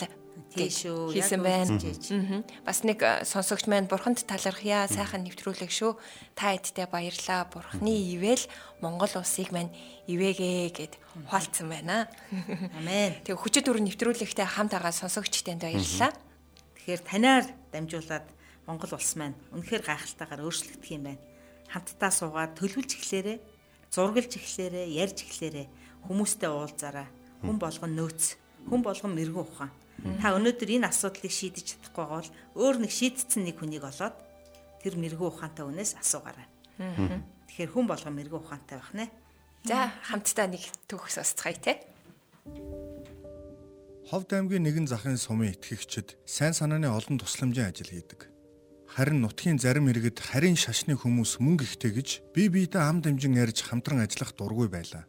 тийш 0.52 0.84
үү 0.90 1.14
хийсэн 1.14 1.40
байна. 1.40 1.80
Бас 2.66 2.84
нэг 2.84 3.00
э, 3.06 3.24
сонсогч 3.24 3.70
маань 3.70 3.88
бурханд 3.88 4.26
талархъя 4.26 4.90
сайхан 4.90 5.24
нэвтрүүлэг 5.24 5.72
шүү. 5.72 5.96
Та 6.36 6.58
эдтэй 6.58 6.90
баярлаа. 6.90 7.48
Бурхны 7.48 7.94
ивэл 7.94 8.42
Монгол 8.82 9.14
улсыг 9.16 9.54
маань 9.54 9.72
ивэгээ 10.10 10.74
гэд 10.74 10.94
хуалцсан 11.30 11.70
байна. 11.70 12.10
Амен. 12.76 13.16
Тэг 13.26 13.38
хүчит 13.38 13.70
дүр 13.70 13.80
нэвтрүүлэгтэй 13.80 14.44
хамт 14.44 14.74
байгаа 14.74 14.92
сонсогчтойнд 14.92 15.64
баярлалаа. 15.64 16.12
Тэгэхээр 16.82 17.02
танаар 17.06 17.46
дамжуулаад 17.72 18.26
Монгол 18.66 18.92
улс 18.98 19.14
маань 19.16 19.38
үнэхээр 19.54 19.86
гайхалтайгаар 19.86 20.44
өөрчлөгдөх 20.44 20.92
юм 20.92 21.04
байна. 21.14 21.22
Хамтдаа 21.70 22.10
суугаад 22.10 22.58
төлөвлөж 22.58 22.98
эхлээрээ, 22.98 23.38
зургалж 23.94 24.32
эхлээрээ, 24.38 24.88
ярьж 25.04 25.18
эхлээрээ 25.26 25.68
хүмүүстэй 26.08 26.50
уулзаараа 26.50 27.08
хүн 27.42 27.58
болгон 27.60 27.92
нөөц, 27.98 28.38
хүн 28.70 28.82
болгон 28.86 29.14
мэрэгэн 29.18 29.44
ухаан 29.44 29.72
Та 30.00 30.32
өнөөдөр 30.36 30.80
энэ 30.80 30.88
асуудлыг 30.88 31.32
шийдэж 31.32 31.76
чадахгүй 31.76 32.06
бол 32.08 32.30
өөр 32.56 32.76
нэг 32.88 32.92
шийдсэн 32.92 33.44
нэг 33.44 33.60
хүнийг 33.60 33.84
олоод 33.84 34.16
тэр 34.80 34.96
мэрэгүү 34.96 35.28
ухаантай 35.28 35.68
хүнээс 35.68 36.00
асуугаарай. 36.00 36.48
Тэгэхээр 36.80 37.72
хүн 37.76 37.88
болгоо 37.88 38.12
мэрэгүү 38.16 38.40
ухаантай 38.40 38.80
байх 38.80 38.92
нэ. 38.96 39.06
За 39.68 39.92
хамтдаа 40.08 40.48
нэг 40.48 40.64
түүх 40.88 41.12
сонсцгаая 41.12 41.60
те. 41.60 41.74
Ховд 44.08 44.32
аймгийн 44.32 44.64
нэгэн 44.64 44.88
захын 44.88 45.20
сумын 45.20 45.52
итгэгчид 45.52 46.16
сайн 46.24 46.56
санааны 46.56 46.88
олон 46.88 47.20
тусламжийн 47.20 47.68
ажил 47.68 47.92
хийдэг. 47.92 48.32
Харин 48.90 49.22
нутгийн 49.22 49.62
зарим 49.62 49.86
иргэд 49.86 50.18
харин 50.18 50.58
шашны 50.58 50.98
хүмүүс 50.98 51.38
мөнгө 51.38 51.62
ихтэй 51.62 51.94
гэж 51.94 52.10
бие 52.34 52.50
биедээ 52.50 52.82
ам 52.82 53.06
дамжин 53.06 53.38
ярьж 53.38 53.62
хамтран 53.62 54.02
ажиллах 54.02 54.34
дургүй 54.34 54.66
байлаа. 54.66 55.06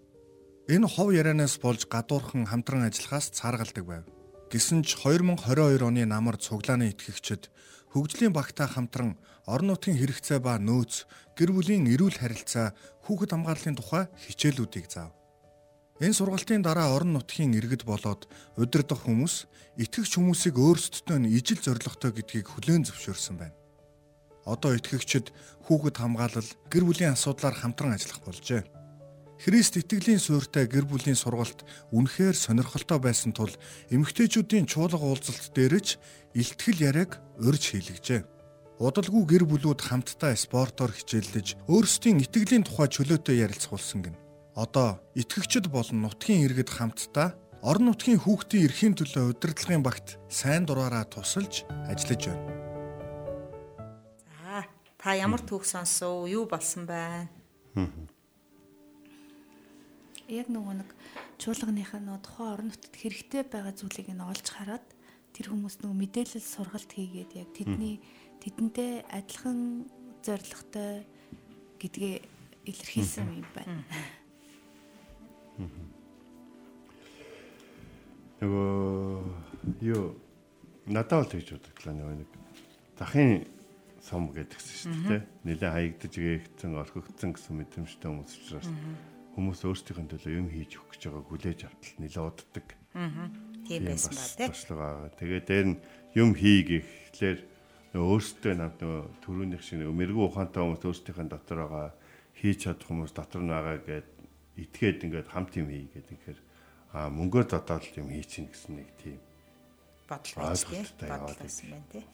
Энэ 0.68 0.85
хов 0.85 1.09
ярианаас 1.16 1.57
болж 1.57 1.89
гадуурхан 1.89 2.45
хамтран 2.45 2.85
ажиллахаас 2.85 3.33
цааргалдаг 3.33 3.85
байв. 3.89 4.05
Гэсэн 4.53 4.85
ч 4.85 5.01
2022 5.01 5.81
оны 5.81 6.05
намар 6.05 6.37
цуглааны 6.37 6.93
итгэгчид 6.93 7.49
хөгжлийн 7.97 8.37
багтаа 8.37 8.68
хамтран 8.68 9.16
орон 9.49 9.72
нутгийн 9.72 9.99
хэрэгцээ 9.99 10.39
ба 10.45 10.61
нөөц, 10.61 11.09
гэр 11.35 11.51
бүлийн 11.51 11.89
эрүүл 11.89 12.20
харилцаа, 12.20 12.76
хүүхэд 13.09 13.33
хамгааллын 13.33 13.76
тухай 13.81 14.05
хичээлүүдийг 14.28 14.87
заав. 14.93 15.11
Энэ 16.01 16.16
сургалтын 16.16 16.62
дараа 16.62 16.95
орон 16.95 17.16
нутгийн 17.16 17.57
иргэд 17.57 17.83
болоод 17.89 18.28
удирдах 18.61 19.05
хүмүүс 19.05 19.49
итгэгч 19.81 20.12
хүмүүсийг 20.16 20.57
өөрсдөдөө 20.57 21.18
нь 21.18 21.33
ижил 21.35 21.61
зоригтой 21.61 22.12
гэдгийг 22.14 22.47
хүлээн 22.49 22.87
зөвшөөрсөн 22.89 23.37
байна. 23.37 23.60
Одоо 24.47 24.76
итгэгчид 24.76 25.32
хүүхэд 25.68 25.97
хамгаалал, 26.01 26.51
гэр 26.72 26.84
бүлийн 26.84 27.14
асуудлаар 27.14 27.55
хамтран 27.55 27.95
ажиллах 27.97 28.20
болжээ. 28.24 28.62
Христ 29.41 29.80
итгэлийн 29.80 30.20
суурьтай 30.20 30.68
гэр 30.68 30.84
бүлийн 30.84 31.16
сургалт 31.16 31.64
үнэхээр 31.97 32.36
сонирхолтой 32.36 33.01
байсан 33.01 33.32
тул 33.32 33.49
эмэгтэйчүүдийн 33.88 34.68
чуулга 34.68 35.01
уулзалт 35.01 35.57
дээрэж 35.57 35.97
илтгэл 36.36 36.84
яриаг 36.93 37.16
урьж 37.41 37.72
хийлгэжээ. 37.72 38.20
Удалгүй 38.80 39.24
гэр 39.24 39.45
бүлүүд 39.49 39.80
хамтдаа 39.80 40.36
спортоор 40.36 40.93
хичээллэж 40.93 41.57
өөрсдийн 41.72 42.20
итгэлийн 42.20 42.68
тухай 42.68 42.88
чөлөөтэй 42.93 43.41
ярилцах 43.45 43.80
болсон 43.80 44.01
гин. 44.05 44.16
Одоо 44.53 45.01
итгэгчд 45.16 45.72
болон 45.72 46.05
нутгийн 46.05 46.45
иргэд 46.45 46.68
хамтдаа 46.68 47.32
орон 47.64 47.93
нутгийн 47.93 48.20
хүүхдийн 48.20 48.64
эрхийн 48.68 48.95
төлөө 48.97 49.36
удирдлагын 49.36 49.84
багт 49.84 50.20
сайн 50.28 50.64
дураараа 50.68 51.05
тусалж 51.09 51.64
ажиллаж 51.88 52.28
байна. 52.28 52.70
Та 55.01 55.16
ямар 55.16 55.40
түүх 55.40 55.64
сонсов? 55.64 56.28
Юу 56.28 56.44
болсон 56.44 56.84
байна? 56.84 57.28
яг 60.30 60.46
нөгөө 60.46 60.74
нэг 60.78 60.90
чуулганыхаа 61.42 61.98
нөгөө 62.05 62.22
тухайн 62.22 62.53
орон 62.55 62.68
нутгад 62.70 62.94
хэрэгтэй 62.94 63.42
байгаа 63.51 63.74
зүйлийг 63.74 64.09
нь 64.14 64.22
олж 64.22 64.46
хараад 64.46 64.86
тэр 65.34 65.51
хүмүүс 65.51 65.82
нөгөө 65.82 65.96
мэдээлэл 66.07 66.44
сургалт 66.44 66.90
хийгээд 66.94 67.32
яг 67.34 67.48
тэдний 67.51 67.98
тэдэнтэй 68.38 69.03
адилхан 69.11 69.90
зоригтой 70.22 71.03
гэдгээ 71.82 72.14
илэрхийлсэн 72.70 73.26
юм 73.42 73.48
байна. 73.57 73.82
Нөгөө 78.38 78.70
юу? 79.82 80.14
Надад 80.86 81.26
л 81.26 81.34
гэж 81.34 81.59
бодогдлаа 81.59 81.94
нөгөө 81.98 82.16
нэг 82.22 82.30
захын 83.01 83.30
сум 84.01 84.32
гэдгсэн 84.32 84.76
шүү 84.80 84.94
дээ. 85.09 85.22
Нилээ 85.44 85.70
хаягдж 85.70 86.14
гээхсэн, 86.16 86.72
орхигдсон 86.76 87.30
гэсэн 87.36 87.55
мэдрэмжтэй 87.61 88.09
хүмүүс 88.09 88.32
учраас 88.40 88.68
хүмүүс 89.36 89.61
өөрсдийнх 89.64 90.01
нь 90.01 90.11
төлөө 90.11 90.32
юм 90.40 90.48
хийж 90.51 90.72
өгөх 90.80 90.90
гэж 90.96 91.03
байгааг 91.07 91.28
хүлээж 91.28 91.61
автал 91.68 91.96
нэлээд 92.01 92.28
уддаг. 92.40 92.66
Аа. 92.96 93.28
Тийм 93.68 93.82
байсан 93.86 94.12
ба 94.16 94.24
тий. 94.24 94.48
Туслага. 94.48 95.12
Тэгээ 95.20 95.42
дээр 95.44 95.66
нь 95.70 95.76
юм 96.16 96.30
хий 96.34 96.61
гэхлээр 96.66 97.38
өөрсдөө 97.94 98.55
над 98.57 98.74
нөгөө 98.80 99.03
төрөөнийх 99.22 99.62
шиг 99.62 99.82
мэрэгүү 99.84 100.24
ухаантай 100.26 100.62
хүмүүс 100.64 100.84
өөрсдийнх 100.86 101.20
нь 101.26 101.32
дотор 101.32 101.59
байгаа 101.66 101.90
хийж 102.38 102.59
чадах 102.66 102.86
хүмүүс 102.88 103.12
дотор 103.14 103.42
нь 103.44 103.53
байгаа 103.53 103.78
гэд 103.82 104.09
итгээд 104.59 105.05
ингээд 105.07 105.28
хамт 105.30 105.53
юм 105.59 105.68
хий 105.70 105.86
гэдэг 105.90 106.07
тэгэхээр 106.09 106.40
аа 106.94 107.09
мөнгөөр 107.11 107.46
дотоод 107.46 107.84
юм 107.98 108.09
хийчихнэ 108.14 108.51
гэсэн 108.51 108.72
нэг 108.78 108.90
тийм 108.98 109.18
бодол 110.11 110.34
байж 110.42 110.64
тий. 110.66 110.82
Бодол 111.07 111.38
байсан 111.38 111.66
байна 111.70 111.86
тий. 111.90 112.05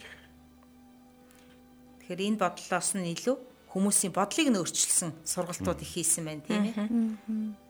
Тэгэхээр 2.07 2.23
энэ 2.23 2.39
бодлоос 2.39 2.95
нь 2.95 3.11
илүү 3.19 3.37
хүмүүсийн 3.75 4.15
бодлыг 4.15 4.47
нь 4.47 4.61
өөрчилсөн 4.63 5.11
сургалтууд 5.27 5.83
их 5.83 5.91
хийсэн 5.99 6.23
байна 6.23 6.47
тийм 6.47 6.63
ээ. 6.71 6.79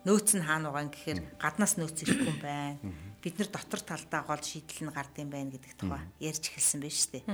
Нөөц 0.05 0.37
нь 0.37 0.45
хаана 0.45 0.69
байгаа 0.69 0.93
гэхээр 0.93 1.19
гаднаас 1.41 1.81
нөөц 1.81 2.05
ирэхгүй 2.05 2.29
юм 2.31 2.41
байна. 2.45 2.77
бид 3.25 3.41
нар 3.41 3.49
дотор 3.51 3.81
талдаа 3.81 4.23
гол 4.29 4.39
шийдэл 4.39 4.87
нь 4.87 4.95
гардыг 4.95 5.27
байна 5.27 5.51
гэдэг 5.51 5.73
тухай 5.81 6.05
ярьж 6.23 6.45
эхэлсэн 6.53 6.79
байж 6.85 6.99
тээ. 7.11 7.25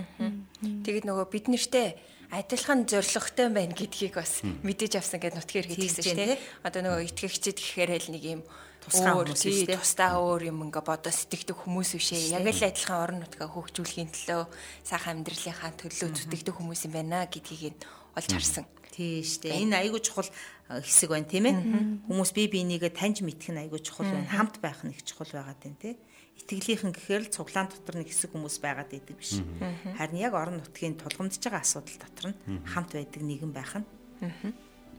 Тэгээд 0.86 1.05
нөгөө 1.05 1.26
бид 1.28 1.46
нартэй 1.53 2.00
адилхан 2.32 2.88
зоригтой 2.88 3.53
байна 3.53 3.76
гэдгийг 3.76 4.16
бас 4.16 4.40
мэдээж 4.40 5.03
авсан 5.03 5.20
гэдэг 5.20 5.36
нутгаар 5.36 5.68
хэлсэн 5.68 6.07
шүү 6.07 6.16
дээ. 6.16 6.40
Одоо 6.64 6.80
нөгөө 6.86 7.12
итгэгчид 7.12 7.61
гэхээр 7.61 7.92
л 7.98 8.09
нэг 8.14 8.24
юм 8.24 8.40
тусгай 8.82 9.12
хүмүүс 9.14 9.42
шүү 9.42 9.66
дээ. 9.70 9.78
Тусдаа 9.78 10.12
өөр 10.18 10.42
юм 10.50 10.58
ингээ 10.66 10.84
бодоо 10.84 11.12
сэтгэдэг 11.14 11.56
хүмүүс 11.56 11.90
бишээ. 11.96 12.34
Яг 12.36 12.46
л 12.50 12.66
адилхан 12.66 12.98
орон 12.98 13.18
нутгаа 13.22 13.48
хөгжүүлэхийн 13.48 14.10
төлөө 14.10 14.42
сайхан 14.82 15.22
амьдралынхаа 15.22 15.72
төлөө 15.78 16.08
зүтгэдэг 16.10 16.54
хүмүүс 16.58 16.80
юм 16.90 16.92
байна 16.98 17.24
гэдгийг 17.30 17.78
нь 17.78 17.82
олж 18.18 18.30
харсан. 18.34 18.66
Тийш 18.92 19.40
дээ. 19.40 19.62
Энэ 19.64 19.88
айгүй 19.88 20.02
чухал 20.04 20.28
хэсэг 20.68 21.08
байна 21.14 21.30
тийм 21.30 21.48
ээ. 21.48 21.56
Хүмүүс 22.10 22.30
бие 22.36 22.50
бинийгээ 22.50 22.92
таньж 22.92 23.24
мэдэх 23.24 23.54
нь 23.54 23.62
айгүй 23.64 23.80
чухал 23.80 24.10
байна. 24.10 24.28
Хамт 24.28 24.60
байх 24.60 24.84
нь 24.84 24.92
их 24.92 25.00
чухал 25.06 25.30
байгаад 25.32 25.62
байна 25.62 25.80
тийм 25.80 25.96
итгэлийнхэн 26.42 26.92
гэхээр 26.92 27.22
л 27.28 27.34
цуглаан 27.34 27.68
дотор 27.70 28.02
нэг 28.02 28.08
хэсэг 28.10 28.34
хүмүүс 28.34 28.56
байгаад 28.58 28.90
идэг 28.90 29.16
биш. 29.16 29.38
Харин 29.96 30.18
яг 30.18 30.34
орон 30.34 30.58
нутгийн 30.58 30.98
тулгамдж 30.98 31.38
байгаа 31.38 31.62
асуудал 31.62 31.98
дотор 32.02 32.26
нь 32.32 32.38
хамт 32.66 32.90
байдаг 32.96 33.22
нэгэн 33.22 33.52
байх 33.52 33.72
нь 33.78 33.86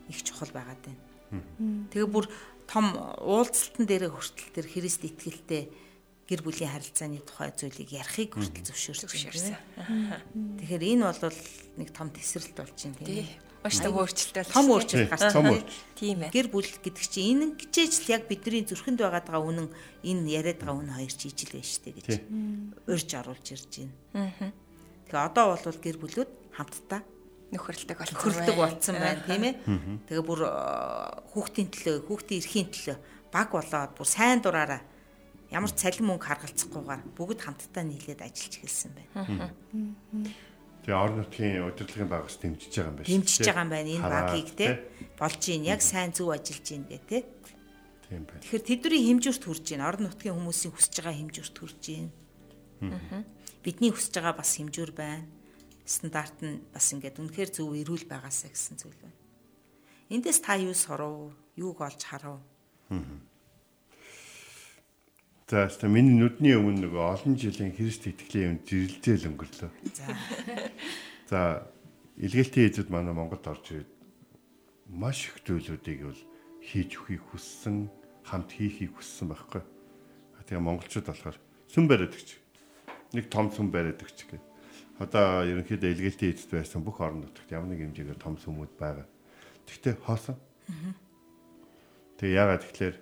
их 0.07 0.19
чухал 0.23 0.51
байгаад 0.55 0.79
байна. 0.79 1.01
Тэгээ 1.91 2.09
бүр 2.09 2.29
том 2.73 2.97
уулзалтан 3.21 3.85
дээр 3.85 4.09
хүртэл 4.09 4.49
тэр 4.57 4.65
Христ 4.65 5.05
итгэлтэй 5.05 5.69
гэр 6.25 6.41
бүлийн 6.41 6.73
харилцааны 6.73 7.21
тухай 7.21 7.53
зүйлийг 7.53 7.93
ярихыг 7.93 8.33
хүртэл 8.33 8.73
зөвшөөрсөн. 8.73 9.53
Тэгэхээр 10.57 10.83
энэ 10.97 11.05
бол 11.05 11.37
нэг 11.77 11.89
том 11.93 12.09
тесрэлт 12.09 12.57
болж 12.57 12.73
байна 12.73 12.97
тийм 12.97 13.29
маш 13.63 13.79
том 13.79 13.95
өөрчлөлт 13.95 14.51
том 14.51 14.67
өөрчлөлт 14.75 15.07
гарсан. 15.07 15.63
Тийм 15.95 16.27
ээ. 16.27 16.35
Гэр 16.35 16.47
бүл 16.51 16.67
гэдэг 16.67 16.99
чинь 16.99 17.47
энэ 17.47 17.55
гिचээж 17.55 17.93
л 18.03 18.11
яг 18.11 18.27
бидний 18.27 18.67
зүрхэнд 18.67 18.99
байгаа 18.99 19.39
үнэн 19.39 19.71
энэ 20.03 20.27
яриад 20.27 20.59
байгаа 20.59 20.83
үнэн 20.83 20.97
хоёр 20.99 21.13
чи 21.15 21.31
ижил 21.31 21.55
байж 21.55 21.69
штэ 21.79 21.95
гэж 21.95 22.07
урьж 22.91 23.09
оруулж 23.15 23.47
ирж 23.55 23.71
байна. 24.11 24.51
Тэгээ 25.07 25.27
одоо 25.31 25.55
бол 25.55 25.79
гэр 25.79 25.97
бүлүүд 26.01 26.31
хамтдаа 26.59 27.01
нөхөрлөдөг 27.53 27.97
болсон 27.97 28.17
нөхөрлөдөг 28.17 28.57
болсон 28.57 28.95
байна 28.97 29.21
тийм 29.23 29.43
ээ. 29.47 29.55
Тэгээ 30.09 30.25
бүр 30.25 30.41
хүүхдийн 31.31 31.69
төлөө 31.69 31.95
хүүхдийн 32.09 32.41
эрхийн 32.41 32.69
төлөө 32.73 32.97
баг 33.33 33.47
болоод 33.53 33.91
бүр 33.97 34.07
сайн 34.09 34.41
дураараа 34.41 34.81
ямар 35.53 35.69
ч 35.69 35.85
цалин 35.85 36.09
мөнгө 36.09 36.25
харгалцахгүйгээр 36.25 37.01
бүгд 37.13 37.39
хамтдаа 37.45 37.83
нийлээд 37.85 38.21
ажиллаж 38.25 38.53
эхэлсэн 38.57 38.91
байна. 38.97 39.53
Тэгээ 40.83 40.97
орон 40.97 41.17
нутгийн 41.21 41.63
удирдлагын 41.63 42.09
багаас 42.09 42.37
дэмжиж 42.41 42.73
байгаа 42.73 42.89
юм 42.89 42.97
байна. 42.97 43.07
Дэмжиж 43.07 43.39
байгаа 43.45 43.63
юм 43.63 43.71
байна 43.71 43.89
энэ 43.93 44.09
багийг 44.09 44.49
те 44.57 44.67
болж 45.15 45.41
ийн 45.47 45.63
яг 45.69 45.81
сайн 45.85 46.11
зөв 46.11 46.33
ажиллаж 46.33 46.67
ийн 46.73 46.83
гэ 46.89 46.99
те. 47.07 47.17
Тийм 48.09 48.25
байна. 48.27 48.41
Тэгэхээр 48.41 48.67
тэдний 48.67 49.01
хэмжүүрт 49.07 49.43
хүрж 49.45 49.65
ийн 49.71 49.85
орон 49.85 50.03
нутгийн 50.09 50.35
хүмүүсийн 50.35 50.73
хүсэж 50.73 50.93
байгаа 50.99 51.15
хэмжүүрт 51.21 51.55
хүрж 51.55 51.83
ийн. 51.93 52.09
Бидний 53.63 53.91
хүсэж 53.93 54.13
байгаа 54.19 54.35
бас 54.41 54.51
хэмжүүр 54.59 54.91
байна. 54.91 55.23
Стандарт 55.83 56.39
нь 56.39 56.63
бас 56.71 56.87
ингээд 56.95 57.19
үнэхээр 57.19 57.49
зөв 57.51 57.75
эрүүл 57.75 58.07
байгаасаа 58.07 58.51
гэсэн 58.51 58.79
зүйл 58.79 58.95
байна. 59.03 59.19
Эндээс 60.07 60.39
та 60.39 60.55
юу 60.55 60.71
сурав? 60.71 61.35
Юуг 61.59 61.83
олж 61.83 62.01
харав? 62.03 62.39
За 65.47 65.67
хэвээ 65.67 65.91
миний 65.91 66.15
нүдний 66.15 66.55
өмнө 66.55 66.87
нөгөө 66.87 67.03
олон 67.03 67.35
жилийн 67.35 67.75
Христ 67.75 68.07
итгэлийн 68.07 68.57
юм 68.57 68.59
зэрэлзэл 68.63 69.27
өнгөрлөө. 69.35 69.69
За. 69.91 70.05
За 71.29 71.39
илгээлтийн 72.17 72.71
эзэд 72.71 72.87
манай 72.87 73.13
Монголд 73.13 73.43
орж 73.43 73.65
ирээд 73.75 73.91
маш 74.87 75.27
их 75.27 75.43
зүйлүүдийг 75.43 75.99
бол 76.07 76.21
хийж 76.63 76.95
өгөхийг 76.95 77.23
хүссэн, 77.27 77.91
хамт 78.23 78.49
хийхийг 78.55 78.95
хүссэн 78.95 79.27
байхгүй. 79.29 79.61
Тэгээ 80.47 80.63
монголчууд 80.63 81.07
болохоор 81.11 81.37
сүм 81.71 81.85
бариад 81.91 82.15
өгч. 82.15 82.29
Нэг 83.15 83.27
том 83.27 83.51
сүм 83.51 83.67
бариад 83.71 83.99
өгч 83.99 84.27
гэх. 84.27 84.52
Одоо 85.03 85.43
ерөнхийдөө 85.43 85.89
илгээлтийн 85.91 86.31
эзэд 86.31 86.51
байсан 86.55 86.81
бүх 86.83 87.03
орон 87.03 87.27
нутагт 87.27 87.51
ямар 87.51 87.75
нэг 87.75 87.83
хэмжээгээр 87.83 88.23
том 88.23 88.39
сүмүүд 88.39 88.73
байгаа. 88.79 89.07
Тэгтээ 89.67 89.99
хоосон. 89.99 90.39
Тэгээ 92.17 92.39
яагаад 92.39 92.63
тэгэхээр 92.63 92.95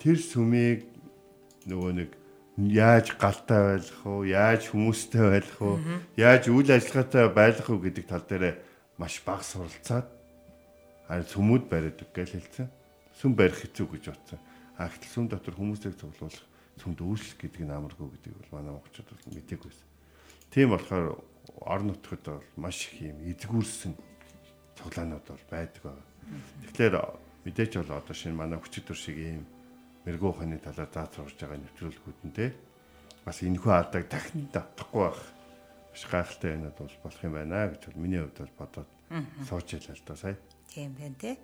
тэр 0.00 0.16
сүмийг 0.16 0.80
нөгөө 1.68 1.92
нэг 1.92 2.10
яаж 2.56 3.16
галтай 3.20 3.80
байх 3.80 4.00
уу, 4.08 4.24
яаж 4.24 4.72
хүмүүстэй 4.72 5.24
байх 5.28 5.60
уу, 5.60 5.76
яаж 6.16 6.48
үйл 6.48 6.68
ажиллагаатай 6.72 7.28
байх 7.28 7.68
уу 7.68 7.80
гэдэг 7.80 8.04
тал 8.08 8.24
дээр 8.24 8.60
маш 8.96 9.20
бага 9.24 9.44
суралцаад 9.44 10.08
харин 11.08 11.28
сүмүүд 11.28 11.64
бариад 11.68 12.00
гэж 12.00 12.28
хэлсэн. 12.32 12.68
Сүм 13.20 13.36
барих 13.36 13.60
хэцүү 13.60 13.86
гэж 13.92 14.04
бодсон. 14.08 14.40
А 14.80 14.88
гэтэл 14.88 15.12
сүм 15.12 15.24
дотор 15.28 15.52
хүмүүсийг 15.52 16.00
цуглуулах, 16.00 16.44
сүмд 16.80 16.98
үйлчлэх 17.04 17.38
гэдэг 17.44 17.62
нь 17.68 17.76
амаргүй 17.76 18.08
гэдэг 18.08 18.32
бол 18.32 18.52
манай 18.56 18.72
монголчууд 18.72 19.08
бол 19.12 19.36
мтэггүй 19.36 19.68
байсан. 19.68 19.88
Тийм 20.48 20.72
болохоор 20.72 21.20
орон 21.60 21.94
нутгад 21.94 22.22
бол 22.26 22.48
маш 22.56 22.88
их 22.88 23.12
юм 23.12 23.18
эзгүүрсэн 23.26 23.92
цуглаанууд 24.78 25.26
бол 25.26 25.44
байдаг 25.50 25.82
байгаа. 25.82 26.06
Тэгэхээр 26.66 26.94
мэдээч 27.44 27.72
бол 27.78 27.98
одоо 27.98 28.14
шинэ 28.14 28.34
манай 28.34 28.58
хүчит 28.58 28.86
төр 28.86 28.98
шиг 28.98 29.18
ийм 29.18 29.46
мэрэгүү 30.06 30.30
ухааны 30.30 30.58
талаар 30.58 30.90
заацруулж 30.90 31.38
байгаа 31.38 31.58
нэвтрүүлгүүд 31.58 32.20
нь 32.26 32.34
те 32.34 32.54
бас 33.24 33.42
энэхүү 33.42 33.72
алдааг 33.72 34.06
дахин 34.10 34.50
давтахгүй 34.50 35.02
байх 35.06 35.20
маш 35.90 36.02
гайхалтай 36.10 36.50
байнад 36.54 36.76
бол 36.78 36.96
болох 37.02 37.22
юм 37.22 37.34
байна 37.38 37.70
гэж 37.70 37.82
бол 37.86 38.02
миний 38.02 38.20
хувьд 38.22 38.38
бол 38.42 38.54
бодоод 38.58 38.90
сууж 39.46 39.68
ялаа 39.78 39.94
л 39.94 40.06
да 40.06 40.16
сая. 40.16 40.36
Тийм 40.70 40.94
байна 40.98 41.16
те. 41.18 41.38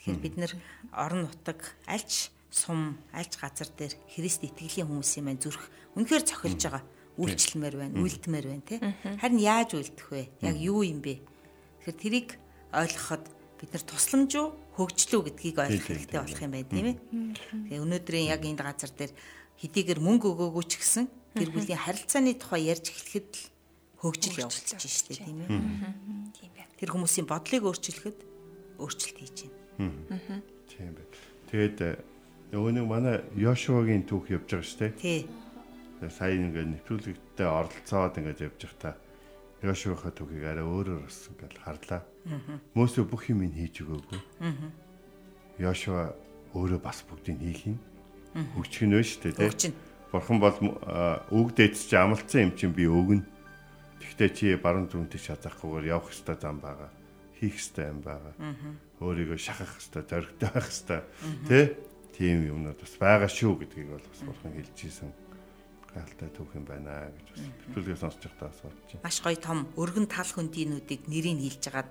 Тэгэхээр 0.00 0.20
бид 0.24 0.36
нэр 0.40 0.52
орон 0.92 1.28
нутаг 1.28 1.60
альч 1.84 2.32
сум 2.48 2.96
альч 3.12 3.36
газар 3.36 3.68
дээр 3.68 3.92
Христ 4.12 4.44
итгэлийн 4.44 4.88
хүмүүсийн 4.88 5.24
маань 5.24 5.40
зүрх 5.40 5.68
үнэхээр 5.96 6.24
цохилж 6.28 6.60
байгаа 6.64 6.84
үйлчлэмээр 7.22 7.76
байна, 7.78 7.94
үйлдмээр 8.02 8.46
байна 8.50 8.66
те. 8.66 8.76
Харин 9.22 9.38
яаж 9.38 9.70
үйлдэх 9.78 10.08
вэ? 10.10 10.22
Яг 10.42 10.56
юу 10.58 10.82
юм 10.82 10.98
бэ? 10.98 11.22
Тэгэхээр 11.86 12.02
тэрийг 12.02 12.28
ойлгоход 12.74 13.24
бид 13.62 13.70
нар 13.70 13.84
тусламж 13.86 14.32
уу 14.36 14.48
хөгжлөө 14.74 15.20
гэдгийг 15.30 15.56
ойлгох 15.62 15.86
хэрэгтэй 15.86 16.18
болох 16.18 16.42
юм 16.42 16.52
байна 16.52 16.72
тийм 16.72 16.86
ээ. 16.90 16.96
Тэгээ 17.70 17.82
өнөөдрийн 17.84 18.26
яг 18.32 18.42
энэ 18.42 18.58
газар 18.58 18.90
дээр 18.90 19.12
хэдийгээр 19.60 20.00
мөнгө 20.00 20.26
өгөөгүй 20.32 20.64
ч 20.66 20.72
гэсэн 20.80 21.04
гэр 21.36 21.50
бүлийн 21.52 21.78
харилцааны 21.78 22.34
тухай 22.40 22.72
ярьж 22.72 22.90
эхлэхэд 22.90 23.28
л 23.30 23.44
хөгжил 24.00 24.42
явуулчих 24.42 24.80
штеп 24.80 25.22
тийм 25.22 25.38
ээ. 25.44 25.48
Тийм 26.34 26.50
байна. 26.56 26.72
Тэр 26.80 26.90
хүмүүсийн 26.90 27.28
бодлыг 27.28 27.62
өөрчилөхөд 27.62 28.18
өөрчлөлт 28.82 29.18
хийж 29.20 29.38
байна. 29.78 30.42
Тийм 30.66 30.90
байна. 30.96 31.10
Тэгээд 31.52 31.78
э, 31.84 31.90
нөгөө 32.56 32.72
нэг 32.80 32.86
манай 32.88 33.16
Йошуагийн 33.36 34.02
түүх 34.08 34.32
явж 34.32 34.48
байгаа 34.50 34.66
штеп. 34.66 34.96
Тий. 34.98 35.28
Сая 36.10 36.34
ингээд 36.34 36.82
нэвтрүүлэгтээ 36.82 37.46
оролцоод 37.46 38.18
ингээд 38.18 38.42
явж 38.50 38.60
байхдаа 38.66 38.94
Йошуаха 39.62 40.10
түүхийг 40.10 40.42
арай 40.42 40.66
өөрөөр 40.66 41.06
болсон 41.06 41.38
гэж 41.38 41.54
харлаа. 41.62 42.02
Мөсө 42.74 43.06
бүх 43.06 43.30
юм 43.30 43.46
ин 43.46 43.54
хийж 43.54 43.86
өгөөгүй. 43.86 44.20
Йошуа 45.62 46.10
өөрөө 46.50 46.80
бас 46.82 47.06
бүгдийг 47.06 47.38
хийх 47.38 47.62
юм. 47.70 47.78
Хөгжих 48.58 48.90
нь 48.90 48.98
шүү 48.98 49.30
дээ, 49.38 49.54
тийм. 49.54 49.78
Бурхан 50.10 50.42
бол 50.42 50.58
үг 51.30 51.48
дээдч 51.54 51.94
амлцсан 51.94 52.50
юм 52.50 52.52
чинь 52.58 52.74
би 52.74 52.90
өгнө. 52.90 53.22
Тэгтээ 54.02 54.30
чи 54.34 54.46
баруун 54.58 54.90
зүгтээ 54.90 55.30
шатахгүйгээр 55.30 55.94
явах 55.94 56.10
ёстой 56.10 56.36
зам 56.42 56.58
байгаа. 56.58 56.90
Хийх 57.38 57.54
ёстой 57.62 57.86
юм 57.94 58.02
байгаа. 58.02 58.34
Өөрийгөө 58.98 59.38
шахах 59.38 59.78
ёстой, 59.78 60.02
зоригтой 60.10 60.50
байх 60.50 60.66
ёстой. 60.66 61.06
Тэ? 61.46 61.78
Тийм 62.18 62.50
юмнууд 62.50 62.82
бас 62.82 62.98
байгаа 62.98 63.30
шүү 63.30 63.62
гэдгийг 63.62 63.94
бол 63.94 64.02
бас 64.02 64.20
бурхан 64.26 64.52
хэлж 64.58 64.76
ийсэн 64.90 65.21
гайлтай 65.94 66.28
түүх 66.32 66.56
юм 66.56 66.64
байна 66.66 67.12
гэж 67.12 67.26
бас 67.28 67.42
бичлэгээ 67.72 67.98
сонсож 68.00 68.24
байхдаа 68.24 68.50
бодож 68.50 68.90
байна. 68.92 69.04
Маш 69.04 69.18
гоё 69.20 69.38
том 69.38 69.58
өргөн 69.76 70.06
тал 70.08 70.30
хөндийнүүдийг 70.32 71.02
нэрийг 71.06 71.38
хэлж 71.40 71.64
агаад 71.68 71.90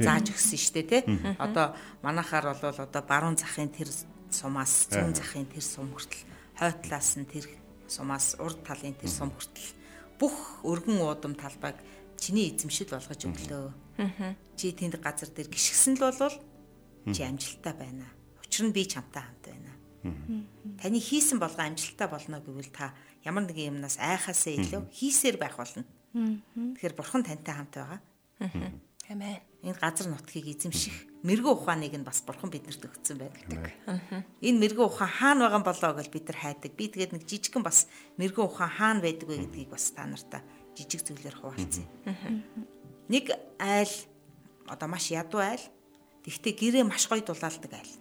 зааж 0.00 0.26
өгсөн 0.32 0.58
шүү 0.58 0.74
дээ 0.80 0.86
тий. 0.88 1.02
Одоо 1.38 1.76
манахаар 2.00 2.56
бол 2.56 2.80
одоо 2.80 3.02
баруун 3.04 3.36
захын 3.36 3.68
тэр 3.68 3.92
сумаас 4.32 4.88
зүүн 4.88 5.14
захын 5.14 5.46
тэр 5.46 5.64
сум 5.64 5.92
хүртэл 5.92 6.24
хойтлаас 6.56 7.10
нь 7.20 7.28
тэр 7.28 7.46
сумаас 7.88 8.36
урд 8.40 8.64
талын 8.64 8.96
тэр 8.96 9.10
сум 9.12 9.30
хүртэл 9.32 9.68
бүх 10.16 10.64
өргөн 10.64 11.02
уудам 11.02 11.34
талбайг 11.36 11.76
чиний 12.16 12.54
эзэмшил 12.54 12.94
болгож 12.94 13.20
өглөө. 13.26 13.68
Чи 14.56 14.72
тэнд 14.72 15.02
газар 15.02 15.28
дээр 15.34 15.50
гიშгсэн 15.50 15.98
л 15.98 16.04
болвол 16.06 16.36
чи 17.10 17.22
амжилттай 17.26 17.74
байна. 17.74 18.06
Учир 18.38 18.70
нь 18.70 18.72
би 18.72 18.86
чамтай 18.86 19.26
хамт. 19.26 19.41
Таны 20.82 20.98
хийсэн 20.98 21.38
болгоо 21.38 21.64
амжилттай 21.66 22.08
болно 22.08 22.42
гэвэл 22.42 22.70
та 22.74 22.94
ямар 23.24 23.46
нэгэн 23.46 23.78
юмнаас 23.78 23.96
айхаасаа 24.02 24.52
илүү 24.58 24.82
хийсээр 24.90 25.36
байх 25.38 25.56
болно. 25.56 25.86
Тэгэхээр 26.12 26.94
бурхан 26.98 27.22
тантай 27.22 27.54
хамт 27.54 27.74
байгаа. 27.78 28.00
Амен. 29.10 29.40
Энэ 29.62 29.78
газар 29.78 30.10
нутгийг 30.10 30.50
эзэмших 30.58 31.22
мэрэгэн 31.22 31.54
ухааныг 31.54 31.94
нь 31.94 32.02
бас 32.02 32.22
бурхан 32.26 32.50
бидэнд 32.50 32.82
өгсөн 32.82 33.18
байдаг. 33.22 33.70
Энэ 34.42 34.58
мэрэгэн 34.58 34.86
ухаан 34.90 35.10
хаана 35.10 35.46
байгаа 35.46 35.62
болоо 35.70 35.92
гэж 36.02 36.08
бид 36.10 36.26
нар 36.26 36.38
хайдаг. 36.42 36.72
Би 36.74 36.90
тэгээд 36.90 37.14
нэг 37.14 37.22
жижигхэн 37.30 37.62
бас 37.62 37.86
мэрэгэн 38.18 38.42
ухаан 38.42 38.72
хаана 38.74 39.00
байдаг 39.06 39.26
вэ 39.30 39.38
гэдгийг 39.46 39.70
бас 39.70 39.94
та 39.94 40.02
нартай 40.06 40.42
жижиг 40.74 41.06
зүйлээр 41.06 41.36
хуваалцъя. 41.38 41.86
Нэг 43.06 43.30
айл 43.62 43.94
одоо 44.66 44.88
маш 44.90 45.14
ядуу 45.14 45.38
айл. 45.38 45.62
Тэгвэл 46.26 46.58
гэрээ 46.58 46.84
маш 46.86 47.06
гоё 47.06 47.22
дулаалдаг 47.22 47.70
айл. 47.70 47.92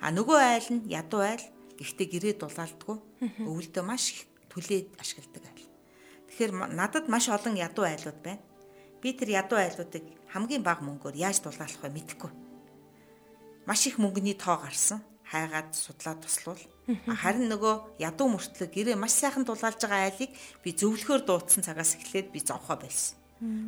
А 0.00 0.08
нөгөө 0.10 0.38
айл 0.40 0.68
нь 0.74 0.88
ядуу 0.88 1.20
айл 1.20 1.44
Гэхдээ 1.80 2.08
гэрээ 2.12 2.34
дулаалдгүй. 2.44 2.96
Өвөлдөө 3.48 3.84
маш 3.88 4.12
их 4.12 4.28
төлөө 4.52 5.00
ашигладаг 5.00 5.48
айл. 5.48 5.64
Тэгэхээр 6.28 6.52
надад 6.76 7.08
маш 7.08 7.32
олон 7.32 7.56
ядуу 7.56 7.88
айлууд 7.88 8.20
байна. 8.20 8.44
Би 9.00 9.16
тэр 9.16 9.32
ядуу 9.40 9.56
айлуудыг 9.56 10.04
хамгийн 10.28 10.60
бага 10.60 10.84
мөнгөөр 10.84 11.16
яаж 11.16 11.40
дулаалах 11.40 11.80
вэ 11.80 11.88
мэдэхгүй. 11.88 12.32
Маш 13.64 13.80
их 13.88 13.96
мөнгөний 13.96 14.36
тоо 14.36 14.60
гарсан. 14.60 15.00
Хайгаад 15.24 15.72
судлаад 15.72 16.20
туслуул. 16.20 16.60
Харин 17.08 17.48
нөгөө 17.48 18.04
ядуу 18.04 18.28
мөртлөө 18.28 18.68
гэрээ 18.68 18.96
маш 19.00 19.16
сайхан 19.16 19.48
дулаалж 19.48 19.80
байгаа 19.80 20.12
айлыг 20.12 20.36
би 20.60 20.76
зөвлөхөөр 20.76 21.24
дуудсан 21.24 21.64
цагаас 21.64 21.96
эхлээд 21.96 22.28
би 22.28 22.44
зовхоо 22.44 22.76
байсан. 22.76 23.16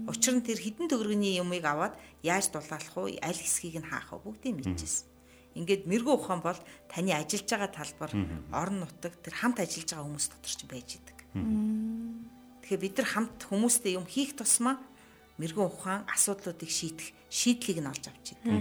Учир 0.05 0.37
нь 0.37 0.45
тэр 0.45 0.61
хідэн 0.61 0.91
төгрөгийн 0.91 1.41
юмыг 1.41 1.65
аваад 1.65 1.97
яаж 2.21 2.53
дулаалах 2.53 2.93
вэ? 2.93 3.23
Аль 3.25 3.41
хэсгийг 3.41 3.81
нь 3.81 3.89
хаах 3.89 4.11
вэ? 4.11 4.27
Бүгдийг 4.27 4.59
мэдчихсэн. 4.59 5.12
Ингээд 5.59 5.85
мэрэгүү 5.85 6.15
ухаан 6.17 6.41
бол 6.41 6.59
таны 6.89 7.13
ажиллаж 7.13 7.49
байгаа 7.49 7.71
талбар 7.71 8.13
орон 8.53 8.79
нутаг 8.85 9.13
тэр 9.21 9.35
хамт 9.37 9.61
ажиллаж 9.61 9.89
байгаа 9.93 10.07
хүмүүс 10.09 10.27
дотор 10.33 10.53
ч 10.53 10.61
байж 10.65 10.89
идэг. 10.97 11.19
Тэгэхээр 12.63 12.81
бид 12.81 12.95
нар 12.97 13.09
хамт 13.09 13.39
хүмүүстэй 13.49 13.97
юм 14.01 14.07
хийх 14.09 14.33
тусмаа 14.39 14.81
мэрэгэн 15.41 15.67
ухаан 15.67 16.05
асуудлуудыг 16.13 16.71
шийдэх 16.71 17.09
шийдлийг 17.33 17.81
нь 17.81 17.89
олж 17.89 18.05
авч 18.13 18.37
идэг. 18.37 18.53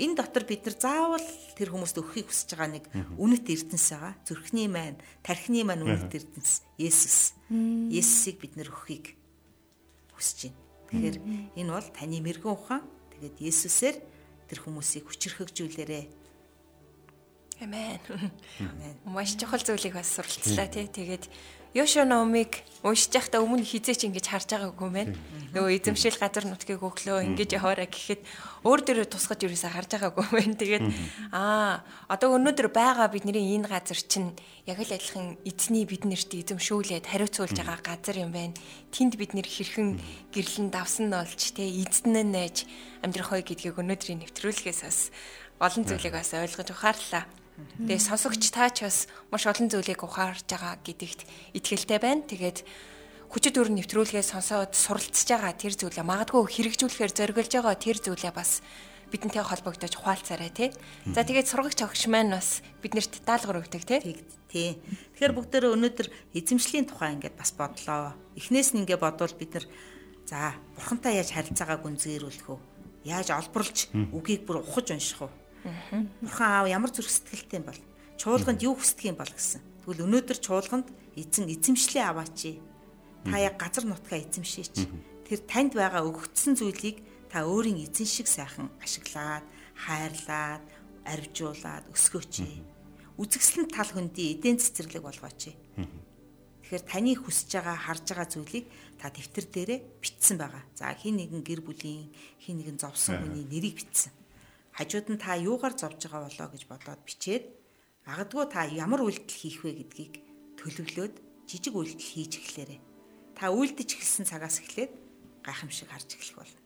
Энэ 0.00 0.16
дотор 0.16 0.44
бид 0.48 0.64
нар 0.64 0.76
заавал 0.80 1.28
тэр 1.54 1.68
хүмүүст 1.70 2.00
өгөхийг 2.00 2.32
хүсэж 2.32 2.48
байгаа 2.56 2.70
нэг 2.72 2.84
үнэт 3.20 3.44
эрдэнэс 3.44 3.88
байгаа. 3.92 4.14
Зүрхний 4.24 4.66
маань, 4.66 4.98
тархины 5.20 5.62
маань 5.68 5.84
үнэт 5.84 6.08
эрдэнэс 6.08 6.64
Есүс. 6.80 7.36
Есүсийг 7.52 8.40
бид 8.40 8.56
нар 8.56 8.72
өгөхийг 8.72 9.12
хүсэж 10.16 10.48
байна. 10.48 10.60
Тэгэхээр 10.88 11.16
энэ 11.60 11.70
бол 11.70 11.88
таны 11.92 12.18
мэрэгэн 12.24 12.56
ухаан. 12.56 12.82
Тэгээд 13.12 13.36
Есүсээр 13.44 13.96
тэр 14.48 14.58
хүмүүсийг 14.64 15.04
хүчрхэгжүүлээрэ 15.04 16.23
Амен. 17.60 18.00
Маш 19.04 19.36
чухал 19.38 19.62
зүйлийг 19.62 19.94
бас 19.94 20.10
суралцлаа 20.10 20.66
тий. 20.66 20.88
Тэгээд 20.90 21.28
Йошо 21.74 22.06
номыг 22.06 22.62
уншиж 22.86 23.10
байхдаа 23.10 23.42
өмнө 23.42 23.66
хизээч 23.66 24.06
ингэж 24.06 24.30
харж 24.30 24.46
байгаагүй 24.54 24.90
мэн. 24.94 25.10
Нөгөө 25.58 25.74
эзэмшил 25.82 26.14
газар 26.22 26.46
нутгийг 26.46 26.78
өглөө 26.78 27.26
ингэж 27.34 27.58
яваараа 27.58 27.90
гэхэд 27.90 28.22
өөр 28.62 28.80
дөрөө 28.86 29.06
тусгаж 29.10 29.42
юусаа 29.42 29.74
харж 29.74 29.98
байгаагүй 29.98 30.26
мэн. 30.38 30.54
Тэгээд 30.54 30.86
аа 31.34 31.82
одоо 32.06 32.38
өнөөдөр 32.38 32.70
байгаа 32.70 33.10
бидний 33.10 33.58
энэ 33.58 33.66
газар 33.66 33.98
чинь 33.98 34.38
яг 34.70 34.78
л 34.86 34.94
адилхан 34.94 35.34
эзний 35.42 35.82
биднэрт 35.82 36.30
эзэмшүүлээд 36.30 37.10
хариуцуулж 37.10 37.58
байгаа 37.58 37.82
газар 37.82 38.22
юм 38.22 38.30
байна. 38.30 38.54
Тэнд 38.94 39.18
бид 39.18 39.34
нэр 39.34 39.50
хэрхэн 39.50 39.98
гэрлэн 40.30 40.70
давсан 40.70 41.10
нь 41.10 41.18
олж 41.18 41.58
тий 41.58 41.82
эзэн 41.82 42.14
нь 42.14 42.30
нээж 42.38 42.70
амьдрах 43.02 43.34
хой 43.34 43.42
гэдгийг 43.42 43.82
өнөөдрийн 43.82 44.22
нэвтрүүлгээс 44.22 44.80
бас 44.86 45.10
олон 45.58 45.82
зүйлийг 45.82 46.14
бас 46.14 46.30
ойлгож 46.38 46.70
ухаарлаа. 46.70 47.26
Тэгээ 47.54 48.02
сонсогч 48.02 48.50
та 48.50 48.66
ч 48.74 48.82
бас 48.82 49.06
маш 49.30 49.46
олон 49.46 49.70
зүйлийг 49.70 50.02
ухаарж 50.02 50.42
байгаа 50.50 50.74
гэдэгт 50.82 51.20
итгэлтэй 51.54 51.98
байна. 52.02 52.26
Тэгээд 52.26 52.66
хүчит 53.30 53.54
өр 53.54 53.70
нэвтрүүлгээ 53.70 54.26
сонсоод 54.26 54.74
суралцж 54.74 55.26
байгаа 55.30 55.54
тэр 55.54 55.74
зүйлээ 55.78 56.02
магадгүй 56.02 56.42
хэрэгжүүлэхээр 56.50 57.12
зориулж 57.14 57.52
байгаа 57.54 57.76
тэр 57.78 57.98
зүйлээ 58.02 58.34
бас 58.34 58.58
бидэнтэй 59.14 59.46
холбогдож 59.46 59.94
ухаалцаарай 59.94 60.50
тий. 60.50 60.70
За 61.14 61.22
тэгээд 61.22 61.46
сургагч 61.46 61.78
огш 61.86 62.10
маань 62.10 62.34
бас 62.34 62.58
биднэрт 62.82 63.22
даалгавар 63.22 63.62
өгдөг 63.62 63.86
тий. 63.86 64.18
Тий. 64.50 64.82
Тэгэхээр 65.14 65.34
бүгдөө 65.38 65.78
өнөөдөр 65.78 66.08
эзэмшлийн 66.34 66.90
тухай 66.90 67.14
ингээд 67.14 67.38
бас 67.38 67.54
бодлоо. 67.54 68.18
Эхнээс 68.34 68.74
нь 68.74 68.82
ингээд 68.82 68.98
бодвол 68.98 69.34
бид 69.38 69.54
нар 69.54 69.66
за 70.26 70.58
бурхантай 70.74 71.22
яаж 71.22 71.30
харилцаагаа 71.30 71.78
гүнзгийрүүлэх 71.78 72.48
вэ? 72.50 72.58
Яаж 73.06 73.30
олборлж 73.30 73.94
үгийг 74.10 74.42
бүр 74.42 74.66
ухаж 74.66 74.90
унших 74.90 75.22
вэ? 75.22 75.43
Бурхан 75.64 76.50
аав 76.60 76.66
ямар 76.68 76.92
зүрх 76.92 77.08
сэтгэлтэй 77.08 77.64
юм 77.64 77.66
бол 77.72 77.80
чуулганд 78.20 78.60
юу 78.60 78.76
хүсдэг 78.76 79.16
юм 79.16 79.16
бол 79.16 79.32
гэсэн. 79.32 79.64
Тэгвэл 79.84 80.04
өнөөдөр 80.04 80.38
чуулганд 80.44 80.88
эзэн 81.16 81.48
эзэмшлээ 81.48 82.04
аваач. 82.04 82.60
Та 83.24 83.36
яг 83.40 83.56
газар 83.56 83.88
нутгаа 83.88 84.20
эзэмшээч. 84.20 84.84
Тэр 85.24 85.40
танд 85.48 85.72
байгаа 85.72 86.04
өгөгдсөн 86.04 86.60
зүйлийг 86.60 87.00
та 87.32 87.48
өөрийн 87.48 87.80
эзэн 87.80 88.04
шиг 88.04 88.28
сайхан 88.28 88.68
ашиглаад, 88.84 89.44
хайрлаад, 89.72 90.64
арвжуулаад 91.08 91.88
өсгөөч. 91.88 92.34
Үзэгсэлэн 93.16 93.68
тал 93.72 93.88
хөндий 93.88 94.36
эдийн 94.36 94.60
цэцэрлэг 94.60 95.00
болгооч. 95.00 95.56
Тэгэхээр 96.64 96.84
таны 96.84 97.16
хүсэж 97.16 97.56
байгаа, 97.56 97.76
харж 97.76 98.04
байгаа 98.12 98.28
зүйлийг 98.28 98.64
та 99.00 99.08
дэвтэр 99.08 99.46
дээрээ 99.48 99.80
бичсэн 100.00 100.36
байгаа. 100.36 100.64
За 100.76 100.92
хин 100.92 101.16
нэгэн 101.20 101.40
гэр 101.40 101.60
бүлийн, 101.64 102.12
хин 102.40 102.60
нэгэн 102.60 102.80
зовсон 102.80 103.20
хүний 103.20 103.44
нэрийг 103.48 103.80
бичсэн 103.80 104.12
хажууд 104.74 105.06
нь 105.14 105.22
та 105.22 105.38
юугаар 105.38 105.74
зовж 105.78 106.10
байгаа 106.10 106.26
болоо 106.26 106.48
гэж 106.50 106.62
бодоод 106.66 107.00
бичээд 107.06 107.44
магадгүй 108.04 108.44
та 108.50 108.66
ямар 108.66 109.00
үйлдэл 109.06 109.40
хийх 109.40 109.62
вэ 109.62 109.70
гэдгийг 109.80 110.14
төлөвлөөд 110.58 111.14
жижиг 111.46 111.74
үйлдэл 111.78 112.10
хийж 112.10 112.32
эхлээрэй. 112.42 112.80
Та 113.38 113.54
үйлдэж 113.54 113.88
эхэлсэн 113.94 114.26
цагаас 114.26 114.58
эхлээд 114.60 114.92
гайхамшиг 115.46 115.88
харж 115.88 116.08
эхлэх 116.18 116.36
болно. 116.42 116.60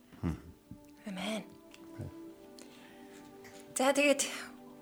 Амен. 1.07 1.45
За 3.77 3.93
тэгээд 3.95 4.27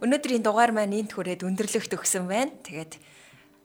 өнөөдрийн 0.01 0.45
дугаар 0.47 0.73
маань 0.73 0.97
энд 0.97 1.13
хүрээд 1.13 1.45
өндөрлөгт 1.45 1.93
өгсөн 1.99 2.25
байна. 2.31 2.53
Тэгээд 2.65 2.97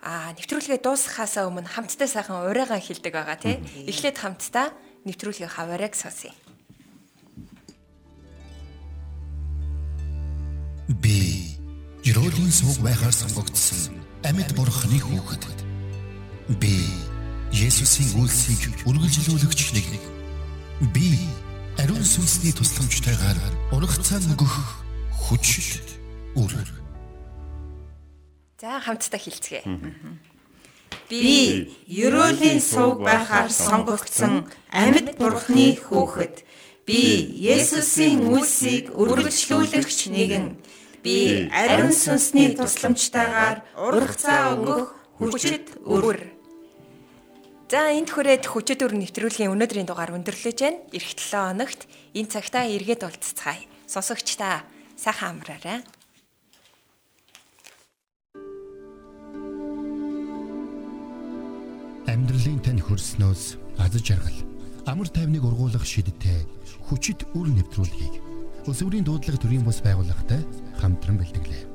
аа 0.03 0.33
нэвтрүүлгээ 0.35 0.81
дуусгахаасаа 0.83 1.47
өмнө 1.47 1.71
хамтдаа 1.71 2.09
сайхан 2.09 2.49
урайгаа 2.49 2.81
хилдэг 2.81 3.13
байгаа 3.13 3.37
тий. 3.39 3.55
Эхлээд 3.87 4.17
хамтдаа 4.19 4.73
нэвтрүүлгийн 5.07 5.51
хаваарыг 5.51 5.95
сонсъё. 5.95 6.33
Ерөөлийн 12.11 12.51
сүг 12.51 12.83
байхаар 12.83 13.15
сонгогдсон 13.15 13.95
амьд 14.27 14.51
бурхны 14.51 14.99
хүүхэд. 14.99 15.43
Би 16.59 16.75
Есүсийн 17.55 18.19
үлсийг 18.19 18.83
үргэлжлүүлэгч 18.83 19.61
нэг. 19.71 19.87
Би 20.91 21.07
ариун 21.79 22.03
сүнсний 22.03 22.51
тусламжтайгаар 22.51 23.39
урагцаа 23.71 24.19
нөгөх 24.27 24.83
хүч 25.23 25.79
үр. 26.35 26.51
За 28.59 28.83
хамтдаа 28.83 29.15
хэлцгээе. 29.15 29.63
Би 31.07 31.71
Ерөөлийн 31.87 32.59
сүг 32.59 33.07
байхаар 33.07 33.47
сонгогдсон 33.47 34.51
амьд 34.67 35.15
бурхны 35.15 35.79
хүүхэд. 35.79 36.43
Би 36.83 36.99
Есүсийн 37.39 38.27
үлсийг 38.27 38.91
үргэлжлүүлэгч 38.99 40.11
нэгэн 40.11 40.59
би 41.03 41.49
ариун 41.49 41.93
сүнсний 41.93 42.53
тусламжтайгаар 42.53 43.65
ургацаа 43.73 44.53
өгөх 44.53 44.93
хүчит 45.17 45.73
өр. 45.85 46.19
За 47.71 47.89
энд 47.89 48.11
хүрээд 48.13 48.45
хүчит 48.45 48.83
өр 48.85 48.93
нэвтрүүлгийн 48.99 49.53
өнөөдрийн 49.55 49.87
дугаар 49.89 50.13
өндөрлөж 50.13 50.57
байна. 50.61 50.83
Ирэх 50.93 51.15
7 51.17 51.55
хоногт 51.55 51.81
энэ 52.13 52.29
цагтаа 52.29 52.67
эргээд 52.69 53.01
уулзцгаая. 53.07 53.65
Сонсогч 53.87 54.37
та 54.37 54.67
сайхан 54.99 55.41
амраарай. 55.41 55.81
Амьдралын 62.11 62.59
тань 62.59 62.83
хөрснөөс 62.83 63.43
аз 63.79 63.93
жаргал 64.03 64.37
амар 64.85 65.07
тайвныг 65.07 65.47
ургуулах 65.47 65.87
шидтэй 65.87 66.43
хүчит 66.91 67.23
үр 67.33 67.47
нэвтрүүлгийг 67.55 68.30
өсвөрийн 68.69 69.05
дуудлага 69.07 69.41
төрийн 69.41 69.65
бас 69.65 69.81
байгууллагатай 69.81 70.45
хамтран 70.77 71.17
бэлтгэлээ. 71.17 71.70